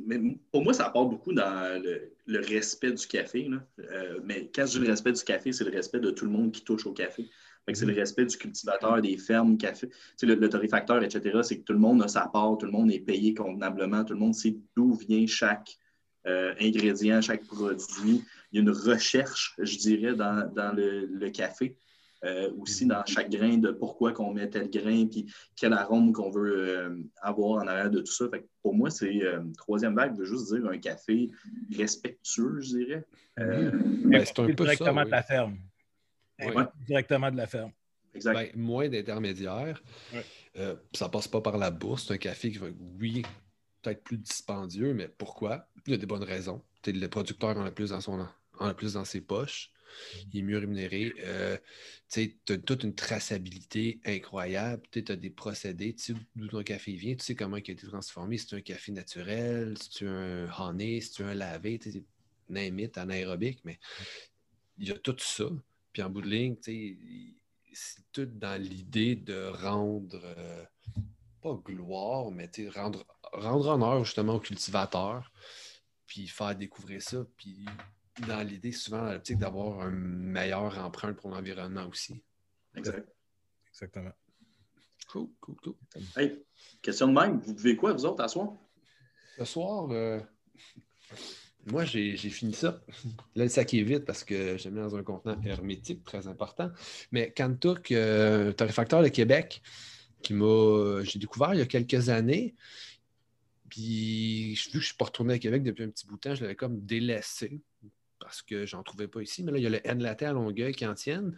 mais 0.05 0.19
pour 0.51 0.63
moi, 0.63 0.73
ça 0.73 0.89
part 0.89 1.05
beaucoup 1.05 1.33
dans 1.33 1.81
le, 1.81 2.13
le 2.25 2.39
respect 2.39 2.91
du 2.91 3.05
café. 3.05 3.47
là. 3.47 3.63
Euh, 3.79 4.19
mais 4.23 4.49
quand 4.53 4.65
je 4.65 4.79
dis 4.79 4.85
le 4.85 4.91
respect 4.91 5.11
du 5.11 5.23
café, 5.23 5.51
c'est 5.51 5.63
le 5.63 5.71
respect 5.71 5.99
de 5.99 6.11
tout 6.11 6.25
le 6.25 6.31
monde 6.31 6.51
qui 6.51 6.63
touche 6.63 6.85
au 6.85 6.93
café. 6.93 7.29
Fait 7.67 7.73
que 7.73 7.79
c'est 7.79 7.85
le 7.85 7.93
respect 7.93 8.25
du 8.25 8.37
cultivateur, 8.37 9.01
des 9.01 9.17
fermes, 9.17 9.57
café. 9.57 9.89
Tu 9.89 9.95
sais, 10.15 10.25
le, 10.25 10.35
le 10.35 10.47
torréfacteur, 10.47 11.03
etc., 11.03 11.39
c'est 11.43 11.59
que 11.59 11.63
tout 11.65 11.73
le 11.73 11.79
monde 11.79 12.01
a 12.01 12.07
sa 12.07 12.27
part, 12.27 12.57
tout 12.57 12.65
le 12.65 12.71
monde 12.71 12.89
est 12.91 13.01
payé 13.01 13.33
convenablement, 13.33 14.05
tout 14.05 14.13
le 14.13 14.19
monde 14.19 14.33
sait 14.33 14.55
d'où 14.75 14.93
vient 14.93 15.27
chaque 15.27 15.77
euh, 16.27 16.53
ingrédient, 16.61 17.19
chaque 17.21 17.43
produit. 17.43 18.23
Il 18.51 18.55
y 18.55 18.57
a 18.59 18.61
une 18.61 18.71
recherche, 18.71 19.53
je 19.59 19.77
dirais, 19.77 20.15
dans, 20.15 20.49
dans 20.55 20.73
le, 20.73 21.07
le 21.07 21.29
café. 21.29 21.77
Euh, 22.25 22.49
aussi 22.57 22.87
dans 22.87 23.05
chaque 23.05 23.29
grain 23.29 23.57
de 23.59 23.69
pourquoi 23.69 24.11
qu'on 24.11 24.33
met 24.33 24.49
tel 24.49 24.71
grain, 24.71 25.05
puis 25.05 25.31
quel 25.55 25.71
arôme 25.73 26.11
qu'on 26.13 26.31
veut 26.31 26.67
euh, 26.67 27.03
avoir 27.21 27.61
en 27.61 27.67
arrière 27.67 27.91
de 27.91 27.99
tout 27.99 28.11
ça. 28.11 28.27
Fait 28.27 28.41
que 28.41 28.47
pour 28.63 28.73
moi, 28.73 28.89
c'est 28.89 29.23
euh, 29.23 29.41
troisième 29.55 29.93
vague 29.93 30.17
veut 30.17 30.25
juste 30.25 30.51
dire 30.51 30.65
un 30.67 30.79
café 30.79 31.29
respectueux, 31.77 32.59
je 32.59 32.69
dirais. 32.77 33.05
Euh, 33.37 33.69
Ben, 34.05 34.25
c'est 34.25 34.39
un 34.39 34.47
peu 34.47 34.65
ça. 34.65 34.71
directement 34.71 35.01
oui. 35.01 35.05
de 35.05 35.11
la 35.11 35.21
ferme. 35.21 35.57
Directement 36.85 37.31
de 37.31 37.37
la 37.37 37.47
ferme. 37.47 37.71
exact. 38.13 38.33
Ben, 38.33 38.51
moins 38.55 38.89
d'intermédiaires. 38.89 39.81
Ouais. 40.13 40.25
Euh, 40.57 40.75
ça 40.93 41.09
passe 41.09 41.27
pas 41.27 41.41
par 41.41 41.57
la 41.57 41.71
bourse. 41.71 42.07
C'est 42.07 42.13
un 42.13 42.17
café 42.17 42.51
qui 42.51 42.57
va, 42.57 42.67
oui, 42.99 43.23
peut-être 43.81 44.03
plus 44.03 44.17
dispendieux, 44.17 44.93
mais 44.93 45.07
pourquoi? 45.07 45.67
Il 45.85 45.91
y 45.91 45.93
a 45.93 45.97
des 45.97 46.05
bonnes 46.05 46.23
raisons. 46.23 46.63
Le 46.85 47.07
producteur 47.07 47.57
en 47.57 47.65
a 47.65 47.71
plus 47.71 47.89
dans, 47.89 48.01
son, 48.01 48.25
en 48.59 48.65
a 48.65 48.73
plus 48.73 48.93
dans 48.93 49.05
ses 49.05 49.21
poches. 49.21 49.71
Il 50.31 50.39
est 50.39 50.43
mieux 50.43 50.57
rémunéré. 50.57 51.13
Euh, 51.19 51.57
tu 52.11 52.35
as 52.49 52.57
toute 52.57 52.83
une 52.83 52.95
traçabilité 52.95 53.99
incroyable. 54.05 54.83
Tu 54.91 55.03
as 55.07 55.15
des 55.15 55.29
procédés. 55.29 55.95
Tu 55.95 56.13
sais 56.13 56.19
d'où 56.35 56.47
ton 56.47 56.63
café 56.63 56.93
vient. 56.93 57.15
Tu 57.15 57.23
sais 57.23 57.35
comment 57.35 57.57
il 57.57 57.69
a 57.69 57.73
été 57.73 57.87
transformé. 57.87 58.37
Si 58.37 58.47
tu 58.47 58.55
un 58.55 58.61
café 58.61 58.91
naturel, 58.91 59.77
si 59.77 59.89
tu 59.89 60.07
un 60.07 60.49
honey, 60.59 61.01
si 61.01 61.11
tu 61.11 61.23
un 61.23 61.33
lavé, 61.33 61.79
tu 61.79 61.91
sais, 61.91 62.03
anaérobique, 62.95 63.59
mais 63.63 63.79
il 64.77 64.87
y 64.87 64.91
a 64.91 64.97
tout 64.97 65.15
ça. 65.19 65.45
Puis 65.97 66.03
en 66.03 66.11
bout 66.11 66.21
de 66.21 66.29
ligne, 66.29 66.55
c'est 66.61 68.11
tout 68.11 68.27
dans 68.27 68.61
l'idée 68.61 69.15
de 69.15 69.47
rendre, 69.47 70.21
euh, 70.23 70.63
pas 71.41 71.55
gloire, 71.65 72.29
mais 72.29 72.51
rendre, 72.75 73.03
rendre 73.33 73.69
honneur 73.69 74.05
justement 74.05 74.35
aux 74.35 74.39
cultivateurs, 74.39 75.31
puis 76.05 76.27
faire 76.27 76.55
découvrir 76.55 77.01
ça, 77.01 77.25
puis 77.35 77.65
dans 78.27 78.47
l'idée 78.47 78.73
souvent 78.73 79.05
dans 79.05 79.11
l'optique 79.13 79.39
d'avoir 79.39 79.81
un 79.81 79.89
meilleur 79.89 80.77
empreinte 80.77 81.17
pour 81.17 81.31
l'environnement 81.31 81.87
aussi. 81.87 82.23
exact. 82.75 83.11
Exactement. 83.69 84.13
Cool, 85.07 85.29
cool, 85.41 85.55
cool. 85.63 85.75
Hey, 86.15 86.45
question 86.83 87.07
de 87.07 87.13
même, 87.13 87.39
vous 87.39 87.55
buvez 87.55 87.75
quoi, 87.75 87.93
vous 87.93 88.05
autres, 88.05 88.23
à 88.23 88.27
soir? 88.27 88.53
Ce 89.35 89.45
soir, 89.45 89.89
euh, 89.89 90.21
moi, 91.67 91.85
j'ai 91.85 92.15
fini 92.17 92.53
ça. 92.53 92.81
Là, 93.35 93.43
le 93.43 93.49
sac 93.49 93.73
est 93.73 93.81
vide 93.81 94.05
parce 94.05 94.23
que 94.23 94.57
j'ai 94.57 94.69
mis 94.69 94.79
dans 94.79 94.95
un 94.95 95.03
contenant 95.03 95.39
hermétique, 95.43 96.03
très 96.03 96.27
important. 96.27 96.71
Mais 97.11 97.31
Cantouk, 97.31 97.91
euh, 97.91 98.51
torréfacteur 98.53 99.03
de 99.03 99.09
Québec, 99.09 99.61
qui 100.21 100.33
m'a. 100.33 101.03
J'ai 101.03 101.19
découvert 101.19 101.53
il 101.53 101.59
y 101.59 101.61
a 101.61 101.65
quelques 101.65 102.09
années. 102.09 102.55
Puis, 103.69 104.53
vu 104.53 104.55
que 104.55 104.71
je 104.71 104.77
ne 104.77 104.83
suis 104.83 104.95
pas 104.95 105.05
retourné 105.05 105.33
à 105.33 105.39
Québec 105.39 105.61
depuis 105.63 105.83
un 105.83 105.89
petit 105.89 106.07
bout 106.07 106.15
de 106.15 106.21
temps, 106.21 106.35
je 106.35 106.41
l'avais 106.41 106.55
comme 106.55 106.79
délaissé 106.85 107.61
parce 108.19 108.41
que 108.41 108.65
j'en 108.65 108.81
trouvais 108.83 109.07
pas 109.07 109.21
ici. 109.21 109.43
Mais 109.43 109.51
là, 109.51 109.57
il 109.57 109.63
y 109.63 109.67
a 109.67 109.69
le 109.69 109.85
N 109.85 110.01
Latte 110.01 110.23
à 110.23 110.33
Longueuil 110.33 110.73
qui 110.73 110.85
en 110.85 110.93
tiennent. 110.93 111.35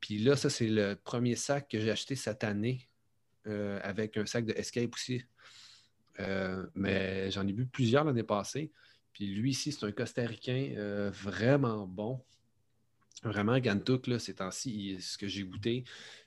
Puis 0.00 0.18
là, 0.18 0.36
ça, 0.36 0.50
c'est 0.50 0.68
le 0.68 0.94
premier 0.96 1.36
sac 1.36 1.68
que 1.68 1.80
j'ai 1.80 1.90
acheté 1.90 2.16
cette 2.16 2.44
année 2.44 2.88
euh, 3.46 3.80
avec 3.82 4.16
un 4.16 4.26
sac 4.26 4.44
de 4.44 4.52
Escape 4.52 4.92
aussi. 4.94 5.24
Euh, 6.20 6.66
mais 6.74 7.30
j'en 7.30 7.46
ai 7.46 7.52
vu 7.52 7.66
plusieurs 7.66 8.04
l'année 8.04 8.24
passée. 8.24 8.72
Puis 9.12 9.26
lui 9.26 9.50
ici, 9.50 9.72
c'est 9.72 9.86
un 9.86 9.92
Costaricain 9.92 10.74
euh, 10.76 11.10
vraiment 11.10 11.86
bon. 11.86 12.22
Vraiment, 13.24 13.58
Gantouk, 13.58 14.06
là, 14.06 14.18
ces 14.20 14.34
temps-ci, 14.34 15.00
ce 15.00 15.18
que 15.18 15.26
j'ai 15.26 15.42
goûté, 15.42 15.82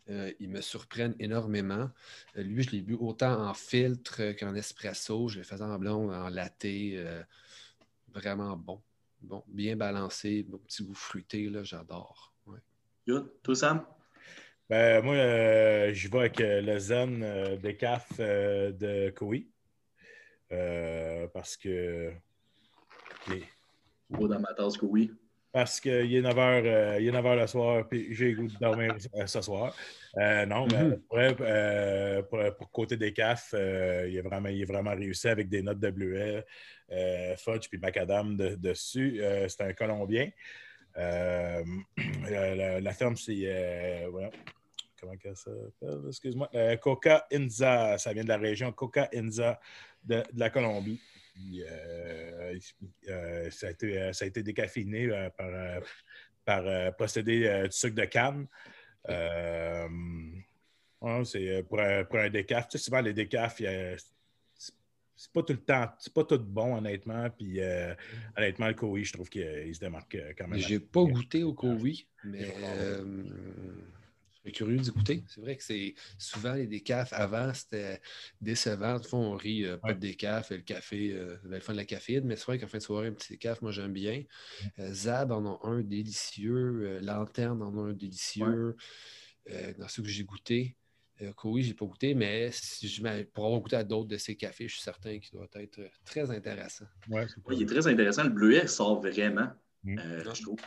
euh, 0.10 0.32
ils 0.42 0.50
me 0.50 0.60
surprennent 0.60 1.16
énormément. 1.20 1.90
Euh, 2.36 2.44
lui, 2.44 2.64
je 2.64 2.72
l'ai 2.72 2.82
bu 2.82 2.96
autant 2.96 3.48
en 3.48 3.54
filtre 3.54 4.34
qu'en 4.38 4.56
espresso. 4.56 5.30
Je 5.30 5.38
le 5.38 5.44
faisais 5.44 5.64
en 5.64 5.80
blond, 5.80 6.12
en 6.14 6.28
latte. 6.28 6.66
euh, 6.66 7.24
vraiment 8.14 8.58
bon. 8.58 8.82
Bon, 9.22 9.44
bien 9.48 9.76
balancé, 9.78 10.44
bon 10.44 10.58
petit 10.58 10.84
goût 10.84 10.96
fruité, 10.96 11.48
là, 11.50 11.64
j'adore. 11.64 12.34
Ouais. 12.48 12.60
Good. 13.08 13.32
Toi, 13.44 13.56
Sam? 13.56 13.86
Ben, 14.70 15.04
moi, 15.04 15.16
euh, 15.16 15.94
j'y 15.94 16.08
vais 16.08 16.20
avec 16.20 16.40
le 16.40 16.80
Zen 16.80 17.22
euh, 17.24 17.56
Decaf 17.58 18.08
euh, 18.20 18.72
de 18.72 19.12
Koei. 19.12 19.48
Euh, 20.52 21.28
parce 21.28 21.56
que. 21.56 22.12
Pas 23.28 24.28
dans 24.28 24.40
ma 24.40 24.54
tasse 24.54 24.78
que 24.78 24.86
oui. 24.86 25.12
Parce 25.54 25.82
qu'il 25.82 25.92
est 26.16 26.22
9h, 26.22 27.02
il 27.02 27.08
est 27.10 27.12
9 27.12 27.26
heures 27.26 27.36
le 27.36 27.46
soir, 27.48 27.86
puis 27.88 28.14
j'ai 28.16 28.32
le 28.32 28.38
goût 28.42 28.48
de 28.48 28.58
dormir 28.58 28.96
euh, 29.16 29.28
ce 29.28 29.42
soir. 29.42 29.76
Euh, 30.18 30.46
non, 30.46 30.66
mais 30.72 30.84
Mhm. 30.84 31.02
pour, 31.02 31.18
vrai, 31.18 31.36
euh, 31.42 32.22
pour, 32.24 32.40
pour 32.56 32.72
côté 32.72 32.96
des 32.96 33.12
CAF, 33.12 33.52
euh, 33.54 34.08
il, 34.10 34.16
est 34.16 34.22
vraiment, 34.22 34.48
il 34.48 34.62
est 34.62 34.66
vraiment 34.66 34.92
réussi 34.96 35.28
avec 35.28 35.50
des 35.50 35.62
notes 35.62 35.80
de 35.80 35.90
bleuet, 35.90 36.46
euh, 36.92 37.36
fudge 37.36 37.68
puis 37.70 37.78
macadam 37.80 38.38
de- 38.38 38.56
dessus. 38.56 39.20
Euh, 39.22 39.48
c'est 39.50 39.62
un 39.64 39.74
Colombien. 39.74 40.30
Euh, 40.98 41.64
la, 42.82 42.94
ferme, 42.94 43.18
c'est. 43.18 43.42
euh, 43.44 44.10
comment 45.02 45.14
ça 45.24 45.36
s'appelle? 45.36 46.00
Excuse-moi. 46.08 46.50
Euh, 46.56 46.78
Coca 46.78 47.26
Inza. 47.32 47.98
Ça 47.98 48.14
vient 48.14 48.24
de 48.24 48.30
la 48.30 48.38
région 48.38 48.72
Coca 48.72 49.10
Inza 49.14 49.60
de, 50.04 50.16
de 50.16 50.40
la 50.40 50.50
Colombie. 50.50 51.02
Puis, 51.34 51.64
euh, 51.64 52.58
euh, 53.10 53.50
ça, 53.52 53.68
a 53.68 53.70
été, 53.72 54.02
euh, 54.02 54.14
ça 54.14 54.26
a 54.26 54.28
été 54.28 54.44
décaféiné 54.44 55.08
par, 55.38 55.82
par 56.46 56.96
procédé 56.96 57.64
du 57.66 57.72
sucre 57.72 57.96
de 57.96 58.06
canne. 58.06 58.48
Ouais, 61.02 61.26
c'est 61.26 61.64
pour, 61.64 61.80
un- 61.80 62.04
pour 62.06 62.20
un 62.20 62.30
décaf. 62.30 62.68
Tu 62.68 62.78
sais, 62.78 62.84
souvent, 62.84 63.02
les 63.02 63.14
a- 63.66 63.96
c'est 65.16 65.32
pas 65.34 65.44
tout 65.44 65.54
le 65.54 65.62
temps, 65.62 65.88
c'est 66.00 66.14
pas 66.14 66.24
tout 66.24 66.40
bon, 66.40 66.76
honnêtement. 66.78 67.30
Puis, 67.30 67.60
euh, 67.62 67.94
honnêtement, 68.38 68.68
le 68.68 68.74
Koei, 68.74 69.04
je 69.04 69.14
trouve 69.14 69.30
qu'il 69.30 69.42
il 69.68 69.74
se 69.76 69.80
démarque 69.80 70.18
quand 70.38 70.48
même. 70.48 70.60
J'ai 70.60 70.80
pas 70.80 71.04
goûté 71.04 71.44
au 71.44 71.54
Kowi, 71.54 72.08
mais 72.24 72.54
euh, 72.80 73.04
serais 74.42 74.52
curieux 74.52 74.78
d'y 74.78 74.92
goûter. 74.92 75.24
C'est 75.28 75.42
vrai 75.42 75.56
que 75.56 75.64
c'est 75.64 75.96
souvent 76.18 76.54
les 76.54 76.68
décafs 76.68 77.14
avant, 77.14 77.54
c'était 77.54 78.02
décevant. 78.40 78.98
Des 79.00 79.08
fois, 79.08 79.20
on 79.20 79.36
rit 79.36 79.66
euh, 79.66 79.78
pas 79.78 79.94
de 79.94 80.00
décaf, 80.00 80.50
le 80.52 80.58
café, 80.60 81.12
euh, 81.14 81.38
le 81.44 81.60
fun 81.60 81.74
de 81.74 81.78
la 81.78 81.86
caféine, 81.86 82.26
mais 82.26 82.36
c'est 82.36 82.46
vrai 82.46 82.60
qu'en 82.60 82.68
fin 82.68 82.78
de 82.80 82.84
soirée, 82.84 83.08
un 83.08 83.14
petit 83.14 83.34
décaf, 83.34 83.62
moi 83.62 83.72
j'aime 83.72 83.94
bien. 83.94 84.24
Euh, 84.80 84.94
Zab 84.94 85.32
en 85.32 85.46
a 85.46 85.68
un 85.68 85.82
délicieux, 85.82 86.54
euh, 86.84 87.00
Lanterne 87.02 87.62
en 87.62 87.78
a 87.78 87.90
un 87.90 87.94
délicieux. 87.94 88.76
Euh, 89.50 89.74
dans 89.80 89.88
ceux 89.88 90.04
que 90.04 90.08
j'ai 90.10 90.24
goûté. 90.24 90.78
Je 91.20 91.26
n'ai 91.28 91.74
pas 91.74 91.86
goûté, 91.86 92.14
mais 92.16 92.50
si 92.52 92.88
je 92.88 93.02
m'a- 93.04 93.24
pour 93.34 93.46
avoir 93.46 93.60
goûté 93.62 93.76
à 93.76 93.84
d'autres 93.84 94.08
de 94.08 94.18
ces 94.18 94.36
cafés, 94.36 94.68
je 94.68 94.74
suis 94.74 94.82
certain 94.84 95.20
qu'il 95.20 95.32
doit 95.34 95.48
être 95.56 95.80
très 96.06 96.30
intéressant. 96.32 96.86
Ouais, 97.10 97.26
Oui, 97.46 97.56
il 97.58 97.64
est 97.64 97.66
très 97.66 97.86
intéressant. 97.88 98.24
Le 98.24 98.30
bleuet 98.30 98.66
sort 98.68 99.02
vraiment, 99.02 99.50
Mm. 99.84 99.98
euh, 100.00 100.24
Ah. 100.28 100.34
je 100.36 100.42
trouve. 100.44 100.60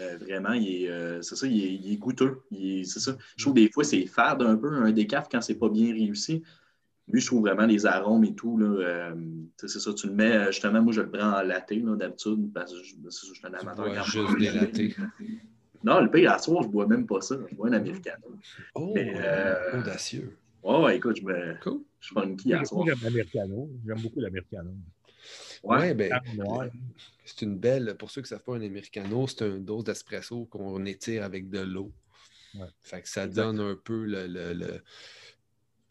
Euh, 0.00 0.16
vraiment, 0.18 0.52
il 0.52 0.84
est, 0.84 0.90
euh, 0.90 1.20
c'est 1.22 1.36
ça, 1.36 1.46
il 1.46 1.62
est, 1.64 1.74
il 1.74 1.92
est 1.92 1.96
goûteux. 1.96 2.40
Il 2.50 2.80
est- 2.80 2.84
c'est 2.84 3.00
ça. 3.00 3.16
Je 3.36 3.44
trouve 3.44 3.54
des 3.54 3.70
fois, 3.70 3.84
c'est 3.84 4.06
fade 4.06 4.42
un 4.42 4.56
peu, 4.56 4.72
un 4.72 4.92
décaf, 4.92 5.28
quand 5.30 5.40
c'est 5.42 5.56
pas 5.58 5.68
bien 5.68 5.92
réussi. 5.92 6.42
Lui, 7.08 7.20
je 7.20 7.26
trouve 7.26 7.40
vraiment 7.40 7.66
les 7.66 7.86
arômes 7.86 8.24
et 8.24 8.34
tout. 8.34 8.56
Là, 8.56 8.66
euh, 8.66 9.14
tu 9.58 9.68
c'est 9.68 9.80
ça, 9.80 9.92
tu 9.92 10.06
le 10.06 10.12
mets, 10.14 10.46
justement, 10.52 10.80
moi, 10.82 10.92
je 10.92 11.00
le 11.02 11.10
prends 11.10 11.38
en 11.38 11.42
latte, 11.42 11.70
là, 11.72 11.96
d'habitude, 11.96 12.52
parce 12.54 12.72
que 12.72 12.82
je, 12.82 12.94
c'est 13.08 13.26
ça, 13.26 13.26
je 13.28 13.34
suis 13.38 13.46
un 13.46 13.50
Tu 13.50 13.56
amateur. 13.56 13.84
bois 13.84 13.94
quand 13.94 14.04
juste 14.04 14.38
des 14.38 14.50
lattés. 14.52 14.94
Non, 15.82 16.00
le 16.02 16.10
pire, 16.10 16.32
à 16.32 16.38
soir, 16.38 16.62
je 16.62 16.68
bois 16.68 16.86
même 16.86 17.06
pas 17.06 17.22
ça. 17.22 17.36
Je 17.50 17.54
bois 17.54 17.68
un 17.68 17.72
americano. 17.72 18.26
Oh, 18.74 18.92
Mais, 18.94 19.14
euh, 19.16 19.78
audacieux. 19.80 20.36
Ouais, 20.62 20.78
ouais, 20.82 20.96
écoute, 20.98 21.16
je 21.16 21.24
me. 21.24 21.54
Cool. 21.62 21.80
Je 22.00 22.06
suis 22.06 22.14
funky 22.14 22.52
à 22.52 22.56
Moi, 22.58 22.64
soir. 22.66 22.86
j'aime 22.86 22.98
l'Americano. 23.02 23.70
J'aime 23.86 23.98
beaucoup 24.02 24.20
l'Americano. 24.20 24.70
Ouais. 25.62 25.78
Ouais, 25.78 25.94
ben, 25.94 26.20
c'est 27.24 27.42
une 27.42 27.58
belle, 27.58 27.94
pour 27.98 28.10
ceux 28.10 28.22
qui 28.22 28.26
ne 28.26 28.28
savent 28.38 28.42
pas, 28.44 28.54
un 28.56 28.62
americano, 28.62 29.26
c'est 29.26 29.42
une 29.46 29.64
dose 29.64 29.84
d'espresso 29.84 30.46
qu'on 30.46 30.84
étire 30.86 31.22
avec 31.22 31.50
de 31.50 31.60
l'eau. 31.60 31.92
Ouais. 32.54 32.66
Fait 32.80 33.02
que 33.02 33.08
ça 33.08 33.26
donne 33.26 33.60
un 33.60 33.76
peu 33.76 34.04
le. 34.04 34.26
le, 34.26 34.52
le- 34.54 34.82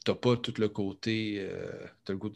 T'as 0.05 0.15
pas 0.15 0.37
tout 0.37 0.53
le 0.57 0.69
côté. 0.69 1.37
euh, 1.39 1.85
t'as 2.03 2.13
le 2.13 2.19
goût. 2.19 2.31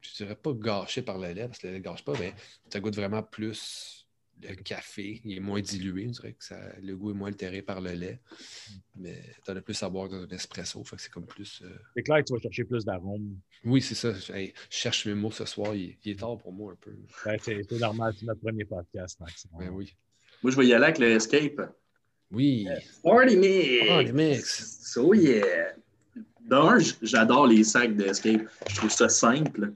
Je 0.00 0.14
dirais 0.16 0.34
pas 0.34 0.52
gâché 0.52 1.02
par 1.02 1.18
le 1.18 1.28
lait, 1.32 1.46
parce 1.46 1.58
que 1.58 1.66
le 1.68 1.74
lait 1.74 1.78
ne 1.78 1.84
gâche 1.84 2.04
pas, 2.04 2.14
mais 2.18 2.34
t'as 2.68 2.78
le 2.78 2.82
goût 2.82 2.90
de 2.90 2.96
vraiment 2.96 3.22
plus 3.22 4.01
le 4.48 4.54
café, 4.56 5.20
il 5.24 5.36
est 5.36 5.40
moins 5.40 5.60
dilué, 5.60 6.06
on 6.08 6.10
dirait 6.10 6.32
que 6.32 6.44
ça, 6.44 6.58
le 6.82 6.96
goût 6.96 7.10
est 7.10 7.14
moins 7.14 7.28
altéré 7.28 7.62
par 7.62 7.80
le 7.80 7.92
lait. 7.92 8.20
Mais 8.96 9.22
tu 9.44 9.50
as 9.50 9.60
plus 9.62 9.82
à 9.82 9.88
boire 9.88 10.08
dans 10.08 10.22
un 10.22 10.28
espresso, 10.28 10.82
fait 10.84 10.96
que 10.96 11.02
c'est 11.02 11.10
comme 11.10 11.26
plus. 11.26 11.62
euh, 11.64 11.68
C'est 11.96 12.02
clair 12.02 12.18
que 12.18 12.24
tu 12.24 12.32
vas 12.34 12.40
chercher 12.40 12.64
plus 12.64 12.84
d'arômes. 12.84 13.38
Oui, 13.64 13.80
c'est 13.80 13.94
ça. 13.94 14.12
Hey, 14.34 14.52
je 14.70 14.76
cherche 14.76 15.06
mes 15.06 15.14
mots 15.14 15.30
ce 15.30 15.44
soir, 15.44 15.74
il, 15.74 15.96
il 16.04 16.12
est 16.12 16.18
tard 16.20 16.36
pour 16.38 16.52
moi 16.52 16.72
un 16.72 16.76
peu. 16.76 16.92
Ben, 17.24 17.36
c'est 17.42 17.62
c'est 17.68 17.78
normal, 17.78 18.14
c'est 18.18 18.26
notre 18.26 18.40
premier 18.40 18.64
podcast, 18.64 19.18
Max. 19.20 19.46
Ben 19.58 19.70
oui. 19.70 19.94
Moi, 20.42 20.50
je 20.50 20.56
vais 20.56 20.66
y 20.66 20.74
aller 20.74 20.84
avec 20.84 20.98
le 20.98 21.06
Escape. 21.12 21.60
Oui. 22.30 22.66
Party 23.02 23.36
Mix! 23.36 23.86
Party 23.88 24.12
Mix. 24.12 24.78
So 24.92 25.14
yeah! 25.14 25.74
D'un, 26.40 26.78
j'adore 27.02 27.46
les 27.46 27.62
sacs 27.62 27.94
d'Escape. 27.96 28.42
Je 28.68 28.74
trouve 28.74 28.90
ça 28.90 29.08
simple. 29.08 29.72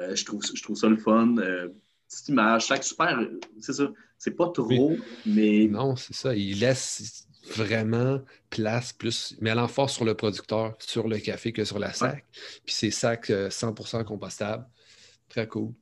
Euh, 0.00 0.14
je, 0.14 0.24
trouve, 0.24 0.42
je 0.44 0.62
trouve 0.62 0.76
ça 0.76 0.88
le 0.88 0.98
fun. 0.98 1.36
Euh, 1.38 1.68
petite 2.12 2.28
image, 2.28 2.66
sac 2.66 2.84
super. 2.84 3.18
C'est 3.60 3.72
ça. 3.72 3.90
C'est 4.18 4.32
pas 4.32 4.48
trop, 4.50 4.96
mais 5.26 5.66
Non, 5.66 5.96
c'est 5.96 6.14
ça. 6.14 6.34
Il 6.34 6.60
laisse 6.60 7.26
vraiment 7.56 8.20
place 8.50 8.92
plus, 8.92 9.36
mais 9.40 9.54
l'emphase 9.54 9.90
sur 9.90 10.04
le 10.04 10.14
producteur, 10.14 10.76
sur 10.78 11.08
le 11.08 11.18
café 11.18 11.52
que 11.52 11.64
sur 11.64 11.78
la 11.78 11.92
sac. 11.92 12.24
Puis 12.64 12.74
c'est 12.74 12.90
sacs 12.90 13.30
euh, 13.30 13.48
100% 13.48 14.04
compostables. 14.04 14.64
Très 15.28 15.48
cool. 15.48 15.72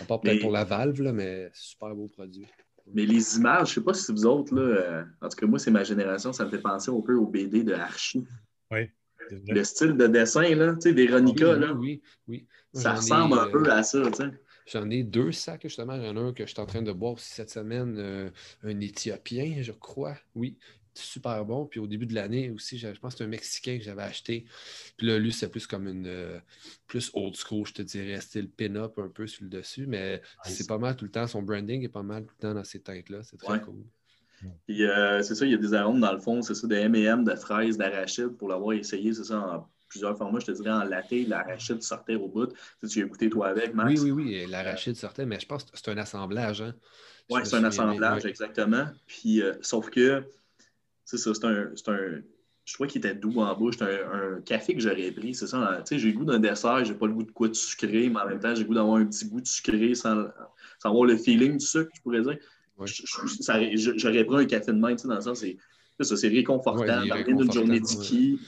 À 0.00 0.04
part 0.04 0.20
peut-être 0.20 0.36
Mais- 0.36 0.40
pour 0.40 0.52
la 0.52 0.64
valve, 0.64 1.02
là, 1.02 1.12
mais 1.12 1.50
super 1.52 1.94
beau 1.94 2.06
produit. 2.08 2.46
Mais 2.92 3.04
les 3.06 3.36
images, 3.36 3.68
je 3.68 3.74
sais 3.74 3.80
pas 3.82 3.94
si 3.94 4.10
vous 4.10 4.26
autres, 4.26 4.54
là, 4.54 4.62
euh, 4.62 5.04
en 5.20 5.28
tout 5.28 5.36
cas, 5.36 5.46
moi, 5.46 5.58
c'est 5.58 5.70
ma 5.70 5.84
génération, 5.84 6.32
ça 6.32 6.44
me 6.44 6.50
fait 6.50 6.58
penser 6.58 6.90
un 6.90 7.00
peu 7.00 7.14
au 7.14 7.26
BD 7.26 7.62
de 7.62 7.74
Archie. 7.74 8.26
Vrai. 8.70 8.92
Le 9.30 9.62
style 9.62 9.96
de 9.96 10.06
dessin, 10.06 10.54
là, 10.54 10.74
tu 10.74 10.80
sais, 10.82 10.92
Véronica, 10.92 11.52
oui, 11.52 11.60
là, 11.60 11.72
oui, 11.72 12.02
oui. 12.26 12.46
Ça 12.72 12.92
ai, 12.92 12.96
ressemble 12.96 13.38
un 13.38 13.46
euh, 13.46 13.50
peu 13.50 13.70
à 13.70 13.82
ça, 13.82 14.02
tu 14.10 14.14
sais. 14.14 14.30
J'en 14.72 14.88
ai 14.90 15.02
deux 15.02 15.32
sacs, 15.32 15.62
justement. 15.62 15.94
Il 15.96 16.04
y 16.04 16.08
en 16.08 16.16
a 16.16 16.20
un 16.20 16.32
que 16.32 16.44
je 16.46 16.50
suis 16.52 16.60
en 16.60 16.66
train 16.66 16.82
de 16.82 16.92
boire 16.92 17.14
aussi 17.14 17.30
cette 17.32 17.50
semaine, 17.50 17.96
euh, 17.98 18.30
un 18.62 18.78
Éthiopien, 18.80 19.62
je 19.62 19.72
crois. 19.72 20.16
Oui, 20.34 20.58
super 20.94 21.44
bon. 21.44 21.66
Puis 21.66 21.80
au 21.80 21.86
début 21.86 22.06
de 22.06 22.14
l'année 22.14 22.50
aussi, 22.50 22.78
je 22.78 22.92
je 22.94 23.00
pense 23.00 23.14
que 23.14 23.18
c'est 23.18 23.24
un 23.24 23.28
Mexicain 23.28 23.78
que 23.78 23.84
j'avais 23.84 24.02
acheté. 24.02 24.46
Puis 24.96 25.06
là, 25.08 25.18
lui, 25.18 25.32
c'est 25.32 25.50
plus 25.50 25.66
comme 25.66 25.88
une. 25.88 26.06
euh, 26.06 26.40
plus 26.86 27.10
old 27.14 27.34
school, 27.36 27.66
je 27.66 27.72
te 27.74 27.82
dirais, 27.82 28.20
style 28.20 28.50
pin-up 28.50 28.98
un 28.98 29.08
peu 29.08 29.26
sur 29.26 29.44
le 29.44 29.50
dessus. 29.50 29.86
Mais 29.86 30.22
Nice. 30.44 30.54
c'est 30.56 30.66
pas 30.66 30.78
mal 30.78 30.96
tout 30.96 31.04
le 31.04 31.10
temps. 31.10 31.26
Son 31.26 31.42
branding 31.42 31.82
est 31.84 31.88
pas 31.88 32.02
mal 32.02 32.24
tout 32.26 32.34
le 32.38 32.42
temps 32.48 32.54
dans 32.54 32.64
ces 32.64 32.80
teintes-là. 32.82 33.22
C'est 33.24 33.38
très 33.38 33.54
Ouais. 33.54 33.60
cool. 33.60 33.84
Puis 34.66 34.84
euh, 34.84 35.22
c'est 35.22 35.34
ça, 35.34 35.44
il 35.44 35.50
y 35.52 35.54
a 35.54 35.58
des 35.58 35.74
arômes 35.74 36.00
dans 36.00 36.12
le 36.12 36.18
fond, 36.20 36.40
c'est 36.42 36.54
ça, 36.54 36.66
de 36.66 36.74
M&M, 36.74 37.24
de 37.24 37.34
fraises, 37.34 37.76
d'arachide, 37.76 38.28
pour 38.38 38.48
l'avoir 38.48 38.72
essayé, 38.74 39.12
c'est 39.12 39.24
ça, 39.24 39.38
en 39.38 39.70
plusieurs 39.90 40.16
formats, 40.16 40.38
je 40.40 40.46
te 40.46 40.52
dirais 40.52 40.70
en 40.70 40.84
latte, 40.84 41.10
l'arachide 41.28 41.82
sortait 41.82 42.14
au 42.14 42.28
bout. 42.28 42.46
Tu, 42.80 42.88
tu 42.88 43.02
as 43.02 43.06
goûté 43.06 43.28
toi 43.28 43.48
avec, 43.48 43.74
Max? 43.74 44.00
Oui, 44.00 44.10
oui, 44.10 44.22
oui. 44.22 44.46
L'arachide 44.48 44.96
sortait, 44.96 45.26
mais 45.26 45.38
je 45.38 45.46
pense 45.46 45.64
que 45.64 45.70
c'est 45.74 45.90
un 45.90 45.98
assemblage. 45.98 46.62
Hein? 46.62 46.74
Oui, 47.28 47.42
c'est 47.44 47.56
un 47.56 47.64
assemblage, 47.64 48.24
exactement. 48.24 48.86
Puis, 49.06 49.42
euh, 49.42 49.52
sauf 49.60 49.90
que, 49.90 50.24
c'est 51.04 51.18
ça, 51.18 51.34
c'est 51.34 51.44
un, 51.44 51.72
un- 51.88 52.22
Je 52.64 52.74
trouvais 52.74 52.88
qu'il 52.88 53.00
était 53.04 53.14
doux 53.14 53.40
en 53.40 53.56
bouche. 53.56 53.76
C'est 53.78 53.84
un, 53.84 54.36
un 54.36 54.40
café 54.42 54.74
que 54.74 54.80
j'aurais 54.80 55.10
pris, 55.10 55.34
c'est 55.34 55.48
ça. 55.48 55.82
Tu 55.84 55.88
sais, 55.88 55.98
j'ai 55.98 56.12
le 56.12 56.18
goût 56.18 56.24
d'un 56.24 56.38
dessert, 56.38 56.84
j'ai 56.84 56.94
pas 56.94 57.06
le 57.06 57.12
goût 57.12 57.24
de 57.24 57.32
quoi 57.32 57.48
de 57.48 57.54
sucré, 57.54 58.08
mais 58.08 58.20
en 58.20 58.28
même 58.28 58.38
temps, 58.40 58.54
j'ai 58.54 58.62
le 58.62 58.68
goût 58.68 58.74
d'avoir 58.74 58.96
un 58.96 59.06
petit 59.06 59.26
goût 59.26 59.40
de 59.40 59.46
sucré 59.46 59.94
sans, 59.94 60.26
sans 60.78 60.88
avoir 60.90 61.04
le 61.04 61.16
feeling 61.16 61.58
du 61.58 61.66
sucre, 61.66 61.90
je 61.94 62.00
pourrais 62.00 62.22
dire. 62.22 62.38
Ouais. 62.78 62.86
J'aurais 62.86 64.24
pris 64.24 64.36
un 64.36 64.44
café 64.46 64.72
de 64.72 64.78
même, 64.78 64.96
tu 64.96 65.02
sais, 65.02 65.08
dans 65.08 65.16
le 65.16 65.20
sens, 65.20 65.40
c'est 65.40 65.56
c'est 65.98 66.04
ça, 66.04 66.16
c'est 66.16 66.28
réconfortant. 66.28 66.80
Ouais, 66.80 67.24
d'une 67.24 67.52
journée 67.52 67.80
de 67.80 67.86
réconfortant, 67.86 68.02
ski, 68.02 68.40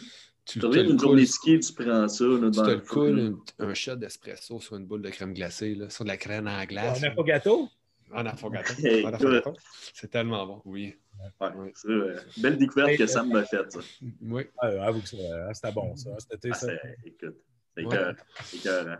tu 0.44 0.58
te 0.58 0.66
reviens 0.66 0.82
le 0.82 0.88
d'une 0.88 0.96
coules- 0.96 1.06
journée 1.08 1.22
de 1.22 1.26
ski, 1.26 1.60
tu 1.60 1.72
prends 1.72 2.08
ça. 2.08 2.24
Là, 2.24 2.50
Tu 2.50 2.58
te 2.60 2.70
le 2.70 2.80
coules 2.80 3.36
un, 3.58 3.68
un 3.68 3.74
shot 3.74 3.96
d'espresso 3.96 4.60
sur 4.60 4.76
une 4.76 4.86
boule 4.86 5.02
de 5.02 5.10
crème 5.10 5.32
glacée, 5.34 5.74
là, 5.74 5.88
sur 5.90 6.04
de 6.04 6.08
la 6.08 6.16
crème 6.16 6.46
en 6.48 6.64
glace. 6.64 6.98
On 6.98 7.00
n'a 7.00 7.10
pas 7.12 7.22
gâteau? 7.22 7.68
En 8.14 8.26
affogato. 8.26 8.72
Hey, 8.84 9.06
En 9.06 9.12
affogato. 9.14 9.54
C'est 9.94 10.10
tellement 10.10 10.46
bon, 10.46 10.62
oui. 10.66 10.94
Ouais, 11.40 11.48
Ouais. 11.54 11.72
euh, 11.86 12.18
belle 12.36 12.58
découverte 12.58 12.90
Hey, 12.90 12.98
que 12.98 13.04
euh, 13.04 13.06
Sam 13.06 13.30
m'a 13.30 13.44
faite, 13.44 13.72
ça. 13.72 13.80
Oui, 14.20 14.42
Ah, 14.58 14.66
avoue 14.86 15.00
que 15.00 15.08
ça, 15.08 15.16
hein, 15.16 15.54
c'était 15.54 15.72
bon, 15.72 15.96
ça. 15.96 16.10
C'était 16.18 16.50
Ah, 16.50 16.54
ça. 16.54 16.66
c'est- 16.66 16.96
écoute, 17.06 17.36
c'est 17.74 17.84
Ouais. 17.86 18.14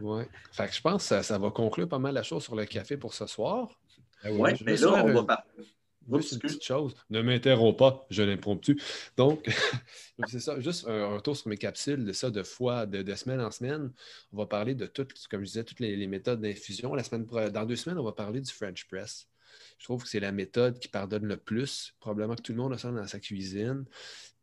oui. 0.00 0.22
Fait 0.52 0.68
que 0.68 0.72
je 0.74 0.80
pense 0.80 1.02
que 1.02 1.08
ça, 1.08 1.22
ça 1.22 1.38
va 1.38 1.50
conclure 1.50 1.88
pas 1.88 1.98
mal 1.98 2.14
la 2.14 2.22
chose 2.22 2.42
sur 2.42 2.54
le 2.56 2.64
café 2.64 2.96
pour 2.96 3.12
ce 3.12 3.26
soir. 3.26 3.68
Ah 4.24 4.28
oui. 4.30 4.40
Ouais, 4.40 4.56
mais 4.64 4.76
là, 4.76 5.04
on 5.04 5.12
va 5.12 5.24
parler. 5.24 5.44
Juste 6.10 6.32
une 6.32 6.38
petite 6.40 6.64
chose. 6.64 6.94
Ne 7.10 7.22
m'interromps 7.22 7.76
pas, 7.76 8.06
je 8.10 8.22
l'impromptu. 8.22 8.80
Donc, 9.16 9.48
c'est 10.28 10.40
ça, 10.40 10.58
juste 10.60 10.86
un 10.88 11.14
retour 11.14 11.36
sur 11.36 11.48
mes 11.48 11.56
capsules 11.56 12.04
de 12.04 12.12
ça 12.12 12.30
de 12.30 12.42
fois, 12.42 12.86
de, 12.86 13.02
de 13.02 13.14
semaine 13.14 13.40
en 13.40 13.50
semaine. 13.50 13.92
On 14.32 14.38
va 14.38 14.46
parler 14.46 14.74
de 14.74 14.86
toutes, 14.86 15.26
comme 15.28 15.40
je 15.40 15.46
disais, 15.46 15.64
toutes 15.64 15.80
les, 15.80 15.96
les 15.96 16.06
méthodes 16.06 16.40
d'infusion. 16.40 16.94
La 16.94 17.04
semaine, 17.04 17.24
dans 17.24 17.66
deux 17.66 17.76
semaines, 17.76 17.98
on 17.98 18.04
va 18.04 18.12
parler 18.12 18.40
du 18.40 18.52
French 18.52 18.86
Press. 18.88 19.28
Je 19.78 19.84
trouve 19.84 20.02
que 20.02 20.08
c'est 20.08 20.20
la 20.20 20.32
méthode 20.32 20.78
qui 20.78 20.88
pardonne 20.88 21.26
le 21.26 21.36
plus. 21.36 21.94
Probablement 22.00 22.36
que 22.36 22.42
tout 22.42 22.52
le 22.52 22.58
monde 22.58 22.72
a 22.72 22.78
ça 22.78 22.90
dans 22.90 23.06
sa 23.06 23.20
cuisine. 23.20 23.84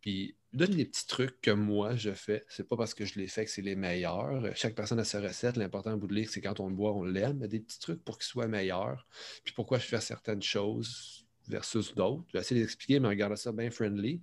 Puis, 0.02 0.36
donne 0.54 0.72
des 0.72 0.86
petits 0.86 1.08
trucs 1.08 1.42
que 1.42 1.52
moi, 1.52 1.96
je 1.96 2.12
fais. 2.12 2.46
C'est 2.48 2.68
pas 2.68 2.78
parce 2.78 2.94
que 2.94 3.06
je 3.06 3.20
les 3.20 3.28
fais 3.28 3.46
que 3.46 3.52
c'est 3.52 3.62
les 3.62 3.76
meilleurs. 3.76 4.44
Chaque 4.56 4.76
personne 4.76 5.00
a 5.00 5.04
sa 5.04 5.20
recette. 5.20 5.58
L'important 5.58 5.94
au 5.94 5.98
bout 5.98 6.08
de 6.08 6.16
lire, 6.16 6.30
c'est 6.30 6.42
quand 6.42 6.60
on 6.60 6.70
le 6.70 6.76
boit, 6.76 6.94
on 6.94 7.04
l'aime. 7.04 7.40
Mais 7.40 7.48
des 7.48 7.60
petits 7.60 7.80
trucs 7.80 8.04
pour 8.04 8.18
qu'il 8.18 8.26
soit 8.28 8.48
meilleur. 8.48 9.08
Puis 9.44 9.54
pourquoi 9.54 9.78
je 9.78 9.86
fais 9.86 10.00
certaines 10.00 10.42
choses 10.42 11.26
versus 11.50 11.94
d'autres. 11.96 12.24
Je 12.28 12.34
vais 12.34 12.40
essayer 12.40 12.62
d'expliquer, 12.62 13.00
mais 13.00 13.08
regardez 13.10 13.36
ça 13.36 13.52
bien 13.52 13.70
friendly. 13.72 14.22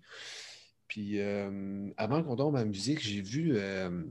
Puis 0.88 1.20
euh, 1.20 1.90
avant 1.96 2.22
qu'on 2.22 2.36
tombe 2.36 2.56
à 2.56 2.60
la 2.60 2.64
musique, 2.64 3.00
j'ai 3.00 3.20
vu 3.20 3.56
euh, 3.56 4.04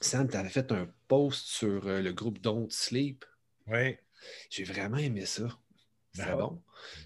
Sam, 0.00 0.28
tu 0.28 0.36
avais 0.36 0.48
fait 0.48 0.72
un 0.72 0.88
post 1.08 1.46
sur 1.46 1.86
euh, 1.86 2.00
le 2.00 2.12
groupe 2.12 2.40
Don't 2.40 2.68
Sleep. 2.70 3.24
Oui. 3.66 3.96
J'ai 4.48 4.64
vraiment 4.64 4.96
aimé 4.96 5.26
ça. 5.26 5.48
C'est 6.14 6.22
Ah. 6.22 6.36
bon. 6.36 6.62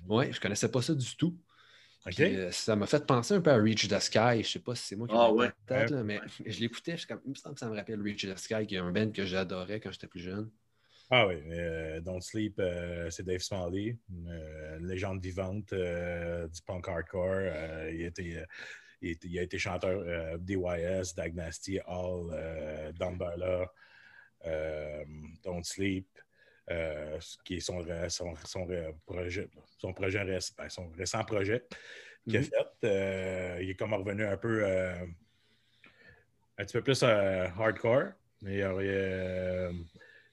Oui, 0.09 0.33
je 0.33 0.41
connaissais 0.41 0.71
pas 0.71 0.81
ça 0.83 0.95
du 0.95 1.17
tout. 1.17 1.37
Puis, 2.07 2.23
euh, 2.23 2.51
ça 2.53 2.77
m'a 2.77 2.87
fait 2.87 3.07
penser 3.07 3.35
un 3.35 3.41
peu 3.41 3.51
à 3.51 3.57
Reach 3.57 3.89
the 3.89 3.99
Sky. 3.99 4.43
Je 4.43 4.49
sais 4.49 4.59
pas 4.59 4.75
si 4.75 4.85
c'est 4.89 4.97
moi 4.97 5.09
qui 5.09 5.15
Ah 5.17 5.29
l'ai 5.29 5.33
ouais. 5.35 5.53
tête, 5.67 5.91
là, 5.91 6.05
mais 6.05 6.21
je 6.47 6.61
l'écoutais. 6.61 6.93
je 6.93 6.99
suis 6.99 7.07
comme, 7.07 7.21
Il 7.25 7.31
me 7.31 7.35
semble 7.35 7.55
que 7.55 7.61
ça 7.61 7.69
me 7.69 7.75
rappelle 7.75 8.01
Reach 8.03 8.27
the 8.27 8.37
Sky, 8.37 8.67
qui 8.67 8.75
est 8.75 8.79
un 8.79 8.93
band 8.93 9.11
que 9.11 9.25
j'adorais 9.25 9.81
quand 9.81 9.91
j'étais 9.91 10.07
plus 10.07 10.21
jeune. 10.21 10.51
Ah 11.11 11.27
oui, 11.27 11.35
euh, 11.51 12.01
Don't 12.01 12.23
Sleep, 12.23 12.59
euh, 12.59 13.11
c'est 13.11 13.25
Dave 13.25 13.41
Smalley, 13.41 13.99
euh, 14.27 14.79
légende 14.81 15.21
vivante 15.23 15.73
euh, 15.75 16.49
du 16.49 16.63
punk 16.63 16.89
hardcore. 16.89 17.27
Euh, 17.31 17.91
il, 17.93 18.05
a 18.05 18.07
été, 18.09 18.43
il, 19.03 19.09
a 19.09 19.11
été- 19.13 19.29
il 19.29 19.39
a 19.39 19.43
été 19.43 19.59
chanteur 19.59 20.39
DYS, 20.39 21.15
Dagnasty, 21.15 21.79
Hall, 21.87 22.31
euh, 22.33 22.91
Don't 25.45 25.63
Sleep, 25.63 26.09
qui 27.45 27.57
est 27.57 27.61
son, 27.61 27.85
son, 28.09 28.35
son 28.45 28.67
projet, 29.05 29.49
son 29.79 29.93
projet 29.93 30.25
réc- 30.25 30.55
ben, 30.57 30.69
son 30.71 30.89
récent 30.91 31.23
projet 31.25 31.65
qu'il 32.27 32.39
a 32.39 32.41
Mhm. 32.41 32.47
fait. 32.47 32.79
Il 33.63 33.69
est 33.71 33.75
comme 33.77 33.93
revenu 33.93 34.25
un 34.25 34.39
peu 34.39 34.65
un 34.65 35.07
petit 36.65 36.73
peu 36.73 36.83
plus 36.83 37.03
hardcore. 37.03 38.13
Mais 38.41 38.63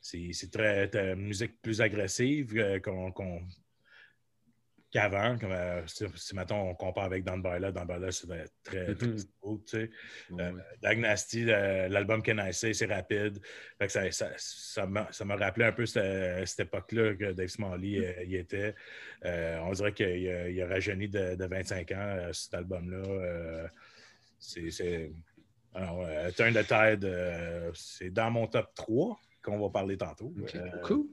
c'est 0.01 0.51
très, 0.51 0.87
très 0.87 1.15
musique 1.15 1.61
plus 1.61 1.79
agressive 1.79 2.57
euh, 2.57 2.79
qu'on- 2.79 3.11
qu'avant. 4.91 5.37
Comme, 5.37 5.51
euh, 5.51 5.85
si, 5.87 6.05
si, 6.15 6.35
mettons, 6.35 6.69
on 6.69 6.75
compare 6.75 7.05
avec 7.05 7.23
Dan 7.23 7.41
Barla, 7.41 7.71
Dan 7.71 7.85
Barla, 7.87 8.11
c'est 8.11 8.27
très, 8.63 8.93
très 8.95 9.07
Mhm. 9.07 9.17
smooth, 9.19 9.63
tu 9.65 9.77
sais. 9.77 9.89
Dagnasty, 10.81 11.45
euh, 11.49 11.87
l'album 11.87 12.21
Can 12.21 12.39
I 12.39 12.51
Say, 12.53 12.73
c'est 12.73 12.87
rapide. 12.87 13.39
Fait 13.77 13.85
que 13.87 13.91
ça, 13.93 14.11
ça, 14.11 14.31
ça 14.37 14.85
m'a 14.85 15.07
ça 15.11 15.23
m'a 15.23 15.35
rappelé 15.37 15.65
un 15.67 15.71
peu 15.71 15.85
cette, 15.85 16.45
cette 16.47 16.61
époque-là 16.67 17.15
que 17.15 17.31
Dave 17.31 17.47
Smalley 17.47 17.99
euh, 18.05 18.23
y 18.25 18.35
était. 18.35 18.75
Euh, 19.23 19.59
on 19.59 19.71
dirait 19.71 19.93
qu'il 19.93 20.27
a, 20.29 20.49
il 20.49 20.61
a 20.61 20.67
rajeuni 20.67 21.07
de, 21.07 21.35
de 21.35 21.45
25 21.45 21.91
ans, 21.91 22.29
cet 22.33 22.53
album-là. 22.55 23.69
C'est. 24.39 25.11
Turn 26.35 26.53
the 26.53 26.67
Tide, 26.67 27.71
c'est 27.75 28.09
dans 28.09 28.29
mon 28.29 28.45
top 28.47 28.73
3 28.75 29.17
qu'on 29.41 29.59
va 29.59 29.69
parler 29.69 29.97
tantôt. 29.97 30.33
Ok, 30.41 30.55
Euh, 30.55 30.77
Cool. 30.83 31.05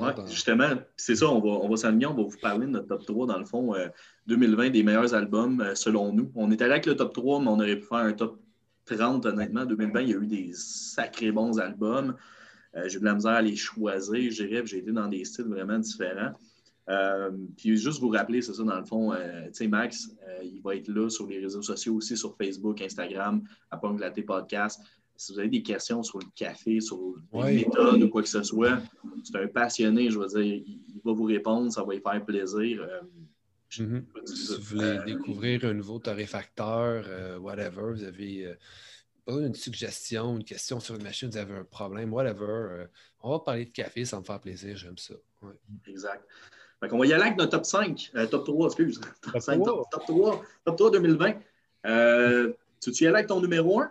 Ouais, 0.00 0.12
Bon, 0.14 0.26
justement, 0.26 0.74
c'est 0.96 1.14
ça, 1.14 1.28
on 1.30 1.40
va, 1.40 1.48
on 1.64 1.68
va 1.68 1.76
s'aligner, 1.76 2.06
on 2.06 2.14
va 2.14 2.24
vous 2.24 2.38
parler 2.42 2.66
de 2.66 2.72
notre 2.72 2.88
top 2.88 3.06
3, 3.06 3.26
dans 3.26 3.38
le 3.38 3.44
fond, 3.44 3.74
euh, 3.74 3.88
2020 4.26 4.70
des 4.70 4.82
meilleurs 4.82 5.14
albums 5.14 5.60
euh, 5.60 5.74
selon 5.74 6.12
nous. 6.12 6.30
On 6.34 6.50
est 6.50 6.60
allé 6.60 6.72
avec 6.72 6.86
le 6.86 6.96
top 6.96 7.14
3, 7.14 7.40
mais 7.40 7.48
on 7.48 7.54
aurait 7.60 7.76
pu 7.76 7.86
faire 7.86 7.98
un 7.98 8.12
top 8.12 8.40
30, 8.86 9.26
honnêtement. 9.26 9.64
2020, 9.64 10.00
il 10.00 10.08
y 10.08 10.14
a 10.14 10.16
eu 10.16 10.26
des 10.26 10.50
sacrés 10.54 11.30
bons 11.30 11.58
albums. 11.60 12.16
Euh, 12.74 12.88
j'ai 12.88 12.96
eu 12.96 13.00
de 13.00 13.04
la 13.04 13.14
misère 13.14 13.32
à 13.32 13.42
les 13.42 13.56
choisir, 13.56 14.30
je 14.30 14.44
dirais, 14.44 14.62
puis 14.62 14.72
j'ai 14.72 14.78
été 14.78 14.92
dans 14.92 15.08
des 15.08 15.24
styles 15.24 15.46
vraiment 15.46 15.78
différents. 15.78 16.32
Euh, 16.88 17.30
puis 17.56 17.76
juste 17.76 18.00
vous 18.00 18.10
rappeler, 18.10 18.42
c'est 18.42 18.54
ça, 18.54 18.62
dans 18.62 18.78
le 18.78 18.84
fond, 18.84 19.12
euh, 19.12 19.46
tu 19.46 19.54
sais, 19.54 19.68
Max, 19.68 20.10
euh, 20.28 20.42
il 20.44 20.60
va 20.62 20.76
être 20.76 20.88
là 20.88 21.08
sur 21.08 21.26
les 21.26 21.40
réseaux 21.40 21.62
sociaux 21.62 21.94
aussi, 21.94 22.16
sur 22.16 22.36
Facebook, 22.36 22.80
Instagram, 22.80 23.42
à 23.70 23.76
Punk 23.76 24.00
Latte 24.00 24.24
Podcast. 24.24 24.80
Si 25.16 25.32
vous 25.32 25.38
avez 25.38 25.48
des 25.48 25.62
questions 25.62 26.02
sur 26.02 26.18
le 26.18 26.26
café, 26.34 26.80
sur 26.80 26.98
les 27.32 27.38
Ouais. 27.38 27.54
méthodes 27.54 28.02
ou 28.02 28.08
quoi 28.08 28.22
que 28.22 28.28
ce 28.28 28.42
soit, 28.42 28.78
c'est 29.24 29.36
un 29.36 29.46
passionné, 29.48 30.10
je 30.10 30.18
veux 30.18 30.26
dire, 30.26 30.40
il, 30.42 31.00
va 31.04 31.12
vous 31.12 31.24
répondre, 31.24 31.72
ça 31.72 31.82
va 31.84 31.94
lui 31.94 32.00
faire 32.00 32.24
plaisir. 32.24 32.82
Euh, 32.82 33.00
Mhm. 33.78 34.06
Si 34.24 34.54
vous 34.54 34.62
voulez 34.62 34.84
euh, 34.84 35.04
découvrir 35.04 35.64
un 35.64 35.74
nouveau 35.74 35.98
torréfacteur, 35.98 37.04
euh, 37.08 37.36
whatever, 37.38 37.92
vous 37.92 38.04
avez 38.04 38.56
d'une 39.26 39.54
suggestion, 39.56 40.36
une 40.36 40.44
question 40.44 40.78
sur 40.78 40.94
une 40.94 41.02
machine, 41.02 41.28
vous 41.28 41.36
avez 41.36 41.52
un 41.56 41.64
problème, 41.64 42.12
whatever, 42.12 42.86
on 43.20 43.32
va 43.32 43.40
parler 43.40 43.64
de 43.64 43.70
café, 43.70 44.04
ça 44.04 44.20
me 44.20 44.24
fait 44.24 44.38
plaisir, 44.40 44.76
j'aime 44.76 44.96
ça. 44.96 45.14
Ouais. 45.42 45.52
Exact. 45.88 46.24
Fait 46.80 46.88
qu'on 46.88 46.98
va 46.98 47.06
y 47.06 47.12
aller 47.12 47.22
avec 47.24 47.38
notre 47.38 47.52
top 47.52 47.64
5, 47.64 48.12
euh, 48.14 48.26
top 48.26 48.44
3, 48.44 48.66
excuse. 48.66 49.00
Top, 49.00 49.32
Top 49.32 49.42
5, 49.42 49.62
3. 49.62 49.66
top, 49.66 49.90
top 49.90 50.02
3, 50.06 50.42
top 50.64 50.76
3 50.76 50.90
2020. 50.92 51.34
Euh, 51.86 52.52
tu 52.80 52.92
tu 52.92 53.04
y 53.04 53.06
aller 53.06 53.16
avec 53.16 53.28
ton 53.28 53.40
numéro 53.40 53.80
1? 53.80 53.90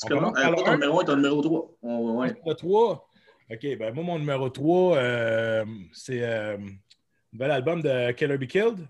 Tu 0.00 0.08
commences, 0.08 0.36
le 0.38 0.54
pas 0.54 0.62
ton 0.62 0.72
numéro 0.72 1.00
1, 1.00 1.04
ton 1.04 1.16
numéro 1.16 1.42
3. 1.42 1.70
On- 1.82 2.18
ouais. 2.18 2.34
Le 2.46 2.54
3. 2.54 3.08
OK, 3.50 3.76
ben 3.78 3.94
moi, 3.94 4.04
mon 4.04 4.18
numéro 4.18 4.48
3, 4.48 4.96
euh, 4.96 5.64
c'est 5.92 6.22
euh, 6.22 6.56
un 6.56 6.76
nouvel 7.32 7.50
album 7.50 7.82
de 7.82 8.12
Killer 8.12 8.38
Be 8.38 8.46
Killed. 8.46 8.86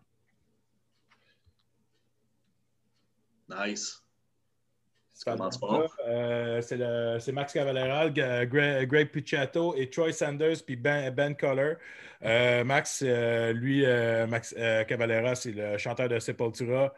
Nice. 3.48 4.00
Album-là, 5.26 5.86
euh, 6.09 6.61
c'est 6.61 6.76
c'est 7.20 7.30
Max 7.32 7.52
Cavalera, 7.52 8.12
G- 8.12 8.46
Greg, 8.46 8.88
Greg 8.88 9.09
et 9.76 9.88
Troy 9.88 10.12
Sanders, 10.12 10.57
puis 10.66 10.76
Ben, 10.76 11.11
ben 11.14 11.34
Collar. 11.36 11.76
Euh, 12.24 12.64
Max, 12.64 13.02
euh, 13.07 13.52
lui, 13.52 13.84
euh, 13.86 14.26
Max 14.26 14.55
euh, 14.59 14.82
Cavalera, 14.84 15.34
c'est 15.34 15.52
le 15.52 15.78
chanteur 15.78 16.09
de 16.09 16.18
Sepultura. 16.18 16.92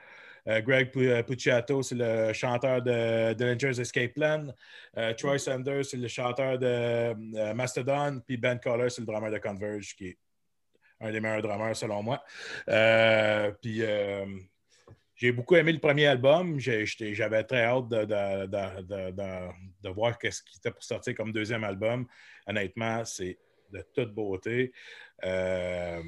Euh, 0.48 0.60
Greg 0.60 0.90
euh, 0.96 1.22
Puciato, 1.22 1.82
c'est 1.82 1.94
le 1.96 2.32
chanteur 2.32 2.80
de 2.82 3.32
Dillinger's 3.34 3.78
Escape 3.78 4.14
Plan. 4.14 4.46
Euh, 4.96 5.12
Troy 5.14 5.38
Sanders, 5.38 5.84
c'est 5.84 5.96
le 5.96 6.08
chanteur 6.08 6.58
de 6.58 7.52
Mastodon. 7.52 8.20
Puis 8.26 8.36
Ben 8.36 8.58
Collar, 8.58 8.90
c'est 8.90 9.00
le 9.02 9.06
drummer 9.06 9.30
de 9.30 9.38
Converge, 9.38 9.94
qui 9.96 10.08
est 10.08 10.18
un 11.00 11.10
des 11.10 11.20
meilleurs 11.20 11.42
drummers 11.42 11.76
selon 11.76 12.02
moi. 12.02 12.22
Puis 13.60 13.82
j'ai 15.16 15.32
beaucoup 15.32 15.56
aimé 15.56 15.72
le 15.72 15.78
premier 15.78 16.06
album. 16.06 16.58
J'avais 16.58 17.42
très 17.44 17.64
hâte 17.64 17.88
de, 17.88 18.04
de- 18.04 18.46
de- 18.46 18.82
de- 18.82 19.10
de- 19.12 19.50
de 19.82 19.88
voir 19.88 20.16
ce 20.22 20.42
qui 20.42 20.58
était 20.58 20.70
pour 20.70 20.82
sortir 20.84 21.14
comme 21.14 21.32
deuxième 21.32 21.64
album. 21.64 22.06
Honnêtement, 22.46 23.04
c'est 23.04 23.38
de 23.72 23.84
toute 23.94 24.14
beauté. 24.14 24.72
Euh, 25.24 26.02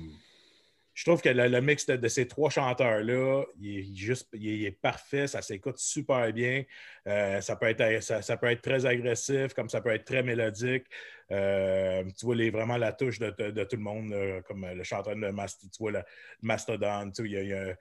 je 0.99 1.05
trouve 1.05 1.23
que 1.23 1.29
le, 1.29 1.47
le 1.47 1.61
mix 1.61 1.87
de, 1.87 1.95
de 1.95 2.09
ces 2.09 2.27
trois 2.27 2.51
chanteurs-là, 2.51 3.45
il 3.61 3.79
est 3.79 3.95
juste 3.95 4.29
il 4.33 4.49
est, 4.49 4.57
il 4.57 4.65
est 4.67 4.73
parfait, 4.81 5.29
ça 5.29 5.43
s'écoute 5.43 5.79
super 5.79 6.33
bien. 6.33 6.65
Euh, 7.07 7.41
ça, 7.41 7.55
peut 7.55 7.67
être, 7.67 8.03
ça, 8.03 8.21
ça 8.21 8.37
peut 8.37 8.49
être 8.49 8.63
très 8.63 8.85
agressif, 8.85 9.55
comme 9.55 9.69
ça 9.69 9.81
peut 9.81 9.91
être 9.91 10.05
très 10.05 10.25
mélodique. 10.25 10.87
Euh, 11.31 12.03
tu 12.19 12.27
vois 12.27 12.35
les, 12.35 12.51
vraiment 12.51 12.77
la 12.77 12.93
touche 12.93 13.21
de, 13.21 13.31
de- 13.39 13.53
de 13.53 13.63
tout 13.63 13.77
le 13.77 13.83
monde, 13.83 14.11
là, 14.11 14.43
comme 14.43 14.67
le 14.67 14.83
chanteur 14.83 15.15
de 15.15 15.31
Mast- 15.31 15.61
tu 15.71 15.79
vois 15.79 15.93
le 15.93 16.03
Mastodon, 16.43 17.13
tu 17.15 17.23
sais, 17.23 17.29
il 17.29 17.33
y 17.33 17.37
a- 17.37 17.43
il 17.43 17.49
y 17.49 17.53
a, 17.55 17.77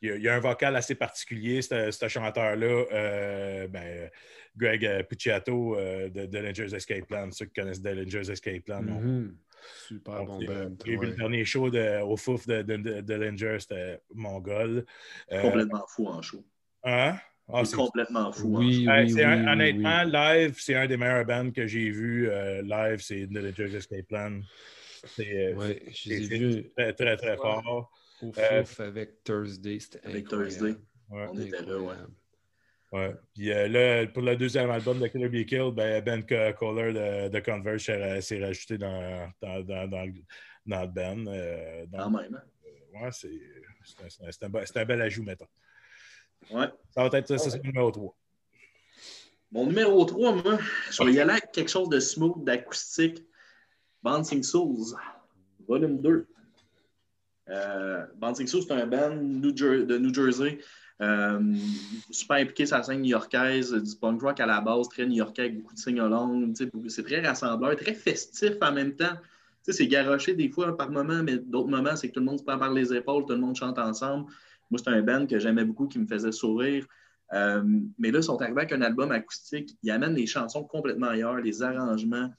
il 0.00 0.08
y, 0.08 0.12
a, 0.12 0.16
il 0.16 0.22
y 0.22 0.28
a 0.30 0.34
un 0.34 0.40
vocal 0.40 0.76
assez 0.76 0.94
particulier, 0.94 1.60
ce 1.60 2.08
chanteur-là. 2.08 2.84
Euh, 2.90 3.68
ben, 3.68 4.08
Greg 4.56 4.86
euh, 4.86 5.02
euh, 5.76 6.08
de 6.08 6.24
Dillinger's 6.24 6.72
Escape 6.72 7.06
Plan. 7.06 7.30
Ceux 7.32 7.44
qui 7.46 7.60
connaissent 7.60 7.82
Dillinger's 7.82 8.30
Escape 8.30 8.64
Plan. 8.64 8.80
Mhm. 8.82 9.36
Super 9.86 10.22
on- 10.22 10.24
bon 10.24 10.40
j'ai- 10.40 10.46
band. 10.46 10.76
J'ai 10.84 10.96
vu 10.96 11.06
le 11.06 11.14
dernier 11.14 11.44
show 11.44 11.70
de- 11.70 12.00
au 12.02 12.16
Fouf 12.16 12.46
de, 12.46 12.62
de, 12.62 12.76
de 12.76 13.00
Dillinger, 13.00 13.58
c'était 13.60 14.00
mongol. 14.14 14.84
Euh, 15.32 15.42
Complètement 15.42 15.84
fou 15.88 16.06
en 16.06 16.22
show. 16.22 16.44
hein? 16.84 17.16
Ah, 17.50 17.64
c'est 17.64 17.76
complètement 17.76 18.30
fou 18.30 18.56
en 18.56 18.58
Oui, 18.58 18.84
show. 18.84 18.90
euh, 18.90 19.04
oui, 19.04 19.22
un- 19.22 19.36
oui, 19.36 19.42
oui, 19.44 19.48
honnêtement, 19.52 20.02
oui. 20.04 20.10
live, 20.12 20.54
c'est 20.58 20.74
un 20.74 20.86
des 20.86 20.96
meilleurs 20.98 21.24
bands 21.24 21.50
que 21.50 21.66
j'ai 21.66 21.88
vu 21.90 22.28
euh, 22.28 22.60
live, 22.62 23.00
c'est 23.00 23.26
Dillinger's 23.26 23.74
Escape 23.74 24.06
Plan. 24.06 24.40
C'est 25.04 25.52
euh, 25.52 25.54
Ouais, 25.54 25.82
je 25.88 25.94
c'est- 25.94 26.08
les 26.10 26.24
ai 26.24 26.28
c'est 26.28 26.38
vus 26.38 26.70
très, 26.76 26.92
très, 26.92 27.16
très 27.16 27.30
Ouais. 27.30 27.36
fort. 27.36 27.90
au 28.20 28.32
Euh, 28.36 28.64
Fouf 28.64 28.80
avec 28.80 29.22
Thursday. 29.24 29.78
C'était 29.78 30.04
Avec 30.06 30.24
incroyable. 30.26 30.50
Thursday. 30.58 30.74
Ouais. 31.08 31.26
On 31.30 31.38
était 31.38 31.62
là, 31.62 31.78
ouais. 31.78 31.94
Ouais. 32.90 33.14
Puis 33.34 33.52
euh, 33.52 33.68
là, 33.68 34.06
pour 34.06 34.22
le 34.22 34.34
deuxième 34.36 34.70
album 34.70 34.98
de 34.98 35.06
Killer 35.08 35.28
Be 35.28 35.44
Killed, 35.46 35.74
ben, 35.74 36.02
Ben 36.02 36.24
Kohler 36.54 36.92
de, 36.94 37.28
de 37.28 37.40
Converge 37.40 37.84
s'est 37.84 37.96
ra- 38.14 38.20
s'est 38.22 38.42
rajouté 38.42 38.78
dans, 38.78 39.30
dans, 39.42 39.60
dans, 39.62 39.86
dans, 39.88 40.04
le- 40.06 40.12
dans 40.64 40.80
le 40.82 40.88
band. 40.88 41.26
euh, 41.26 41.84
Quand 41.92 42.10
même. 42.10 42.34
hein? 42.34 43.00
ouais, 43.02 43.10
c'est 43.12 43.28
un- 44.24 44.26
un, 44.26 44.60
un, 44.60 44.64
un 44.80 44.84
bel 44.86 45.02
ajout, 45.02 45.22
mettons. 45.22 45.46
Ouais. 46.50 46.66
Ça 46.90 47.06
va 47.06 47.18
être 47.18 47.36
ça, 47.36 47.58
numéro 47.58 47.90
3. 47.90 48.16
Mon 49.52 49.66
numéro 49.66 50.04
3, 50.04 50.32
moi, 50.42 50.58
je 50.90 51.02
vais 51.04 51.12
y 51.12 51.20
aller 51.20 51.32
avec 51.32 51.52
quelque 51.52 51.70
chose 51.70 51.88
de 51.90 52.00
smooth, 52.00 52.42
d'acoustique. 52.44 53.22
Bouncing 54.02 54.42
Souls, 54.42 54.94
volume 55.66 56.00
2. 56.00 56.26
Euh, 57.50 58.06
Bouncing 58.16 58.46
Souls, 58.46 58.62
c'est 58.62 58.72
un 58.72 58.86
band 58.86 59.16
de 59.16 59.98
New 59.98 60.14
Jersey. 60.14 60.58
Euh, 61.00 61.54
super 62.10 62.38
impliqué 62.38 62.66
sur 62.66 62.76
la 62.76 62.82
scène 62.82 63.02
new-yorkaise, 63.02 63.72
du 63.72 63.96
punk 63.96 64.20
rock 64.20 64.40
à 64.40 64.46
la 64.46 64.60
base, 64.60 64.88
très 64.88 65.06
new-yorkais 65.06 65.50
beaucoup 65.50 65.74
de 65.74 65.78
sing-along. 65.78 66.52
C'est 66.88 67.04
très 67.04 67.20
rassembleur, 67.20 67.76
très 67.76 67.94
festif 67.94 68.54
en 68.60 68.72
même 68.72 68.96
temps. 68.96 69.16
C'est 69.62 69.86
garoché 69.86 70.34
des 70.34 70.48
fois 70.48 70.76
par 70.76 70.90
moments, 70.90 71.22
mais 71.22 71.38
d'autres 71.38 71.68
moments, 71.68 71.94
c'est 71.94 72.08
que 72.08 72.14
tout 72.14 72.20
le 72.20 72.26
monde 72.26 72.38
se 72.38 72.44
prend 72.44 72.58
par 72.58 72.72
les 72.72 72.92
épaules, 72.94 73.24
tout 73.26 73.34
le 73.34 73.38
monde 73.38 73.54
chante 73.54 73.78
ensemble. 73.78 74.30
Moi, 74.70 74.80
c'est 74.82 74.90
un 74.90 75.02
band 75.02 75.26
que 75.26 75.38
j'aimais 75.38 75.64
beaucoup, 75.64 75.86
qui 75.86 75.98
me 75.98 76.06
faisait 76.06 76.32
sourire. 76.32 76.86
Euh, 77.34 77.62
mais 77.98 78.10
là, 78.10 78.20
ils 78.20 78.22
sont 78.22 78.40
arrivés 78.40 78.62
avec 78.62 78.72
un 78.72 78.80
album 78.82 79.12
acoustique. 79.12 79.76
Ils 79.82 79.90
amènent 79.90 80.14
les 80.14 80.26
chansons 80.26 80.64
complètement 80.64 81.08
ailleurs. 81.08 81.36
Les 81.36 81.62
arrangements 81.62 82.30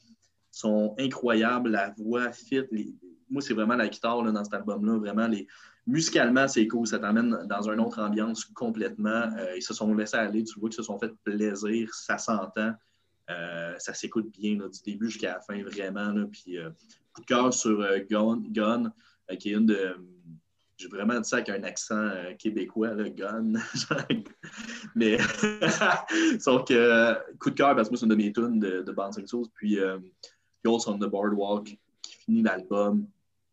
sont 0.52 0.96
incroyables. 1.00 1.70
La 1.70 1.94
voix 1.98 2.32
fit. 2.32 2.64
les- 2.72 2.94
Moi, 3.30 3.42
c'est 3.42 3.54
vraiment 3.54 3.76
la 3.76 3.88
guitare 3.88 4.24
là, 4.24 4.32
dans 4.32 4.44
cet 4.44 4.54
album-là. 4.54 4.98
Vraiment, 4.98 5.28
les... 5.28 5.48
musicalement, 5.86 6.48
c'est 6.48 6.68
cool. 6.68 6.88
Ça 6.88 7.00
t'amène 7.00 7.46
dans 7.46 7.70
une 7.70 7.80
autre 7.80 8.02
ambiance 8.02 8.46
complètement. 8.46 9.30
Euh, 9.38 9.56
ils 9.56 9.62
se 9.62 9.74
sont 9.74 9.94
laissés 9.94 10.18
aller. 10.18 10.44
Tu 10.44 10.60
vois 10.60 10.70
qu'ils 10.70 10.78
se 10.78 10.84
sont 10.84 10.98
fait 11.00 11.14
plaisir. 11.24 11.94
Ça 11.94 12.18
s'entend. 12.18 12.74
Euh, 13.30 13.76
ça 13.78 13.94
s'écoute 13.94 14.32
bien 14.32 14.58
là, 14.58 14.68
du 14.68 14.82
début 14.82 15.10
jusqu'à 15.10 15.34
la 15.34 15.40
fin, 15.42 15.62
vraiment. 15.62 16.12
Là. 16.12 16.26
Puis, 16.32 16.58
euh, 16.58 16.70
coup 17.14 17.22
de 17.22 17.26
cœur 17.26 17.54
sur 17.54 17.80
euh, 17.82 18.00
qui 18.00 18.14
est 19.50 19.54
une 19.54 19.66
de. 19.66 19.96
J'ai 20.78 20.88
vraiment 20.88 21.20
dit 21.20 21.28
ça 21.28 21.38
avec 21.38 21.50
un 21.50 21.62
accent 21.64 22.10
québécois, 22.40 22.94
le 22.94 23.10
gun. 23.10 23.52
Mais, 24.96 25.18
sauf 26.40 26.64
que, 26.64 27.36
coup 27.38 27.50
de 27.50 27.56
cœur, 27.56 27.76
parce 27.76 27.90
que 27.90 27.94
moi, 27.94 28.00
c'est 28.00 28.06
une 28.06 28.12
de 28.12 28.16
mes 28.16 28.32
tunes 28.32 28.60
de, 28.60 28.82
de 28.82 28.92
Bouncing 28.94 29.28
Souls. 29.28 29.48
Puis, 29.54 29.78
Ghost 30.64 30.88
on 30.88 30.98
the 30.98 31.10
Boardwalk, 31.10 31.78
qui 32.02 32.16
finit 32.16 32.44
l'album 32.44 33.06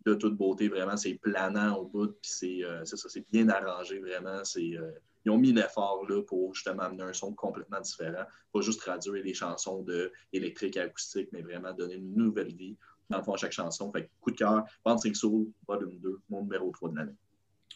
de 0.07 0.15
toute 0.15 0.37
beauté, 0.37 0.69
vraiment. 0.69 0.97
C'est 0.97 1.15
planant 1.15 1.77
au 1.77 1.87
bout, 1.87 2.09
puis 2.23 2.31
c'est 2.31 2.65
euh, 2.65 2.85
ça, 2.85 2.97
c'est 3.09 3.25
bien 3.31 3.49
arrangé, 3.49 3.99
vraiment. 3.99 4.45
C'est, 4.45 4.77
euh, 4.77 4.93
ils 5.25 5.31
ont 5.31 5.39
mis 5.39 5.53
l'effort 5.53 6.07
là 6.09 6.23
pour 6.23 6.55
justement 6.55 6.85
amener 6.85 7.03
un 7.03 7.13
son 7.13 7.33
complètement 7.35 7.81
différent. 7.81 8.25
Pas 8.53 8.61
juste 8.61 8.81
traduire 8.81 9.25
les 9.25 9.35
chansons 9.35 9.83
de 9.83 10.13
électrique 10.33 10.77
à 10.77 10.83
acoustique, 10.83 11.29
mais 11.33 11.43
vraiment 11.43 11.73
donner 11.73 11.95
une 11.97 12.15
nouvelle 12.15 12.55
vie 12.55 12.77
dans 13.11 13.19
le 13.19 13.25
fond 13.25 13.35
à 13.35 13.37
chaque 13.37 13.53
chanson. 13.53 13.91
Fait 13.93 14.05
que, 14.05 14.09
coup 14.21 14.31
de 14.31 14.37
cœur, 14.37 14.65
Bouncing 14.85 15.15
Soul, 15.15 15.49
volume 15.67 15.99
2, 15.99 16.21
mon 16.29 16.43
numéro 16.43 16.71
3 16.71 16.91
de 16.91 16.97
l'année. 16.97 17.15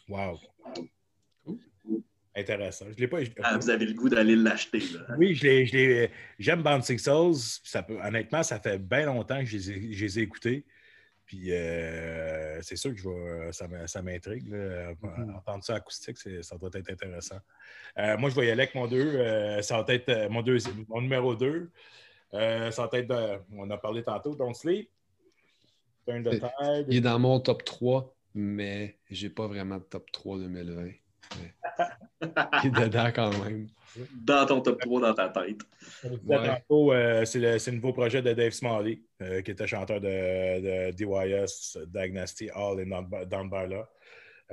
Wow. 0.07 0.39
Cool. 1.43 2.01
Intéressant. 2.33 2.85
Je 2.89 2.97
l'ai 2.97 3.07
pas. 3.09 3.19
Ah, 3.43 3.57
vous 3.57 3.69
avez 3.69 3.85
le 3.85 3.93
goût 3.93 4.07
d'aller 4.07 4.37
l'acheter. 4.37 4.81
Oui, 5.17 5.35
je 5.35 5.43
l'ai- 5.43 5.65
je 5.65 5.73
l'ai- 5.75 6.11
j'aime 6.39 6.63
Bouncing 6.63 6.97
Souls. 6.97 7.35
Ça 7.63 7.83
peut, 7.83 7.97
honnêtement, 8.01 8.41
ça 8.41 8.57
fait 8.61 8.77
bien 8.77 9.05
longtemps 9.07 9.39
que 9.39 9.45
je 9.45 9.57
les 9.57 9.71
ai, 9.71 9.93
je 9.93 10.05
les 10.05 10.19
ai 10.19 10.21
écoutés. 10.21 10.65
Puis 11.25 11.51
euh, 11.53 12.61
c'est 12.61 12.75
sûr 12.75 12.91
que 12.91 12.97
je 12.97 13.07
vais, 13.07 13.87
ça, 13.87 14.01
m'intrigue. 14.01 14.49
là. 14.49 14.91
Mhm. 15.01 15.35
Entendre 15.35 15.63
ça 15.63 15.75
acoustique, 15.75 16.17
ça 16.17 16.57
doit 16.57 16.69
être 16.73 16.89
intéressant. 16.91 17.39
Euh, 17.97 18.17
moi, 18.17 18.29
je 18.29 18.35
vais 18.35 18.47
y 18.47 18.51
aller 18.51 18.63
avec 18.63 18.75
mon 18.75 18.87
2. 18.87 19.61
ça 19.61 19.81
va 19.81 19.93
être 19.93 20.09
euh, 20.09 20.29
mon, 20.29 20.41
deuxième- 20.41 20.85
mon 20.89 21.01
numéro 21.01 21.35
2. 21.35 21.69
ça 22.31 22.69
va 22.69 22.89
être, 22.97 23.07
de- 23.07 23.39
on 23.55 23.69
a 23.69 23.77
parlé 23.77 24.03
tantôt, 24.03 24.35
Don't 24.35 24.53
Sleep. 24.53 24.89
Turn 26.05 26.23
the 26.23 26.41
Il 26.89 26.97
est 26.97 27.01
dans 27.01 27.19
mon 27.19 27.39
top 27.39 27.63
3, 27.63 28.13
mais 28.33 28.97
j'ai 29.09 29.29
pas 29.29 29.47
vraiment 29.47 29.77
de 29.77 29.83
top 29.83 30.11
3 30.11 30.39
2020. 30.39 30.91
Mais 31.39 31.53
Il 32.63 32.67
est 32.67 32.71
dedans 32.71 33.11
quand 33.13 33.29
même. 33.43 33.67
Dans 34.13 34.45
ton 34.45 34.61
top 34.61 34.79
3 34.79 35.01
dans 35.01 35.13
ta 35.13 35.29
tête. 35.29 35.61
Ouais. 36.25 36.63
euh, 36.69 37.25
c'est 37.25 37.39
le, 37.39 37.71
nouveau 37.71 37.93
projet 37.93 38.21
de 38.21 38.33
Dave 38.33 38.51
Smalley, 38.51 39.01
euh, 39.21 39.41
qui 39.41 39.51
était 39.51 39.67
chanteur 39.67 39.99
de, 39.99 40.07
de 40.07 40.91
DYS, 40.91 41.77
Dynasty, 41.87 42.49
All 42.53 42.79
et 42.79 42.85
Down, 42.85 43.49
by 43.49 43.67
Law. 43.73 43.85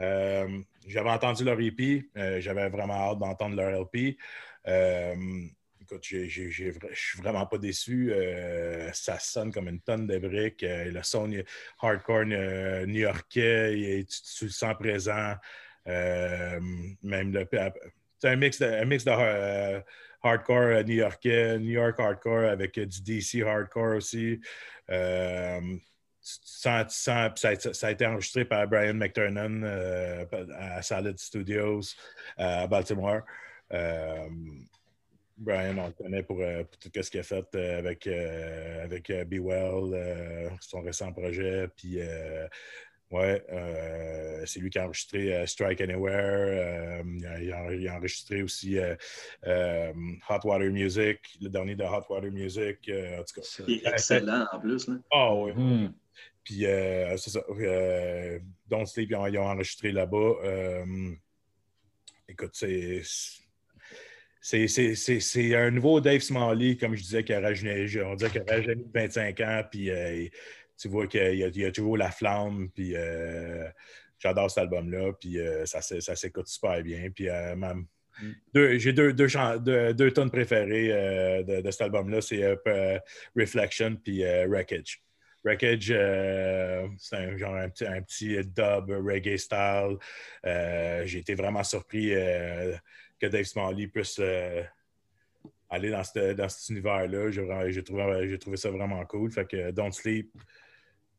Euh, 0.00 0.60
J'avais 0.86 1.10
entendu 1.10 1.44
leur 1.44 1.60
EP, 1.60 2.08
euh, 2.16 2.40
j'avais 2.40 2.68
vraiment 2.68 3.10
hâte 3.10 3.18
d'entendre 3.18 3.56
leur 3.56 3.70
LP. 3.70 4.16
Euh, 4.66 5.14
écoute, 5.80 6.04
je 6.04 6.26
suis 6.26 7.20
vraiment 7.20 7.46
pas 7.46 7.58
déçu. 7.58 8.12
Euh, 8.12 8.90
ça 8.92 9.18
sonne 9.18 9.52
comme 9.52 9.68
une 9.68 9.80
tonne 9.80 10.06
de 10.06 10.18
briques. 10.18 10.62
Euh, 10.62 10.90
le 10.90 11.02
son 11.02 11.30
hardcore 11.80 12.24
euh, 12.30 12.86
new-yorkais, 12.86 14.04
tu, 14.08 14.22
tu 14.36 14.44
le 14.44 14.50
sens 14.50 14.74
présent. 14.78 15.34
Euh, 15.86 16.60
même 17.02 17.32
le, 17.32 17.48
c'est 18.18 18.28
un 18.28 18.36
mix 18.36 18.58
de, 18.58 18.66
un 18.66 18.84
mix 18.84 19.04
de 19.04 19.10
euh, 19.10 19.80
hardcore 20.22 20.56
euh, 20.56 20.82
new-yorkais, 20.82 21.58
New 21.58 21.70
York 21.70 21.98
hardcore 21.98 22.50
avec 22.50 22.78
euh, 22.78 22.86
du 22.86 23.02
DC 23.02 23.42
hardcore 23.46 23.96
aussi. 23.96 24.40
Ça, 26.20 26.80
a 26.80 26.88
ça 26.88 27.32
a 27.82 27.90
été 27.90 28.06
enregistré 28.06 28.44
par 28.44 28.66
Brian 28.68 28.94
McTurnan 28.94 29.62
euh, 29.62 30.26
à 30.56 30.82
Salad 30.82 31.18
Studios 31.18 31.94
à 32.36 32.66
Baltimore. 32.66 33.22
Brian, 35.40 35.78
on 35.78 35.86
le 35.86 35.92
connaît 35.92 36.22
pour, 36.24 36.38
pour 36.38 36.78
tout 36.78 36.90
ce 37.02 37.10
qu'il 37.10 37.20
a 37.20 37.22
fait 37.22 37.54
avec, 37.54 38.06
avec 38.08 39.10
Be 39.28 39.38
Well, 39.38 40.50
son 40.60 40.80
récent 40.80 41.12
projet. 41.12 41.68
Puis, 41.76 42.00
ouais, 43.10 43.44
euh, 43.50 44.42
c'est 44.46 44.60
lui 44.60 44.70
qui 44.70 44.78
a 44.78 44.84
enregistré 44.84 45.34
euh, 45.34 45.46
Strike 45.46 45.80
Anywhere. 45.80 47.02
euh, 47.02 47.02
il, 47.40 47.52
a, 47.52 47.72
il 47.72 47.90
enregistré 47.90 48.42
aussi 48.42 48.78
euh, 48.78 48.94
euh, 49.46 49.92
Hot 50.28 50.40
Water 50.44 50.70
Music, 50.70 51.18
le 51.40 51.48
dernier 51.48 51.74
de 51.74 51.84
Hot 51.84 52.04
Water 52.10 52.30
Music. 52.30 52.88
euh, 52.88 53.20
en 53.20 53.24
tout 53.24 53.40
cas. 53.40 53.42
Ça. 53.42 53.64
Il 53.66 53.76
est 53.78 53.86
excellent 53.88 54.46
en 54.52 54.60
plus. 54.60 54.88
Là. 54.88 54.94
Ah 55.10 55.34
oui. 55.34 55.52
Hmm. 55.54 55.92
Puis, 56.44 56.64
euh, 56.64 57.16
c'est 57.18 57.30
ça. 57.30 57.42
Euh, 57.50 58.38
Don't 58.68 58.86
Sleep, 58.86 59.10
ils 59.10 59.16
ont, 59.16 59.26
ils 59.26 59.38
ont 59.38 59.46
enregistré 59.46 59.92
là-bas. 59.92 60.34
Euh, 60.44 61.12
écoute, 62.28 62.52
c'est. 62.54 63.02
C'est, 64.40 64.68
c'est, 64.68 64.94
c'est, 64.94 65.20
c'est 65.20 65.54
un 65.56 65.70
nouveau 65.70 66.00
Dave 66.00 66.20
Smalley, 66.20 66.76
comme 66.76 66.94
je 66.94 67.02
disais, 67.02 67.24
qui 67.24 67.34
a 67.34 67.40
rajeuni, 67.40 68.00
on 68.02 68.14
dirait 68.14 68.30
qu'il 68.30 68.40
a 68.40 68.44
rajeuni 68.54 68.84
de 68.84 68.90
25 68.94 69.40
ans, 69.40 69.62
puis 69.70 69.90
euh, 69.90 70.26
tu 70.78 70.88
vois 70.88 71.06
qu'il 71.06 71.34
y 71.34 71.58
y 71.58 71.64
a 71.64 71.72
toujours 71.72 71.96
la 71.96 72.10
flamme, 72.10 72.70
puis 72.70 72.92
euh, 72.94 73.68
j'adore 74.18 74.50
cet 74.50 74.62
album-là, 74.62 75.12
puis 75.20 75.38
euh, 75.38 75.66
ça, 75.66 75.82
s'é- 75.82 76.00
ça 76.00 76.14
s'écoute 76.14 76.46
super 76.46 76.82
bien. 76.82 77.10
Euh, 77.20 78.78
j'ai 78.78 78.92
deux, 78.92 79.12
deux, 79.12 79.28
deux, 79.92 80.10
tonnes 80.12 80.30
préférées 80.30 80.88
de, 81.44 81.70
cet 81.70 81.82
album-là, 81.82 82.20
c'est 82.20 82.56
Reflection 83.36 83.96
puis 83.96 84.22
Wreckage. 84.22 85.02
Wreckage, 85.44 85.86
c'est 86.98 87.16
un, 87.16 87.36
genre 87.36 87.54
un 87.54 87.68
petit, 87.68 87.86
un 87.86 88.02
petit 88.02 88.36
dub 88.44 88.90
reggae 88.90 89.36
style. 89.36 89.98
J'ai 90.44 91.18
été 91.18 91.34
vraiment 91.34 91.62
surpris 91.62 92.10
que 92.10 93.26
Dave 93.26 93.44
Smalley 93.44 93.86
puisse 93.86 94.20
aller 95.70 95.90
dans, 95.90 96.02
cet 96.04 96.68
univers-là. 96.70 97.30
J'ai, 97.70 97.82
trouvé, 97.84 98.38
trouvé 98.38 98.56
ça 98.56 98.70
vraiment 98.70 99.04
cool. 99.06 99.30
Fait 99.30 99.46
que 99.46 99.70
Don't 99.70 99.92
Sleep, 99.92 100.32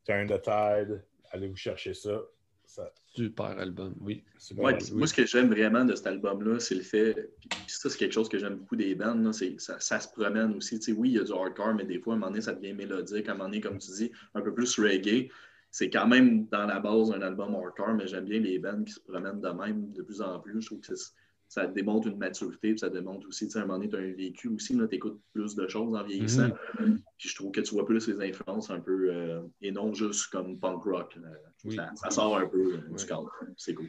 Turn 0.04 0.26
the 0.26 0.40
Tide, 0.42 1.02
allez 1.32 1.48
vous 1.48 1.56
chercher 1.56 1.94
ça. 1.94 2.20
ça 2.64 2.92
Super 3.06 3.58
album, 3.58 3.94
oui. 4.00 4.22
Ouais, 4.56 4.76
puis 4.76 4.92
Moi, 4.92 5.06
ce 5.06 5.14
que 5.14 5.26
j'aime 5.26 5.48
vraiment 5.50 5.84
de 5.84 5.94
cet 5.94 6.06
album-là, 6.06 6.60
c'est 6.60 6.74
le 6.76 6.82
fait. 6.82 7.30
Puis 7.40 7.50
ça, 7.66 7.90
c'est 7.90 7.98
quelque 7.98 8.12
chose 8.12 8.28
que 8.28 8.38
j'aime 8.38 8.56
beaucoup 8.56 8.76
des 8.76 8.96
c'est 9.32 9.60
ça, 9.60 9.78
ça 9.80 10.00
se 10.00 10.08
promène 10.08 10.54
aussi. 10.56 10.78
Tu 10.78 10.86
sais, 10.86 10.92
oui, 10.92 11.10
il 11.10 11.14
y 11.16 11.18
a 11.18 11.24
du 11.24 11.32
hardcore, 11.32 11.74
mais 11.74 11.84
des 11.84 11.98
fois, 12.00 12.14
à 12.14 12.16
un 12.16 12.18
moment 12.18 12.30
donné, 12.30 12.40
ça 12.42 12.52
devient 12.54 12.72
mélodique. 12.72 13.28
À 13.28 13.32
un 13.32 13.34
moment 13.34 13.48
donné, 13.48 13.60
comme 13.60 13.78
tu 13.78 13.90
dis, 13.92 14.12
un 14.34 14.40
peu 14.40 14.54
plus 14.54 14.78
reggae. 14.78 15.28
C'est 15.72 15.88
quand 15.88 16.06
même 16.08 16.46
dans 16.46 16.66
la 16.66 16.80
base 16.80 17.12
un 17.12 17.22
album 17.22 17.54
hardcore, 17.54 17.94
mais 17.94 18.06
j'aime 18.08 18.24
bien 18.24 18.40
les 18.40 18.58
bands 18.58 18.82
qui 18.82 18.92
se 18.92 19.00
promènent 19.00 19.40
de 19.40 19.48
même 19.50 19.92
de 19.92 20.02
plus 20.02 20.20
en 20.20 20.40
plus. 20.40 20.60
Je 20.60 20.66
trouve 20.66 20.80
que 20.80 20.94
c'est- 20.94 21.12
ça 21.50 21.66
démontre 21.66 22.06
une 22.06 22.16
maturité, 22.16 22.70
puis 22.70 22.78
ça 22.78 22.88
démontre 22.88 23.26
aussi, 23.26 23.46
tu 23.46 23.54
sais, 23.54 23.58
à 23.58 23.62
un 23.62 23.66
moment 23.66 23.78
donné, 23.80 23.90
tu 23.90 23.96
as 23.96 23.98
un 23.98 24.12
vécu 24.12 24.46
aussi, 24.46 24.76
tu 24.76 24.94
écoutes 24.94 25.20
plus 25.32 25.56
de 25.56 25.66
choses 25.66 25.96
en 25.96 26.04
vieillissant. 26.04 26.48
Mhm. 26.78 27.02
Puis 27.18 27.28
je 27.28 27.34
trouve 27.34 27.50
que 27.50 27.60
tu 27.60 27.74
vois 27.74 27.84
plus 27.84 28.06
les 28.06 28.30
influences 28.30 28.70
un 28.70 28.78
peu, 28.78 29.12
euh, 29.12 29.42
et 29.60 29.72
non 29.72 29.92
juste 29.92 30.28
comme 30.28 30.60
punk 30.60 30.84
rock. 30.84 31.18
Oui. 31.64 31.74
Ça, 31.74 31.90
ça 31.96 32.10
sort 32.10 32.38
un 32.38 32.46
peu 32.46 32.76
euh, 32.76 32.96
du 32.96 33.04
cadre. 33.04 33.32
C'est 33.56 33.74
cool. 33.74 33.88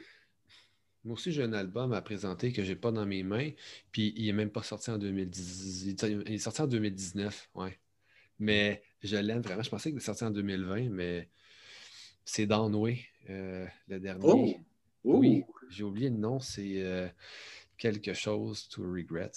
Moi 1.04 1.14
aussi, 1.14 1.32
j'ai 1.32 1.44
un 1.44 1.54
album 1.54 1.94
à 1.94 2.02
présenter 2.02 2.52
que 2.52 2.64
j'ai 2.64 2.76
pas 2.76 2.92
dans 2.92 3.06
mes 3.06 3.22
mains, 3.22 3.52
puis 3.92 4.12
il 4.18 4.28
est 4.28 4.34
même 4.34 4.50
pas 4.50 4.64
sorti 4.64 4.90
en 4.90 4.98
2010. 4.98 5.86
Il 5.86 6.34
est 6.34 6.38
sorti 6.40 6.64
en 6.64 6.68
2019, 6.68 7.52
ouais. 7.54 7.80
Mais 8.40 8.82
je 9.04 9.18
l'aime 9.18 9.42
vraiment. 9.42 9.62
Je 9.62 9.70
pensais 9.70 9.90
qu'il 9.92 9.98
était 9.98 10.06
sorti 10.06 10.24
en 10.24 10.32
2020, 10.32 10.90
mais 10.90 11.30
c'est 12.26 12.48
Downway, 12.48 13.02
euh, 13.30 13.68
le 13.88 14.00
dernier. 14.00 14.26
Oh! 14.28 14.50
Oui, 15.04 15.44
j'ai 15.72 15.84
oublié 15.84 16.10
le 16.10 16.18
nom, 16.18 16.40
c'est 16.40 16.82
euh, 16.82 17.08
quelque 17.78 18.14
chose 18.14 18.68
to 18.70 18.84
regrets. 18.84 19.32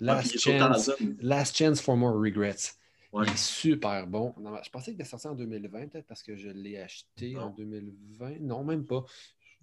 Ah, 0.00 0.04
Last 0.04 0.38
chance. 0.38 0.90
Last 1.20 1.56
chance 1.56 1.80
for 1.80 1.96
more 1.96 2.14
regrets. 2.14 2.72
Ouais. 3.12 3.24
Il 3.26 3.32
est 3.32 3.38
super 3.38 4.06
bon. 4.08 4.34
Non, 4.40 4.58
je 4.62 4.70
pensais 4.70 4.86
qu'il 4.86 4.94
était 5.00 5.08
sorti 5.08 5.28
en 5.28 5.34
2020, 5.34 5.88
peut-être 5.88 6.06
parce 6.06 6.22
que 6.22 6.34
je 6.34 6.48
l'ai 6.48 6.78
acheté 6.78 7.36
en 7.36 7.50
Non. 7.50 7.54
2020. 7.56 8.40
Non, 8.40 8.64
même 8.64 8.86
pas. 8.86 9.04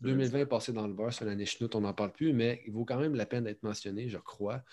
2020 0.02 0.40
est 0.40 0.46
passé 0.48 0.74
dans 0.74 0.88
le 0.88 0.94
beurre, 0.94 1.14
c'est 1.14 1.26
l'année 1.26 1.46
chenoute, 1.46 1.76
on 1.76 1.82
n'en 1.82 1.94
parle 1.94 2.12
plus, 2.12 2.34
mais 2.34 2.64
il 2.66 2.72
vaut 2.72 2.86
quand 2.86 2.98
même 2.98 3.14
la 3.14 3.28
peine 3.28 3.44
d'être 3.44 3.62
mentionné, 3.62 4.10
je 4.10 4.18
crois. 4.18 4.64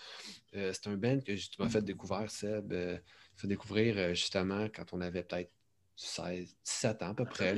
Euh, 0.55 0.73
c'est 0.73 0.89
un 0.89 0.97
band 0.97 1.21
que 1.21 1.33
tu 1.33 1.61
m'as 1.61 1.69
fait 1.69 1.83
découvrir, 1.83 2.31
Seb. 2.31 2.73
Euh, 2.73 2.97
fait 3.37 3.47
découvrir 3.47 3.99
euh, 3.99 4.15
justement 4.15 4.69
quand 4.75 4.93
on 4.93 5.01
avait 5.01 5.23
peut-être 5.23 5.53
16, 5.97 6.57
17 6.65 7.03
ans 7.03 7.11
à 7.11 7.15
peu 7.15 7.25
près. 7.25 7.53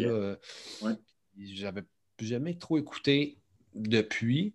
Ouais. 0.82 0.94
J'avais 1.38 1.84
jamais 2.18 2.58
trop 2.58 2.76
écouté 2.76 3.38
depuis, 3.74 4.54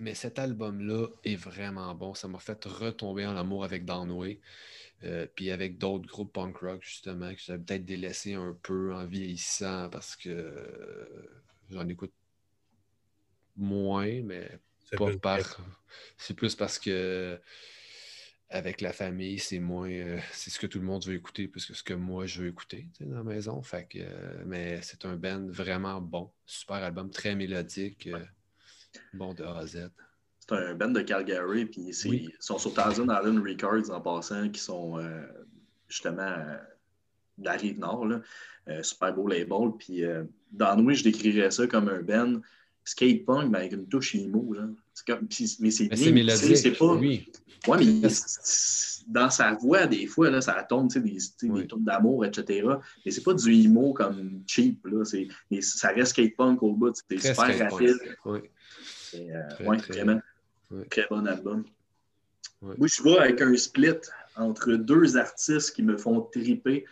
mais 0.00 0.14
cet 0.14 0.38
album-là 0.38 1.08
est 1.24 1.36
vraiment 1.36 1.94
bon. 1.94 2.14
Ça 2.14 2.28
m'a 2.28 2.38
fait 2.38 2.64
retomber 2.64 3.26
en 3.26 3.36
amour 3.36 3.64
avec 3.64 3.84
Downway. 3.84 4.40
Euh, 5.04 5.26
puis 5.34 5.50
avec 5.50 5.76
d'autres 5.76 6.06
groupes 6.06 6.32
punk 6.32 6.56
rock, 6.58 6.82
justement, 6.82 7.32
que 7.34 7.40
j'avais 7.40 7.62
peut-être 7.62 7.84
délaissé 7.84 8.34
un 8.34 8.56
peu 8.62 8.94
en 8.94 9.04
vieillissant 9.04 9.90
parce 9.90 10.16
que 10.16 10.30
euh, 10.30 11.42
j'en 11.70 11.86
écoute 11.88 12.12
moins, 13.56 14.22
mais 14.22 14.50
pas 14.96 15.16
par. 15.18 15.38
C'est 16.16 16.34
plus 16.34 16.54
parce 16.54 16.78
que 16.78 17.38
avec 18.50 18.80
la 18.80 18.92
famille, 18.92 19.38
c'est 19.38 19.58
moins. 19.58 19.90
euh, 19.90 20.18
c'est 20.32 20.50
ce 20.50 20.58
que 20.58 20.66
tout 20.66 20.78
le 20.78 20.84
monde 20.84 21.04
veut 21.04 21.14
écouter 21.14 21.48
plus 21.48 21.66
que 21.66 21.74
ce 21.74 21.82
que 21.82 21.94
moi 21.94 22.26
je 22.26 22.42
veux 22.42 22.48
écouter 22.48 22.86
dans 23.00 23.16
la 23.18 23.24
maison. 23.24 23.62
Fait 23.62 23.86
que, 23.88 23.98
euh, 24.00 24.42
mais 24.46 24.80
c'est 24.82 25.04
un 25.06 25.16
band 25.16 25.46
vraiment 25.48 26.00
bon. 26.00 26.30
Super 26.46 26.76
album, 26.76 27.10
très 27.10 27.34
mélodique. 27.34 28.06
euh, 28.06 28.20
bon 29.12 29.34
de 29.34 29.42
A 29.44 29.58
à 29.58 29.66
Z. 29.66 29.88
C'est 30.38 30.52
un 30.54 30.74
band 30.74 30.90
de 30.90 31.00
Calgary, 31.00 31.64
puis 31.66 31.90
Oui. 32.04 32.28
ils 32.30 32.36
sont 32.38 32.58
sur 32.58 32.74
Thousand 32.74 33.04
Island 33.04 33.38
Records 33.38 33.90
en 33.90 34.00
passant, 34.00 34.50
qui 34.50 34.60
sont 34.60 34.98
justement 35.88 36.36
de 37.38 37.44
la 37.44 37.52
rive 37.52 37.78
nord, 37.78 38.04
là. 38.06 38.20
Super 38.82 39.14
beau 39.14 39.26
label. 39.26 39.70
Puis 39.78 40.02
dans 40.52 40.76
nous, 40.76 40.90
je 40.92 41.02
décrirais 41.02 41.50
ça 41.50 41.66
comme 41.66 41.88
un 41.88 42.02
band 42.02 42.40
skate 42.84 43.24
punk, 43.24 43.50
mais 43.50 43.58
avec 43.58 43.72
une 43.72 43.86
touche 43.86 44.14
emo. 44.14 44.52
Là. 44.52 44.68
Comme- 45.06 45.26
mais 45.60 45.70
c'est 45.70 45.88
Mais 45.90 46.22
bien 46.22 46.36
c'est 46.36 46.72
pas. 46.72 46.94
Oui. 46.94 47.30
Ouais, 47.66 47.78
mais 47.78 48.08
dans 49.08 49.30
sa 49.30 49.54
voix, 49.54 49.86
des 49.86 50.06
fois, 50.06 50.30
là, 50.30 50.40
ça 50.40 50.62
tombe, 50.68 50.88
tu 50.90 50.94
sais, 50.94 51.00
des, 51.00 51.48
Oui. 51.50 51.62
des 51.62 51.66
tunes 51.68 51.84
d'amour, 51.84 52.24
etc. 52.24 52.66
Mais 53.04 53.10
c'est 53.10 53.22
pas 53.22 53.34
du 53.34 53.52
emo 53.52 53.92
comme 53.94 54.42
cheap, 54.46 54.86
là. 54.86 55.02
Mais 55.50 55.60
ça 55.62 55.88
reste 55.88 56.10
skate 56.12 56.36
punk 56.36 56.62
au 56.62 56.72
bout. 56.74 56.94
C'est 57.08 57.18
super 57.34 57.70
rapide. 57.70 57.96
Oui. 58.26 58.40
Et, 59.14 59.32
euh, 59.34 59.48
Très, 59.50 59.66
ouais, 59.66 59.76
très- 59.78 59.92
vraiment. 59.94 60.20
Très 60.90 61.06
bon 61.08 61.26
album. 61.26 61.64
Moi, 62.60 62.86
je 62.88 63.02
vois 63.02 63.22
avec 63.22 63.40
un 63.42 63.54
split 63.56 63.90
entre 64.36 64.72
deux 64.72 65.16
artistes 65.16 65.74
qui 65.74 65.82
me 65.82 65.96
font 65.96 66.20
triper. 66.22 66.84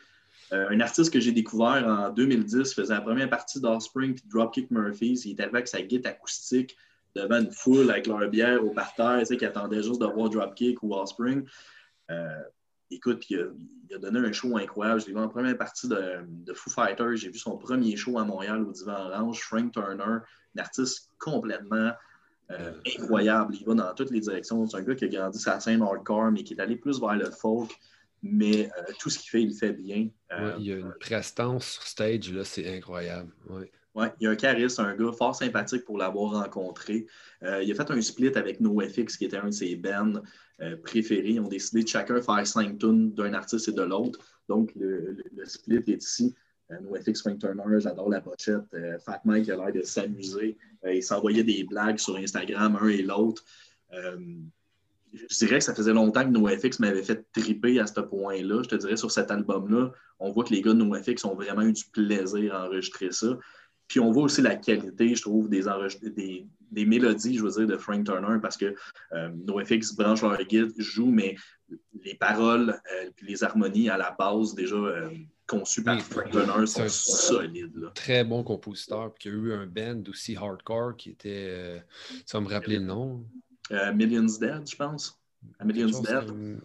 Euh, 0.53 0.69
un 0.71 0.81
artiste 0.81 1.13
que 1.13 1.21
j'ai 1.21 1.33
découvert 1.33 1.87
en 1.87 2.11
2010 2.11 2.75
faisait 2.75 2.95
la 2.95 3.01
première 3.01 3.31
partie 3.31 3.61
d'Offspring 3.61 4.15
puis 4.15 4.25
Dropkick 4.29 4.71
Murphys. 4.71 5.23
Il 5.25 5.41
arrivé 5.41 5.57
avec 5.57 5.69
sa 5.69 5.81
guitare 5.81 6.13
acoustique 6.13 6.77
devant 7.15 7.41
une 7.41 7.51
foule 7.51 7.91
avec 7.91 8.07
leur 8.07 8.29
bière 8.29 8.65
au 8.65 8.71
parterre, 8.71 9.21
tu 9.21 9.27
sais, 9.27 9.37
qui 9.37 9.45
attendait 9.45 9.83
juste 9.83 10.01
de 10.01 10.07
voir 10.07 10.29
Dropkick 10.29 10.83
ou 10.83 10.95
Offspring. 10.95 11.47
Euh, 12.11 12.43
écoute, 12.91 13.29
il 13.31 13.51
a, 13.95 13.99
donné 13.99 14.21
un 14.21 14.33
show 14.33 14.57
incroyable. 14.57 15.01
Je 15.01 15.07
l'ai 15.07 15.13
vu 15.13 15.19
en 15.19 15.29
première 15.29 15.57
partie 15.57 15.89
de, 15.89 16.21
de 16.29 16.53
Foo 16.53 16.71
Fighters. 16.71 17.17
J'ai 17.17 17.31
vu 17.31 17.39
son 17.39 17.57
premier 17.57 17.97
show 17.97 18.19
à 18.19 18.25
Montréal 18.25 18.63
au 18.63 18.73
Divan 18.73 19.11
Orange. 19.11 19.41
Frank 19.41 19.73
Turner, 19.73 20.05
un 20.05 20.23
artiste 20.59 21.11
complètement 21.19 21.93
euh, 22.51 22.73
incroyable. 22.87 23.55
Il 23.59 23.67
va 23.67 23.75
dans 23.75 23.95
toutes 23.95 24.11
les 24.11 24.21
directions. 24.21 24.67
C'est 24.67 24.77
un 24.77 24.83
gars 24.83 24.95
qui 24.95 25.05
a 25.05 25.09
grandi 25.09 25.39
sa 25.39 25.61
scène 25.61 25.83
hardcore, 25.83 26.31
mais 26.31 26.45
qui 26.45 26.55
est 26.55 26.61
allé 26.61 26.77
plus 26.77 27.01
vers 27.01 27.17
le 27.17 27.31
folk. 27.31 27.71
Mais 28.23 28.67
euh, 28.79 28.93
tout 29.01 29.11
ce 29.11 29.19
qu'il 29.19 29.31
fait, 29.31 29.43
il 29.43 29.49
le 29.49 29.55
fait 29.55 29.73
bien. 29.73 30.09
Euh, 30.33 30.51
Ouais, 30.51 30.55
il 30.61 30.67
y 30.67 30.73
a 30.73 30.77
une 30.77 30.95
prestance 31.01 31.67
sur 31.73 31.83
stage, 31.83 32.33
là, 32.33 32.45
c'est 32.45 32.77
incroyable. 32.77 33.33
Ouais. 33.51 33.71
Ouais, 33.95 34.13
il 34.21 34.25
y 34.25 34.27
a 34.27 34.31
un 34.31 34.37
charisme, 34.37 34.81
un 34.83 34.95
gars 34.97 35.13
fort 35.13 35.35
sympathique 35.35 35.85
pour 35.85 35.99
l'avoir 35.99 36.33
rencontré. 36.43 37.07
Euh, 37.43 37.63
il 37.63 37.71
a 37.71 37.75
fait 37.75 37.91
un 37.91 38.01
split 38.01 38.29
avec 38.37 38.61
NoFX, 38.61 39.17
qui 39.19 39.25
était 39.27 39.37
un 39.37 39.47
de 39.47 39.51
ses 39.51 39.77
bands 39.77 40.23
préférés. 40.83 41.31
Ils 41.33 41.41
ont 41.41 41.49
décidé 41.49 41.83
de 41.83 41.89
chacun 41.89 42.23
faire 42.23 42.47
cinq 42.47 42.79
tunes 42.79 43.13
d'un 43.13 43.35
artiste 43.35 43.69
et 43.69 43.73
de 43.73 43.83
l'autre. 43.83 44.19
Donc, 44.49 44.73
le, 44.77 45.13
le- 45.13 45.25
le 45.35 45.45
split 45.45 45.83
est 45.89 46.03
ici. 46.03 46.35
NoFX, 46.71 47.21
Frank 47.21 47.39
Turner, 47.39 47.81
j'adore 47.81 48.09
la 48.09 48.21
pochette. 48.23 48.75
Fat 49.05 49.21
Mike 49.25 49.49
a 49.51 49.57
l'air 49.57 49.73
de 49.73 49.83
s'amuser. 49.83 50.57
Ils 50.87 51.03
s'envoyaient 51.03 51.45
des 51.45 51.65
blagues 51.65 51.99
sur 51.99 52.17
Instagram, 52.17 52.79
un 52.81 52.89
et 52.89 53.03
l'autre. 53.03 53.45
Je 55.13 55.37
dirais 55.37 55.59
que 55.59 55.65
ça 55.65 55.75
faisait 55.75 55.93
longtemps 55.93 56.25
que 56.25 56.31
NoFX 56.31 56.79
m'avait 56.79 57.03
fait 57.03 57.25
triper 57.33 57.79
à 57.79 57.87
ce 57.87 58.01
point-là. 58.01 58.63
Je 58.63 58.69
te 58.69 58.75
dirais, 58.77 58.97
sur 58.97 59.11
cet 59.11 59.31
album-là, 59.31 59.93
on 60.19 60.31
voit 60.33 60.45
que 60.45 60.55
les 60.55 60.63
gars 60.63 60.73
de 60.73 60.79
NoFX 60.83 61.25
ont 61.25 61.35
vraiment 61.35 61.63
eu 61.63 61.73
du 61.73 61.85
plaisir 61.93 62.55
à 62.55 62.67
enregistrer 62.67 63.13
ça. 63.13 63.39
Puis 63.89 64.01
on 64.01 64.11
voit 64.11 64.23
aussi 64.23 64.41
la 64.41 64.57
qualité, 64.57 65.15
je 65.15 65.21
trouve, 65.21 65.51
des, 65.51 65.65
des, 66.03 66.47
des 66.71 66.87
mélodies, 66.87 67.37
je 67.37 67.43
veux 67.43 67.51
dire, 67.51 67.67
de 67.67 67.77
Frank 67.77 68.05
Turner, 68.07 68.39
parce 68.41 68.57
que 68.57 68.75
euh, 69.13 69.29
NoFX 69.47 69.95
branche 69.95 70.23
leur 70.23 70.43
guide, 70.45 70.73
joue, 70.79 71.11
mais 71.11 71.37
les 72.05 72.15
paroles 72.15 72.71
euh, 72.71 73.11
puis 73.15 73.27
les 73.27 73.45
harmonies 73.45 73.91
à 73.91 73.99
la 73.99 74.15
base 74.19 74.55
déjà 74.55 74.77
euh, 74.77 75.11
conçues 75.47 75.83
par 75.83 75.97
Oui, 75.97 76.03
Frank 76.03 76.31
Turner 76.31 76.67
c'est 76.67 76.89
sont 76.89 77.13
solides. 77.13 77.77
Là. 77.77 77.91
Très 77.95 78.25
bon 78.25 78.43
compositeur, 78.43 79.13
puis 79.13 79.23
qui 79.23 79.29
a 79.29 79.33
eu 79.33 79.53
un 79.53 79.67
band 79.67 80.03
aussi 80.09 80.37
hardcore 80.37 80.97
qui 80.97 81.11
était. 81.11 81.49
euh, 81.51 81.79
vas 82.33 82.41
me 82.41 82.49
rappeler 82.49 82.79
le 82.79 82.87
nom? 82.87 83.25
Euh, 83.71 83.93
Millions 83.93 84.39
Dead, 84.41 84.69
je 84.69 84.77
pense. 84.77 85.19
Million's 85.65 85.93
chose 85.93 86.03
Dead. 86.03 86.61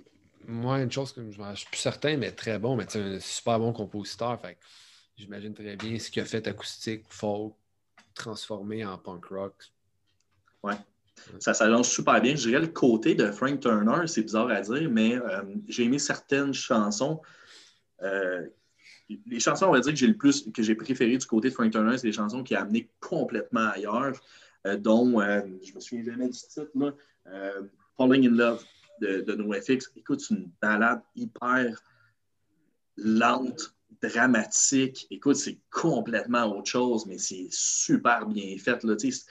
Moi, 0.47 0.81
une 0.81 0.91
chose 0.91 1.11
que 1.11 1.29
je 1.29 1.41
ne 1.41 1.55
suis 1.55 1.67
plus 1.67 1.79
certain, 1.79 2.15
mais 2.17 2.31
très 2.31 2.57
bon, 2.57 2.75
mais 2.75 2.85
tu 2.85 2.93
sais, 2.93 3.01
un 3.01 3.19
super 3.19 3.59
bon 3.59 3.73
compositeur. 3.73 4.39
Fait 4.39 4.57
j'imagine 5.15 5.53
très 5.53 5.75
bien 5.75 5.99
ce 5.99 6.09
qu'il 6.09 6.21
a 6.21 6.25
fait 6.25 6.47
acoustique, 6.47 7.03
folk, 7.09 7.53
transformé 8.13 8.85
en 8.85 8.97
punk 8.97 9.25
rock. 9.25 9.55
Ça 11.39 11.53
s'allonge 11.53 11.87
super 11.87 12.21
bien. 12.21 12.35
Je 12.35 12.47
dirais 12.47 12.61
le 12.61 12.67
côté 12.67 13.15
de 13.15 13.31
Frank 13.31 13.59
Turner, 13.59 14.07
c'est 14.07 14.21
bizarre 14.21 14.49
à 14.49 14.61
dire, 14.61 14.89
mais 14.89 15.15
euh, 15.15 15.43
j'ai 15.67 15.83
aimé 15.83 15.99
certaines 15.99 16.53
chansons. 16.53 17.21
Euh, 18.01 18.45
les 19.25 19.39
chansons, 19.39 19.67
on 19.67 19.71
va 19.71 19.79
dire, 19.79 19.93
que 19.93 19.97
j'ai 19.97 20.07
le 20.07 20.17
plus 20.17 20.49
que 20.51 20.61
j'ai 20.61 20.75
préféré 20.75 21.17
du 21.17 21.25
côté 21.25 21.49
de 21.49 21.53
Frank 21.53 21.71
Turner, 21.71 21.97
c'est 21.97 22.07
les 22.07 22.13
chansons 22.13 22.43
qui 22.43 22.55
a 22.55 22.61
amené 22.61 22.89
complètement 22.99 23.69
ailleurs, 23.69 24.13
dont 24.65 25.21
euh, 25.21 25.41
je 25.63 25.73
me 25.73 25.79
souviens 25.79 26.03
jamais 26.03 26.27
du 26.27 26.37
titre, 26.37 26.69
là, 26.75 26.93
euh, 27.27 27.63
Falling 27.97 28.27
in 28.27 28.35
Love 28.35 28.63
de, 29.01 29.21
de 29.21 29.33
NoFX. 29.35 29.91
Écoute, 29.95 30.21
c'est 30.21 30.33
une 30.35 30.49
balade 30.61 31.01
hyper 31.15 31.81
lente, 32.97 33.73
dramatique. 34.01 35.07
Écoute, 35.09 35.35
c'est 35.35 35.59
complètement 35.71 36.45
autre 36.45 36.69
chose, 36.69 37.05
mais 37.05 37.17
c'est 37.17 37.47
super 37.51 38.25
bien 38.27 38.57
fait. 38.57 38.83
Là, 38.83 38.95
c'est- 38.97 39.25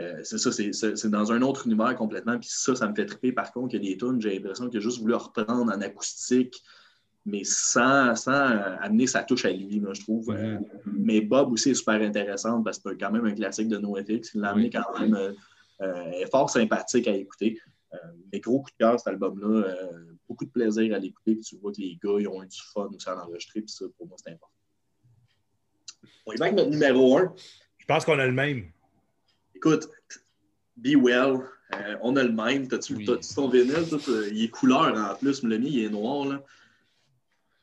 euh, 0.00 0.22
ça, 0.24 0.52
c'est- 0.52 1.06
dans 1.08 1.32
un 1.32 1.42
autre 1.42 1.66
univers 1.66 1.94
complètement. 1.96 2.38
Puis 2.38 2.48
ça, 2.52 2.74
ça 2.74 2.88
me 2.88 2.94
fait 2.94 3.06
triper. 3.06 3.32
Par 3.32 3.52
contre, 3.52 3.74
il 3.74 3.84
y 3.84 3.86
a 3.88 3.90
des 3.92 3.98
tunes, 3.98 4.20
j'ai 4.20 4.34
l'impression 4.38 4.68
qu'il 4.68 4.78
a 4.78 4.80
juste 4.82 5.00
voulu 5.00 5.14
reprendre 5.14 5.72
en 5.72 5.80
acoustique, 5.80 6.62
mais 7.26 7.42
sans, 7.44 8.14
sans 8.14 8.32
euh, 8.32 8.76
amener 8.80 9.06
sa 9.06 9.22
touche 9.22 9.44
à 9.44 9.50
lui, 9.50 9.80
là, 9.80 9.92
je 9.92 10.00
trouve. 10.00 10.30
Euh, 10.30 10.58
mais 10.86 11.20
Bob 11.20 11.52
aussi 11.52 11.70
est 11.70 11.74
super 11.74 12.00
intéressante 12.00 12.64
parce 12.64 12.78
que 12.78 12.90
c'est 12.90 12.96
quand 12.98 13.10
même 13.10 13.26
un 13.26 13.34
classique 13.34 13.68
de 13.68 13.76
NoFX. 13.78 14.30
Il 14.34 14.40
l'a 14.40 14.50
amené 14.50 14.70
Oui. 14.74 14.82
quand 14.82 14.98
même. 15.00 15.14
euh, 15.14 15.32
euh, 15.80 16.10
est 16.12 16.30
fort 16.30 16.50
sympathique 16.50 17.06
à 17.06 17.14
écouter. 17.14 17.58
Euh, 17.94 17.98
mais 18.32 18.40
gros 18.40 18.60
coup 18.62 18.70
de 18.70 18.76
cœur, 18.84 18.98
cet 18.98 19.08
album-là. 19.08 19.74
beaucoup 20.28 20.44
de 20.44 20.50
plaisir 20.50 20.94
à 20.94 20.98
l'écouter. 20.98 21.38
Tu 21.38 21.56
vois 21.56 21.70
que 21.72 21.80
les 21.80 21.98
gars, 22.02 22.16
ils 22.18 22.28
ont 22.28 22.42
eu 22.42 22.46
du 22.48 22.58
fun 22.74 22.88
aussi 22.94 23.08
à 23.08 23.14
l'enregistrer. 23.14 23.60
Puis 23.60 23.70
ça, 23.70 23.84
pour 23.96 24.06
moi, 24.08 24.16
c'est 24.22 24.30
important. 24.32 24.54
On 26.26 26.32
y 26.32 26.36
va 26.36 26.46
avec 26.46 26.56
notre 26.56 26.70
numéro 26.70 27.16
1. 27.18 27.32
Je 27.78 27.86
pense 27.86 28.04
qu'on 28.04 28.18
a 28.18 28.26
le 28.26 28.32
même. 28.32 28.64
Écoute, 29.54 29.88
Be 30.76 30.94
Well, 30.96 31.38
on 32.02 32.16
a 32.16 32.22
le 32.24 32.32
même. 32.32 32.68
T'as-tu 32.68 32.94
Oui. 32.94 33.06
ton 33.34 33.48
vinyle? 33.48 33.84
Il 34.32 34.44
est 34.44 34.48
couleur 34.48 34.94
en 34.96 35.14
plus. 35.16 35.42
Le 35.42 35.58
mien, 35.58 35.66
il 35.68 35.84
est 35.84 35.88
noir. 35.90 36.26
Là. 36.26 36.42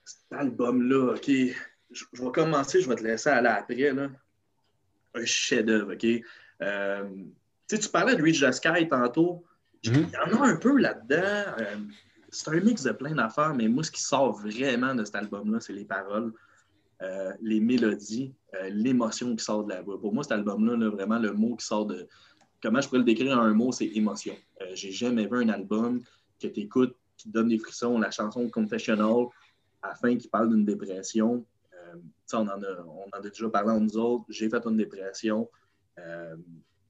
Cet 0.06 0.32
album-là, 0.39 1.14
OK? 1.16 1.28
Je, 1.28 2.03
je 2.14 2.24
vais 2.24 2.32
commencer, 2.32 2.82
je 2.82 2.88
vais 2.89 2.95
te 2.95 3.03
laisser 3.03 3.30
aller 3.30 3.47
après. 3.47 3.91
Là. 3.91 4.10
Un 5.16 5.26
chef-d'œuvre, 5.26 5.93
OK? 5.93 6.06
Euh, 6.62 7.03
tu 7.68 7.89
parlais 7.89 8.16
de 8.16 8.22
Reach 8.22 8.41
the 8.41 8.51
Sky 8.51 8.88
tantôt. 8.88 9.43
Il 9.84 9.91
Mhm. 9.91 10.10
y 10.14 10.18
en 10.18 10.41
a 10.41 10.47
un 10.47 10.56
peu 10.58 10.78
là-dedans. 10.78 11.53
Euh, 11.60 11.76
c'est 12.30 12.49
un 12.49 12.60
mix 12.60 12.84
de 12.84 12.91
plein 12.91 13.14
d'affaires, 13.14 13.53
mais 13.56 13.68
moi, 13.68 13.84
ce 13.84 13.91
qui 13.91 14.01
sort 14.01 14.34
vraiment 14.34 14.93
de 14.95 15.03
cet 15.06 15.16
album-là, 15.16 15.60
c'est 15.60 15.74
les 15.74 15.86
paroles, 15.86 16.34
euh, 17.01 17.34
les 17.41 17.60
mélodies, 17.60 18.34
l'émotion 18.70 19.36
qui 19.36 19.43
sort 19.43 19.64
de 19.66 19.74
la 19.74 19.82
voix. 19.82 19.99
Pour 19.99 20.14
moi, 20.14 20.24
cet 20.24 20.32
album-là, 20.34 20.76
là, 20.78 20.89
vraiment, 20.89 21.20
le 21.20 21.34
mot 21.34 21.56
qui 21.56 21.66
sort 21.66 21.86
de. 21.86 22.08
Comment 22.62 22.82
je 22.82 22.88
pourrais 22.88 22.99
le 22.99 23.06
décrire 23.06 23.38
en 23.38 23.41
un 23.41 23.53
mot, 23.53 23.72
c'est 23.72 23.86
émotion. 23.86 24.36
J'ai 24.74 24.91
jamais 24.91 25.28
vu 25.28 25.38
un 25.43 25.49
album 25.49 26.01
que 26.41 26.47
tu 26.47 26.62
écoutes, 26.62 26.95
qui 27.18 27.28
te 27.30 27.34
donne 27.34 27.49
des 27.49 27.60
frissons. 27.60 27.99
La 27.99 28.12
chanson 28.12 28.49
Confessional, 28.49 29.28
à 29.86 29.89
la 29.89 29.95
fin, 29.95 30.17
qui 30.17 30.27
parle 30.27 30.49
d'une 30.49 30.65
dépression. 30.65 31.45
Euh, 31.73 31.95
on, 32.33 32.38
en 32.38 32.47
a, 32.47 32.86
on 32.88 33.07
en 33.07 33.19
a 33.19 33.21
déjà 33.21 33.49
parlé 33.49 33.71
entre 33.71 33.83
nous 33.83 33.97
autres. 33.97 34.25
J'ai 34.29 34.49
fait 34.49 34.65
une 34.65 34.77
dépression. 34.77 35.49
Euh, 35.99 36.36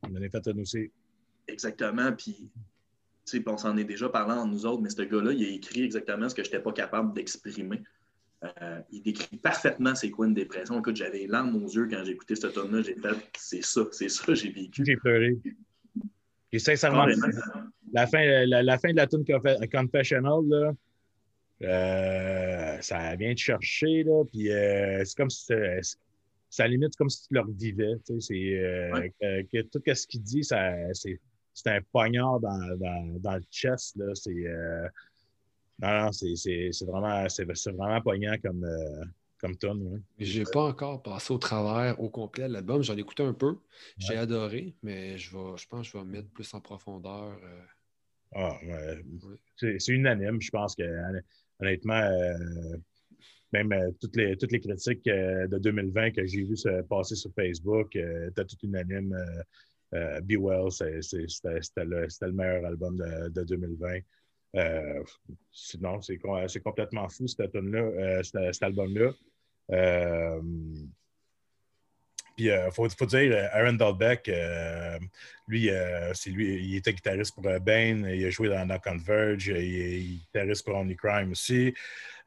On 0.03 0.15
en 0.15 0.21
a 0.21 0.29
fait 0.29 0.47
une 0.47 0.61
aussi. 0.61 0.91
Exactement. 1.47 2.11
Puis, 2.13 2.49
on 3.47 3.57
s'en 3.57 3.75
est 3.77 3.83
déjà 3.83 4.09
parlé 4.09 4.33
entre 4.33 4.47
nous 4.47 4.65
autres, 4.65 4.81
mais 4.81 4.89
ce 4.89 5.01
gars-là, 5.01 5.31
il 5.33 5.45
a 5.45 5.49
écrit 5.49 5.83
exactement 5.83 6.29
ce 6.29 6.35
que 6.35 6.43
je 6.43 6.49
n'étais 6.49 6.61
pas 6.61 6.73
capable 6.73 7.13
d'exprimer. 7.13 7.81
Euh, 8.43 8.79
il 8.91 9.01
décrit 9.01 9.37
parfaitement 9.37 9.95
c'est 9.95 10.11
quoi 10.11 10.27
une 10.27 10.33
dépression. 10.33 10.79
Écoute, 10.79 10.95
j'avais 10.95 11.19
les 11.19 11.27
larmes 11.27 11.55
aux 11.55 11.67
yeux 11.67 11.87
quand 11.89 12.03
j'ai 12.03 12.11
écouté 12.11 12.35
ce 12.35 12.47
tome-là. 12.47 12.81
J'ai 12.83 12.95
fait, 12.95 13.15
c'est 13.37 13.63
ça, 13.63 13.81
c'est 13.91 14.09
ça, 14.09 14.33
j'ai 14.33 14.51
vécu. 14.51 14.83
J'ai 14.85 14.97
pleuré. 14.97 15.39
Et 16.51 16.59
sincèrement, 16.59 17.07
la 17.91 18.07
fin, 18.07 18.45
la, 18.45 18.61
la 18.61 18.77
fin 18.77 18.91
de 18.91 18.97
la 18.97 19.07
tune 19.07 19.23
Confe- 19.23 19.69
Confessional, 19.71 20.41
là, 20.47 20.73
euh, 21.63 22.77
ça 22.81 23.15
vient 23.15 23.33
te 23.33 23.39
chercher, 23.39 24.03
là, 24.03 24.23
puis 24.25 24.51
euh, 24.51 25.03
c'est 25.05 25.15
comme 25.17 25.29
si 25.29 25.51
à 25.53 26.63
la 26.63 26.67
limite 26.69 26.95
comme 26.95 27.09
si 27.09 27.27
tu 27.27 27.33
leur 27.33 27.47
vivais. 27.47 27.95
Tu 28.05 28.19
sais, 28.19 28.27
c'est, 28.27 28.57
euh, 28.59 28.91
Ouais. 28.93 29.11
que, 29.19 29.41
que 29.43 29.61
tout 29.63 29.81
ce 29.93 30.07
qu'il 30.07 30.21
dit, 30.21 30.43
ça, 30.43 30.73
c'est, 30.93 31.19
c'est 31.53 31.69
un 31.69 31.81
poignard 31.91 32.39
dans, 32.39 32.77
dans, 32.77 33.19
dans 33.19 33.35
le 33.35 33.43
chest. 33.51 33.95
Là, 33.97 34.13
c'est, 34.15 34.31
euh, 34.31 34.87
non, 35.79 36.03
non, 36.03 36.11
c'est, 36.13 36.35
c'est, 36.35 36.69
c'est 36.71 36.85
vraiment, 36.85 37.27
c'est, 37.27 37.43
vraiment 37.71 38.01
poignant 38.01 38.35
comme, 38.41 38.63
euh, 38.63 39.03
comme 39.39 39.57
tune. 39.57 39.81
ouais. 39.91 39.99
Je 40.25 40.39
n'ai 40.39 40.45
pas 40.45 40.63
encore 40.63 41.03
passé 41.03 41.33
au 41.33 41.37
travers 41.37 41.99
au 41.99 42.09
complet 42.09 42.47
de 42.47 42.53
l'album. 42.53 42.81
J'en 42.81 42.95
ai 42.95 43.01
écouté 43.01 43.23
un 43.23 43.33
peu. 43.33 43.57
J'ai 43.97 44.15
adoré, 44.15 44.75
mais 44.81 45.17
je, 45.17 45.35
vais, 45.35 45.57
je 45.57 45.67
pense 45.67 45.91
que 45.91 45.97
je 45.97 46.03
vais 46.03 46.09
mettre 46.09 46.29
plus 46.29 46.53
en 46.53 46.61
profondeur. 46.61 47.37
euh, 47.43 47.61
Ah, 48.33 48.57
ouais. 48.63 49.03
Oui. 49.23 49.35
C'est 49.57 49.77
c'est 49.79 49.91
unanime. 49.91 50.41
Je 50.41 50.49
pense 50.51 50.73
que 50.75 50.83
honnêtement, 51.59 52.01
euh, 52.01 52.77
même 53.51 53.71
euh, 53.71 53.91
toutes, 53.99 54.15
les, 54.15 54.35
toutes 54.37 54.51
les 54.51 54.59
critiques 54.59 55.07
euh, 55.07 55.47
de 55.47 55.57
2020 55.57 56.11
que 56.11 56.25
j'ai 56.25 56.43
vues 56.43 56.57
se 56.57 56.81
passer 56.83 57.15
sur 57.15 57.31
Facebook, 57.33 57.95
étaient 57.95 58.45
toutes 58.45 58.63
unanimes. 58.63 59.15
Be 60.23 60.35
Well, 60.37 60.71
c'était 60.71 61.85
le, 61.85 62.07
le 62.21 62.31
meilleur 62.33 62.65
album 62.65 62.97
de, 62.97 63.29
de 63.29 63.43
2020. 63.43 63.99
Euh, 64.57 65.03
sinon, 65.51 66.01
c'est 66.01 66.17
com- 66.17 66.47
c'est 66.47 66.61
complètement 66.61 67.07
fou, 67.07 67.27
cet, 67.27 67.55
album-là. 68.61 69.11
Euh, 69.71 70.41
puis, 72.35 72.45
il 72.45 72.69
faut, 72.73 72.89
faut 72.89 73.05
dire, 73.05 73.31
euh, 73.31 73.47
Aaron 73.51 73.73
Dalbeck, 73.73 74.27
euh, 74.29 74.99
lui, 75.47 75.69
euh, 75.69 76.13
c'est 76.13 76.29
lui, 76.29 76.55
il 76.63 76.75
était 76.75 76.93
guitariste 76.93 77.33
pour 77.35 77.45
euh, 77.47 77.59
Bane, 77.59 78.05
il 78.13 78.25
a 78.25 78.29
joué 78.29 78.49
dans, 78.49 78.65
dans 78.65 78.79
Converge, 78.79 79.47
il 79.47 79.81
est 79.81 79.99
guitariste 79.99 80.65
pour 80.65 80.75
Only 80.75 80.95
Crime 80.95 81.31
aussi. 81.31 81.73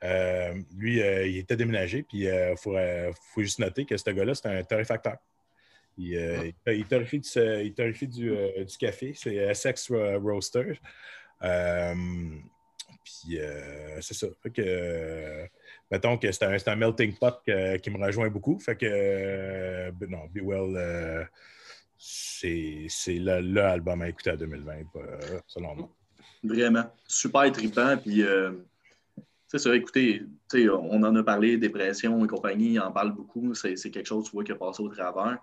Euh, 0.04 0.54
lui, 0.76 1.02
euh, 1.02 1.26
il 1.26 1.38
était 1.38 1.56
déménagé, 1.56 2.02
puis 2.04 2.20
il 2.20 2.54
faut, 2.56 2.76
euh, 2.76 3.12
faut 3.34 3.42
juste 3.42 3.58
noter 3.58 3.84
que 3.84 3.96
ce 3.96 4.10
gars-là, 4.10 4.34
c'est 4.34 4.48
un 4.48 4.62
torréfacteur. 4.62 5.16
Il, 5.96 6.16
euh, 6.16 6.52
il 6.68 6.84
torréfie 6.84 7.18
du, 7.18 7.28
il 7.64 7.74
torréfie 7.74 8.06
du, 8.06 8.30
euh, 8.30 8.64
du 8.64 8.76
café, 8.76 9.12
c'est 9.16 9.36
euh, 9.38 9.52
Sex 9.52 9.90
Ro- 9.90 10.20
Roaster. 10.20 10.78
Euh, 11.42 11.94
puis 13.04 13.38
euh, 13.40 14.00
c'est 14.00 14.14
ça. 14.14 14.28
Fait 14.42 14.50
que, 14.50 14.62
euh, 14.64 15.46
mettons 15.90 16.18
que 16.18 16.30
c'est 16.32 16.68
un, 16.68 16.76
melting 16.76 17.14
pot 17.16 17.34
qui 17.44 17.90
me 17.90 18.04
rejoint 18.04 18.28
beaucoup. 18.28 18.58
Fait 18.58 18.76
que, 18.76 18.86
euh, 18.86 19.90
non, 20.08 20.26
Be 20.32 20.40
Well, 20.42 20.76
euh, 20.76 21.24
c'est 21.98 22.88
le, 23.08 23.60
album 23.60 24.02
à 24.02 24.08
écouter 24.08 24.30
à 24.30 24.36
2020, 24.36 24.72
euh, 24.96 25.40
selon 25.46 25.74
moi. 25.74 25.90
Vraiment. 26.42 26.84
Super 27.06 27.50
trippant. 27.52 27.96
Puis, 27.96 28.22
tu 29.50 29.58
sais, 29.58 29.76
écoutez, 29.76 30.22
on 30.70 31.02
en 31.02 31.16
a 31.16 31.22
parlé, 31.22 31.56
dépression 31.56 32.24
et 32.24 32.28
compagnie, 32.28 32.74
il 32.74 32.80
en 32.80 32.92
parle 32.92 33.12
beaucoup. 33.12 33.54
C'est 33.54 33.76
c'est 33.76 33.90
quelque 33.90 34.06
chose, 34.06 34.24
tu 34.26 34.32
vois, 34.32 34.44
qui 34.44 34.52
a 34.52 34.56
passé 34.56 34.82
au 34.82 34.88
travers. 34.88 35.38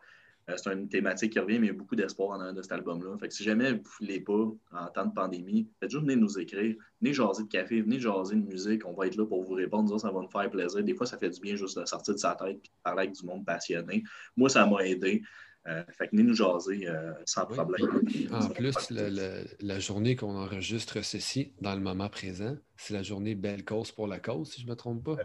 Euh, 0.49 0.53
c'est 0.57 0.71
une 0.71 0.87
thématique 0.87 1.33
qui 1.33 1.39
revient, 1.39 1.57
mais 1.57 1.67
il 1.67 1.71
y 1.71 1.75
a 1.75 1.77
beaucoup 1.77 1.95
d'espoir 1.95 2.29
en 2.29 2.39
arrière 2.39 2.53
de 2.53 2.61
cet 2.61 2.71
album-là. 2.73 3.17
Fait 3.17 3.27
que 3.27 3.33
si 3.33 3.43
jamais 3.43 3.71
vous 3.71 3.77
ne 3.79 3.83
voulez 3.99 4.19
pas, 4.19 4.33
en 4.73 4.87
temps 4.93 5.05
de 5.07 5.13
pandémie, 5.13 5.67
faites 5.79 5.89
juste 5.89 6.03
venir 6.03 6.17
nous 6.17 6.37
écrire. 6.37 6.75
Venez 7.01 7.13
jaser 7.13 7.43
de 7.43 7.47
café, 7.49 7.81
venez 7.81 7.99
jaser 7.99 8.35
de 8.35 8.41
musique. 8.45 8.85
On 8.85 8.93
va 8.93 9.07
être 9.07 9.15
là 9.15 9.25
pour 9.25 9.43
vous 9.43 9.53
répondre. 9.55 9.85
Nous 9.85 9.91
autres, 9.93 10.03
ça 10.03 10.11
va 10.11 10.21
nous 10.21 10.29
faire 10.29 10.49
plaisir. 10.51 10.83
Des 10.83 10.93
fois, 10.93 11.07
ça 11.07 11.17
fait 11.17 11.31
du 11.31 11.39
bien 11.39 11.55
juste 11.55 11.79
de 11.79 11.85
sortir 11.85 12.13
de 12.13 12.19
sa 12.19 12.35
tête 12.35 12.49
et 12.49 12.53
de 12.53 12.69
parler 12.83 13.03
avec 13.03 13.13
du 13.15 13.25
monde 13.25 13.43
passionné. 13.43 14.03
Moi, 14.37 14.49
ça 14.49 14.65
m'a 14.67 14.85
aidé. 14.85 15.23
Euh, 15.67 15.83
fait 15.97 16.05
que 16.05 16.11
venez 16.11 16.21
nous 16.21 16.35
jaser 16.35 16.87
euh, 16.87 17.11
sans 17.25 17.47
Oui. 17.49 17.55
problème. 17.55 17.89
En 18.31 18.47
plus, 18.49 18.75
le- 18.91 19.09
le- 19.09 19.45
la 19.61 19.79
journée 19.79 20.15
qu'on 20.15 20.35
enregistre 20.35 21.01
ceci, 21.03 21.53
dans 21.59 21.73
le 21.73 21.81
moment 21.81 22.07
présent, 22.07 22.55
c'est 22.77 22.93
la 22.93 23.01
journée 23.01 23.33
Belle 23.33 23.65
Cause 23.65 23.91
pour 23.91 24.05
la 24.05 24.19
cause, 24.19 24.51
si 24.51 24.61
je 24.61 24.67
ne 24.67 24.71
me 24.73 24.75
trompe 24.75 25.03
pas. 25.03 25.17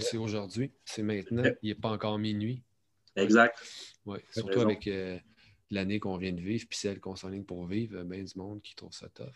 C'est 0.00 0.16
aujourd'hui, 0.16 0.72
c'est 0.84 1.04
maintenant, 1.04 1.44
il 1.62 1.68
n'est 1.68 1.74
pas 1.76 1.90
encore 1.90 2.18
minuit. 2.18 2.64
Exact. 3.16 3.58
Ouais. 4.04 4.22
Surtout 4.30 4.50
raison. 4.58 4.66
avec 4.66 4.86
euh, 4.86 5.18
l'année 5.70 5.98
qu'on 5.98 6.16
vient 6.16 6.32
de 6.32 6.40
vivre, 6.40 6.64
puis 6.68 6.78
celle 6.78 7.00
qu'on 7.00 7.16
s'enligne 7.16 7.44
pour 7.44 7.66
vivre, 7.66 8.02
bien 8.04 8.22
du 8.22 8.32
monde 8.36 8.60
qui 8.62 8.74
trouve 8.74 8.92
ça 8.92 9.08
tough. 9.08 9.26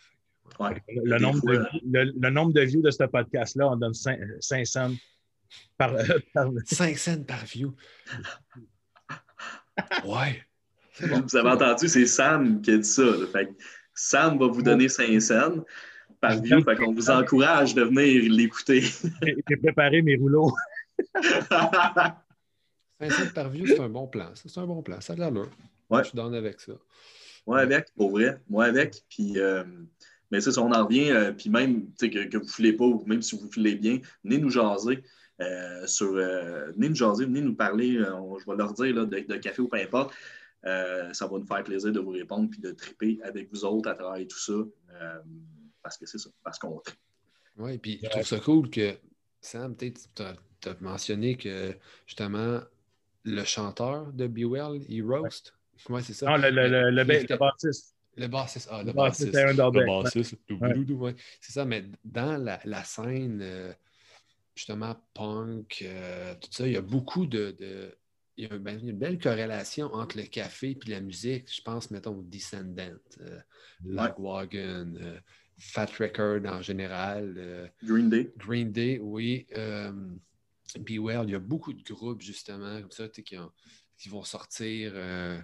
Ouais. 0.59 0.81
Le, 0.87 1.17
nombre 1.19 1.39
fois- 1.39 1.57
de, 1.57 1.67
le, 1.91 2.13
le 2.19 2.29
nombre 2.29 2.53
de 2.53 2.61
views 2.61 2.81
de 2.81 2.91
ce 2.91 3.03
podcast-là, 3.03 3.69
on 3.69 3.75
donne 3.75 3.93
5, 3.93 4.19
500 4.39 4.91
par, 5.77 5.93
par, 6.33 6.49
5 6.65 6.97
cents 6.97 7.23
par 7.23 7.45
view. 7.45 7.75
Ouais. 10.05 10.43
Bon. 11.07 11.21
Vous 11.21 11.35
avez 11.37 11.49
entendu, 11.49 11.87
c'est 11.87 12.05
Sam 12.05 12.61
qui 12.61 12.71
a 12.71 12.77
dit 12.77 12.83
ça. 12.83 13.03
Fait 13.31 13.47
que 13.47 13.53
Sam 13.95 14.37
va 14.37 14.47
vous 14.47 14.61
donner 14.61 14.89
5 14.89 15.19
cents 15.19 15.65
par 16.19 16.39
view. 16.41 16.61
Fait 16.63 16.75
qu'on 16.75 16.93
vous 16.93 17.09
encourage 17.09 17.73
de 17.73 17.83
venir 17.83 18.31
l'écouter. 18.31 18.81
J'ai 19.23 19.57
préparé 19.57 20.01
mes 20.01 20.17
rouleaux. 20.17 20.51
5 23.09 23.11
cents 23.11 23.33
par 23.33 23.49
view, 23.49 23.65
c'est 23.65 23.79
un 23.79 23.89
bon 23.89 24.07
plan. 24.07 24.29
ça. 24.35 24.43
C'est 24.47 24.59
un 24.59 24.67
bon 24.67 24.81
plan. 24.83 25.01
Ça 25.01 25.13
a 25.13 25.15
de 25.15 25.21
l'allure. 25.21 25.49
Ouais. 25.89 26.03
Je 26.03 26.09
suis 26.09 26.15
down 26.15 26.33
avec 26.33 26.59
ça. 26.59 26.73
Moi 27.47 27.59
avec, 27.59 27.91
pour 27.95 28.11
vrai. 28.11 28.39
Moi 28.49 28.65
avec. 28.65 29.03
Puis, 29.09 29.39
euh, 29.39 29.63
Mais 30.29 30.41
c'est 30.41 30.51
ça, 30.51 30.61
on 30.61 30.71
en 30.71 30.85
revient, 30.85 31.11
euh, 31.11 31.31
puis 31.31 31.49
même 31.49 31.91
que, 31.95 32.05
que 32.05 32.37
vous 32.37 32.43
ne 32.43 32.49
filez 32.49 32.73
pas, 32.73 32.85
ou 32.85 33.03
même 33.05 33.21
si 33.21 33.37
vous 33.37 33.51
filez 33.51 33.75
bien, 33.75 33.99
venez 34.23 34.37
nous 34.37 34.49
jaser. 34.49 35.03
Euh, 35.41 35.87
sur, 35.87 36.13
venez 36.13 36.89
nous 36.89 36.95
jaser, 36.95 37.25
venez 37.25 37.41
nous 37.41 37.55
parler, 37.55 37.93
je 37.93 38.49
vais 38.49 38.55
leur 38.55 38.73
dire 38.73 38.93
de, 38.93 39.05
de, 39.05 39.37
café 39.37 39.61
ou 39.61 39.67
peu 39.67 39.77
importe. 39.77 40.13
ça 40.63 41.27
va 41.27 41.39
nous 41.39 41.47
faire 41.47 41.63
plaisir 41.63 41.91
de 41.91 41.99
vous 41.99 42.11
répondre 42.11 42.49
puis 42.49 42.59
de 42.59 42.71
triper 42.71 43.19
avec 43.23 43.49
vous 43.51 43.65
autres 43.65 43.89
à 43.89 43.95
travers 43.95 44.25
tout 44.27 44.37
ça. 44.37 44.53
parce 45.81 45.97
que 45.97 46.05
c'est 46.05 46.19
ça, 46.19 46.29
parce 46.43 46.59
qu'on 46.59 46.77
tripe. 46.79 46.99
Oui, 47.57 47.79
puis 47.79 47.99
je 48.03 48.09
trouve 48.09 48.23
ça 48.23 48.39
cool 48.39 48.69
que, 48.69 48.93
Sam, 49.41 49.75
tu 49.75 49.91
as, 50.19 50.75
mentionné 50.79 51.35
que 51.35 51.75
justement, 52.05 52.61
le 53.23 53.43
chanteur 53.43 54.11
de 54.13 54.27
Be 54.27 54.43
Well, 54.45 54.81
il 54.87 55.03
roast? 55.03 55.53
Oui, 55.89 56.01
c'est 56.03 56.13
ça? 56.13 56.25
Non, 56.27 56.37
le, 56.37 56.49
le, 56.49 56.67
le, 56.67 56.91
le, 56.91 57.03
le 57.03 57.37
bassiste. 57.37 57.95
Le 58.15 58.27
bassiste. 58.27 58.67
Ah, 58.71 58.83
le 58.83 58.91
bassiste. 58.91 59.33
Le 59.33 60.03
bassiste. 60.03 60.37
Ouais. 60.91 61.15
C'est 61.39 61.53
ça, 61.53 61.65
mais 61.65 61.85
dans 62.03 62.37
la, 62.37 62.59
la 62.65 62.83
scène, 62.83 63.39
euh, 63.41 63.73
justement, 64.55 64.95
punk, 65.13 65.83
euh, 65.83 66.35
tout 66.35 66.49
ça, 66.51 66.67
il 66.67 66.73
y 66.73 66.77
a 66.77 66.81
beaucoup 66.81 67.25
de. 67.25 67.55
de 67.57 67.97
il 68.37 68.45
y 68.45 68.51
a 68.51 68.55
une 68.55 68.93
belle 68.93 69.19
corrélation 69.19 69.93
entre 69.93 70.17
le 70.17 70.23
café 70.23 70.71
et 70.71 70.89
la 70.89 71.01
musique. 71.01 71.53
Je 71.53 71.61
pense, 71.61 71.91
mettons, 71.91 72.15
au 72.15 72.23
Descendant, 72.23 72.97
euh, 73.21 73.39
Lagwagon, 73.85 74.95
euh, 74.99 75.19
Fat 75.59 75.89
Record 75.99 76.45
en 76.45 76.61
général. 76.61 77.35
Euh, 77.37 77.67
Green 77.83 78.09
Day. 78.09 78.31
Green 78.37 78.71
Day, 78.71 78.99
oui. 78.99 79.45
Be 80.79 80.99
Well, 80.99 81.23
il 81.25 81.31
y 81.31 81.35
a 81.35 81.39
beaucoup 81.39 81.73
de 81.73 81.83
groupes, 81.83 82.21
justement, 82.21 82.81
comme 82.81 82.91
ça, 82.91 83.07
qui, 83.07 83.23
qui, 83.23 84.09
vont 84.09 84.23
sortir 84.23 84.91
euh, 84.95 85.39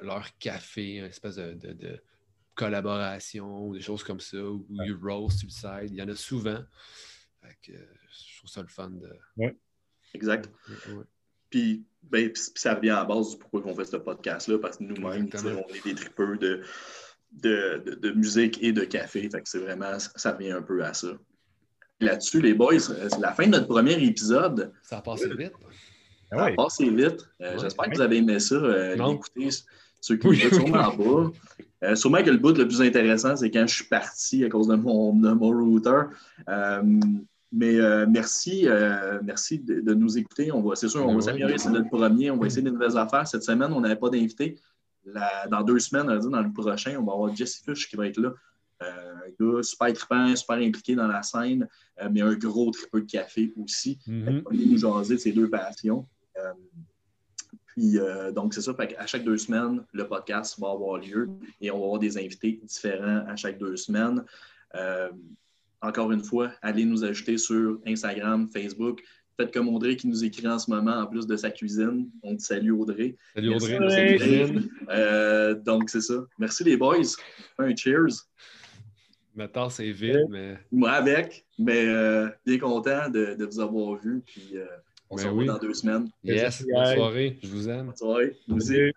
leur 0.00 0.26
café, 0.38 0.96
une 0.96 1.04
espèce 1.04 1.36
de, 1.36 1.54
de, 1.54 2.02
collaboration 2.54 3.68
ou 3.68 3.74
des 3.74 3.80
choses 3.80 4.04
comme 4.04 4.20
ça, 4.20 4.42
ou 4.42 4.66
You 4.70 4.98
Roast 5.02 5.38
Suicide. 5.38 5.88
Il 5.88 5.96
y 5.96 6.02
en 6.02 6.08
a 6.08 6.16
souvent. 6.16 6.62
je 7.62 8.38
trouve 8.38 8.50
ça 8.50 8.62
le 8.62 8.68
fun 8.68 8.90
de. 8.90 9.10
Ouais. 9.36 9.56
Exact. 10.14 10.50
Puis, 11.48 11.84
ben, 12.02 12.30
ça 12.34 12.74
revient 12.74 12.90
à 12.90 12.96
la 12.96 13.04
base 13.04 13.30
du 13.30 13.38
pourquoi 13.38 13.62
on 13.64 13.74
fait 13.74 13.84
ce 13.84 13.96
podcast-là, 13.96 14.58
parce 14.58 14.76
que 14.76 14.84
nous-mêmes, 14.84 15.28
on 15.34 15.74
est 15.74 15.84
des 15.84 15.94
tripeurs 15.94 16.38
de 16.38 16.62
de, 17.32 18.10
musique 18.12 18.62
et 18.62 18.72
de 18.72 18.84
café. 18.84 19.28
Fait 19.28 19.42
que 19.42 19.48
c'est 19.48 19.58
vraiment, 19.58 19.98
ça 19.98 20.32
revient 20.32 20.52
un 20.52 20.62
peu 20.62 20.84
à 20.84 20.94
ça. 20.94 21.08
Là-dessus, 22.00 22.40
les 22.40 22.54
boys, 22.54 22.78
c'est 22.78 23.20
la 23.20 23.32
fin 23.32 23.46
de 23.46 23.50
notre 23.50 23.66
premier 23.66 24.02
épisode. 24.02 24.72
Ça 24.82 24.98
a 24.98 25.02
passé 25.02 25.28
vite. 25.34 25.52
Ça 26.30 26.44
a 26.44 26.52
passé 26.52 26.88
vite. 26.88 27.28
Euh, 27.42 27.58
j'espère 27.58 27.90
que 27.90 27.96
vous 27.96 28.00
avez 28.00 28.16
aimé 28.16 28.40
ça, 28.40 28.54
euh, 28.54 28.94
l'écouter. 28.96 29.48
Ceux 30.00 30.16
qui 30.16 30.28
oui. 30.28 30.38
sûrement 30.38 30.96
pas. 30.96 31.30
Euh, 31.82 31.94
sûrement 31.94 32.22
que 32.22 32.30
le 32.30 32.38
bout 32.38 32.56
le 32.56 32.66
plus 32.66 32.80
intéressant, 32.80 33.36
c'est 33.36 33.50
quand 33.50 33.66
je 33.66 33.74
suis 33.74 33.84
parti 33.84 34.44
à 34.44 34.48
cause 34.48 34.68
de 34.68 34.76
mon, 34.76 35.14
de 35.14 35.30
mon 35.32 35.50
router. 35.50 36.02
mais 37.52 38.06
merci, 38.06 38.66
merci 39.22 39.58
de, 39.58 39.94
nous 39.94 40.16
écouter. 40.16 40.52
On 40.52 40.62
va, 40.62 40.76
c'est 40.76 40.88
sûr, 40.88 41.06
on 41.06 41.14
va 41.14 41.20
s'améliorer. 41.20 41.58
C'est 41.58 41.70
notre 41.70 41.90
premier. 41.90 42.30
On 42.30 42.38
va 42.38 42.46
essayer 42.46 42.62
des 42.62 42.70
nouvelles 42.70 42.96
affaires. 42.96 43.26
Cette 43.26 43.44
semaine, 43.44 43.72
on 43.72 43.80
n'avait 43.80 43.96
pas 43.96 44.08
d'invité 44.08 44.56
dans 45.50 45.62
deux 45.62 45.78
semaines, 45.78 46.06
dans 46.06 46.42
le 46.42 46.52
prochain, 46.52 46.96
on 46.98 47.04
va 47.04 47.12
avoir 47.12 47.34
Jesse 47.34 47.62
Fish 47.64 47.88
qui 47.88 47.96
va 47.96 48.06
être 48.06 48.18
là. 48.18 48.32
Euh, 48.82 49.14
un 49.26 49.30
gars 49.38 49.62
super 49.62 49.92
trippant, 49.92 50.34
super 50.36 50.56
impliqué 50.56 50.94
dans 50.94 51.06
la 51.06 51.22
scène, 51.22 51.68
euh, 52.00 52.08
mais 52.10 52.22
un 52.22 52.34
gros 52.34 52.70
tripeux 52.70 53.02
de 53.02 53.10
café 53.10 53.52
aussi. 53.56 53.98
Mm 54.06 54.22
-hmm. 54.22 54.42
On 54.46 54.50
va 54.50 54.64
nous 54.64 54.78
jaser 54.78 55.14
de 55.14 55.20
ces 55.20 55.32
deux 55.32 55.50
passions. 55.50 56.06
Euh, 56.38 56.52
puis, 57.66 57.98
donc, 58.34 58.52
c'est 58.54 58.62
ça. 58.62 58.74
à 58.98 59.06
chaque 59.06 59.24
deux 59.24 59.38
semaines, 59.38 59.84
le 59.92 60.04
podcast 60.06 60.58
va 60.58 60.70
avoir 60.70 60.98
lieu 60.98 61.28
et 61.60 61.70
on 61.70 61.78
va 61.78 61.84
avoir 61.84 62.00
des 62.00 62.16
invités 62.18 62.60
différents 62.64 63.24
à 63.32 63.36
chaque 63.36 63.58
deux 63.58 63.76
semaines. 63.76 64.24
encore 65.82 66.10
une 66.12 66.24
fois, 66.30 66.46
allez 66.60 66.84
nous 66.84 67.02
ajouter 67.04 67.38
sur 67.38 67.80
Instagram, 67.86 68.48
Facebook. 68.56 68.96
Faites 69.40 69.54
comme 69.54 69.68
Audrey 69.74 69.96
qui 69.96 70.06
nous 70.06 70.22
écrit 70.22 70.46
en 70.46 70.58
ce 70.58 70.70
moment 70.70 70.96
en 71.02 71.06
plus 71.06 71.26
de 71.26 71.34
sa 71.34 71.50
cuisine. 71.50 72.10
On 72.22 72.36
te 72.36 72.42
salue 72.42 72.72
Audrey. 72.72 73.16
Salut 73.34 73.54
Audrey. 73.54 74.18
Euh, 74.90 75.54
donc 75.54 75.88
c'est 75.88 76.02
ça. 76.02 76.26
Merci 76.38 76.62
les 76.64 76.76
boys. 76.76 77.10
Un 77.58 77.74
cheers. 77.74 78.26
Maintenant 79.34 79.68
c'est 79.68 79.90
vide, 79.90 80.26
mais. 80.28 80.58
Moi 80.72 80.90
avec, 80.90 81.44
mais 81.58 81.86
euh, 81.86 82.28
bien 82.44 82.58
content 82.58 83.08
de, 83.08 83.34
de, 83.34 83.44
vous 83.44 83.60
avoir 83.60 83.96
vu. 83.96 84.22
Puis 84.26 84.50
euh, 84.54 84.66
on 85.08 85.16
ben 85.16 85.22
se 85.22 85.28
revoit 85.28 85.44
dans 85.44 85.58
deux 85.58 85.74
semaines. 85.74 86.08
Yes, 86.24 86.64
bonne 86.66 86.94
soirée. 86.94 87.38
Je 87.42 87.48
vous 87.48 87.68
aime. 87.68 87.86
Bonne 87.86 87.96
soirée. 87.96 88.36
Vous 88.48 88.56
aussi. 88.56 88.92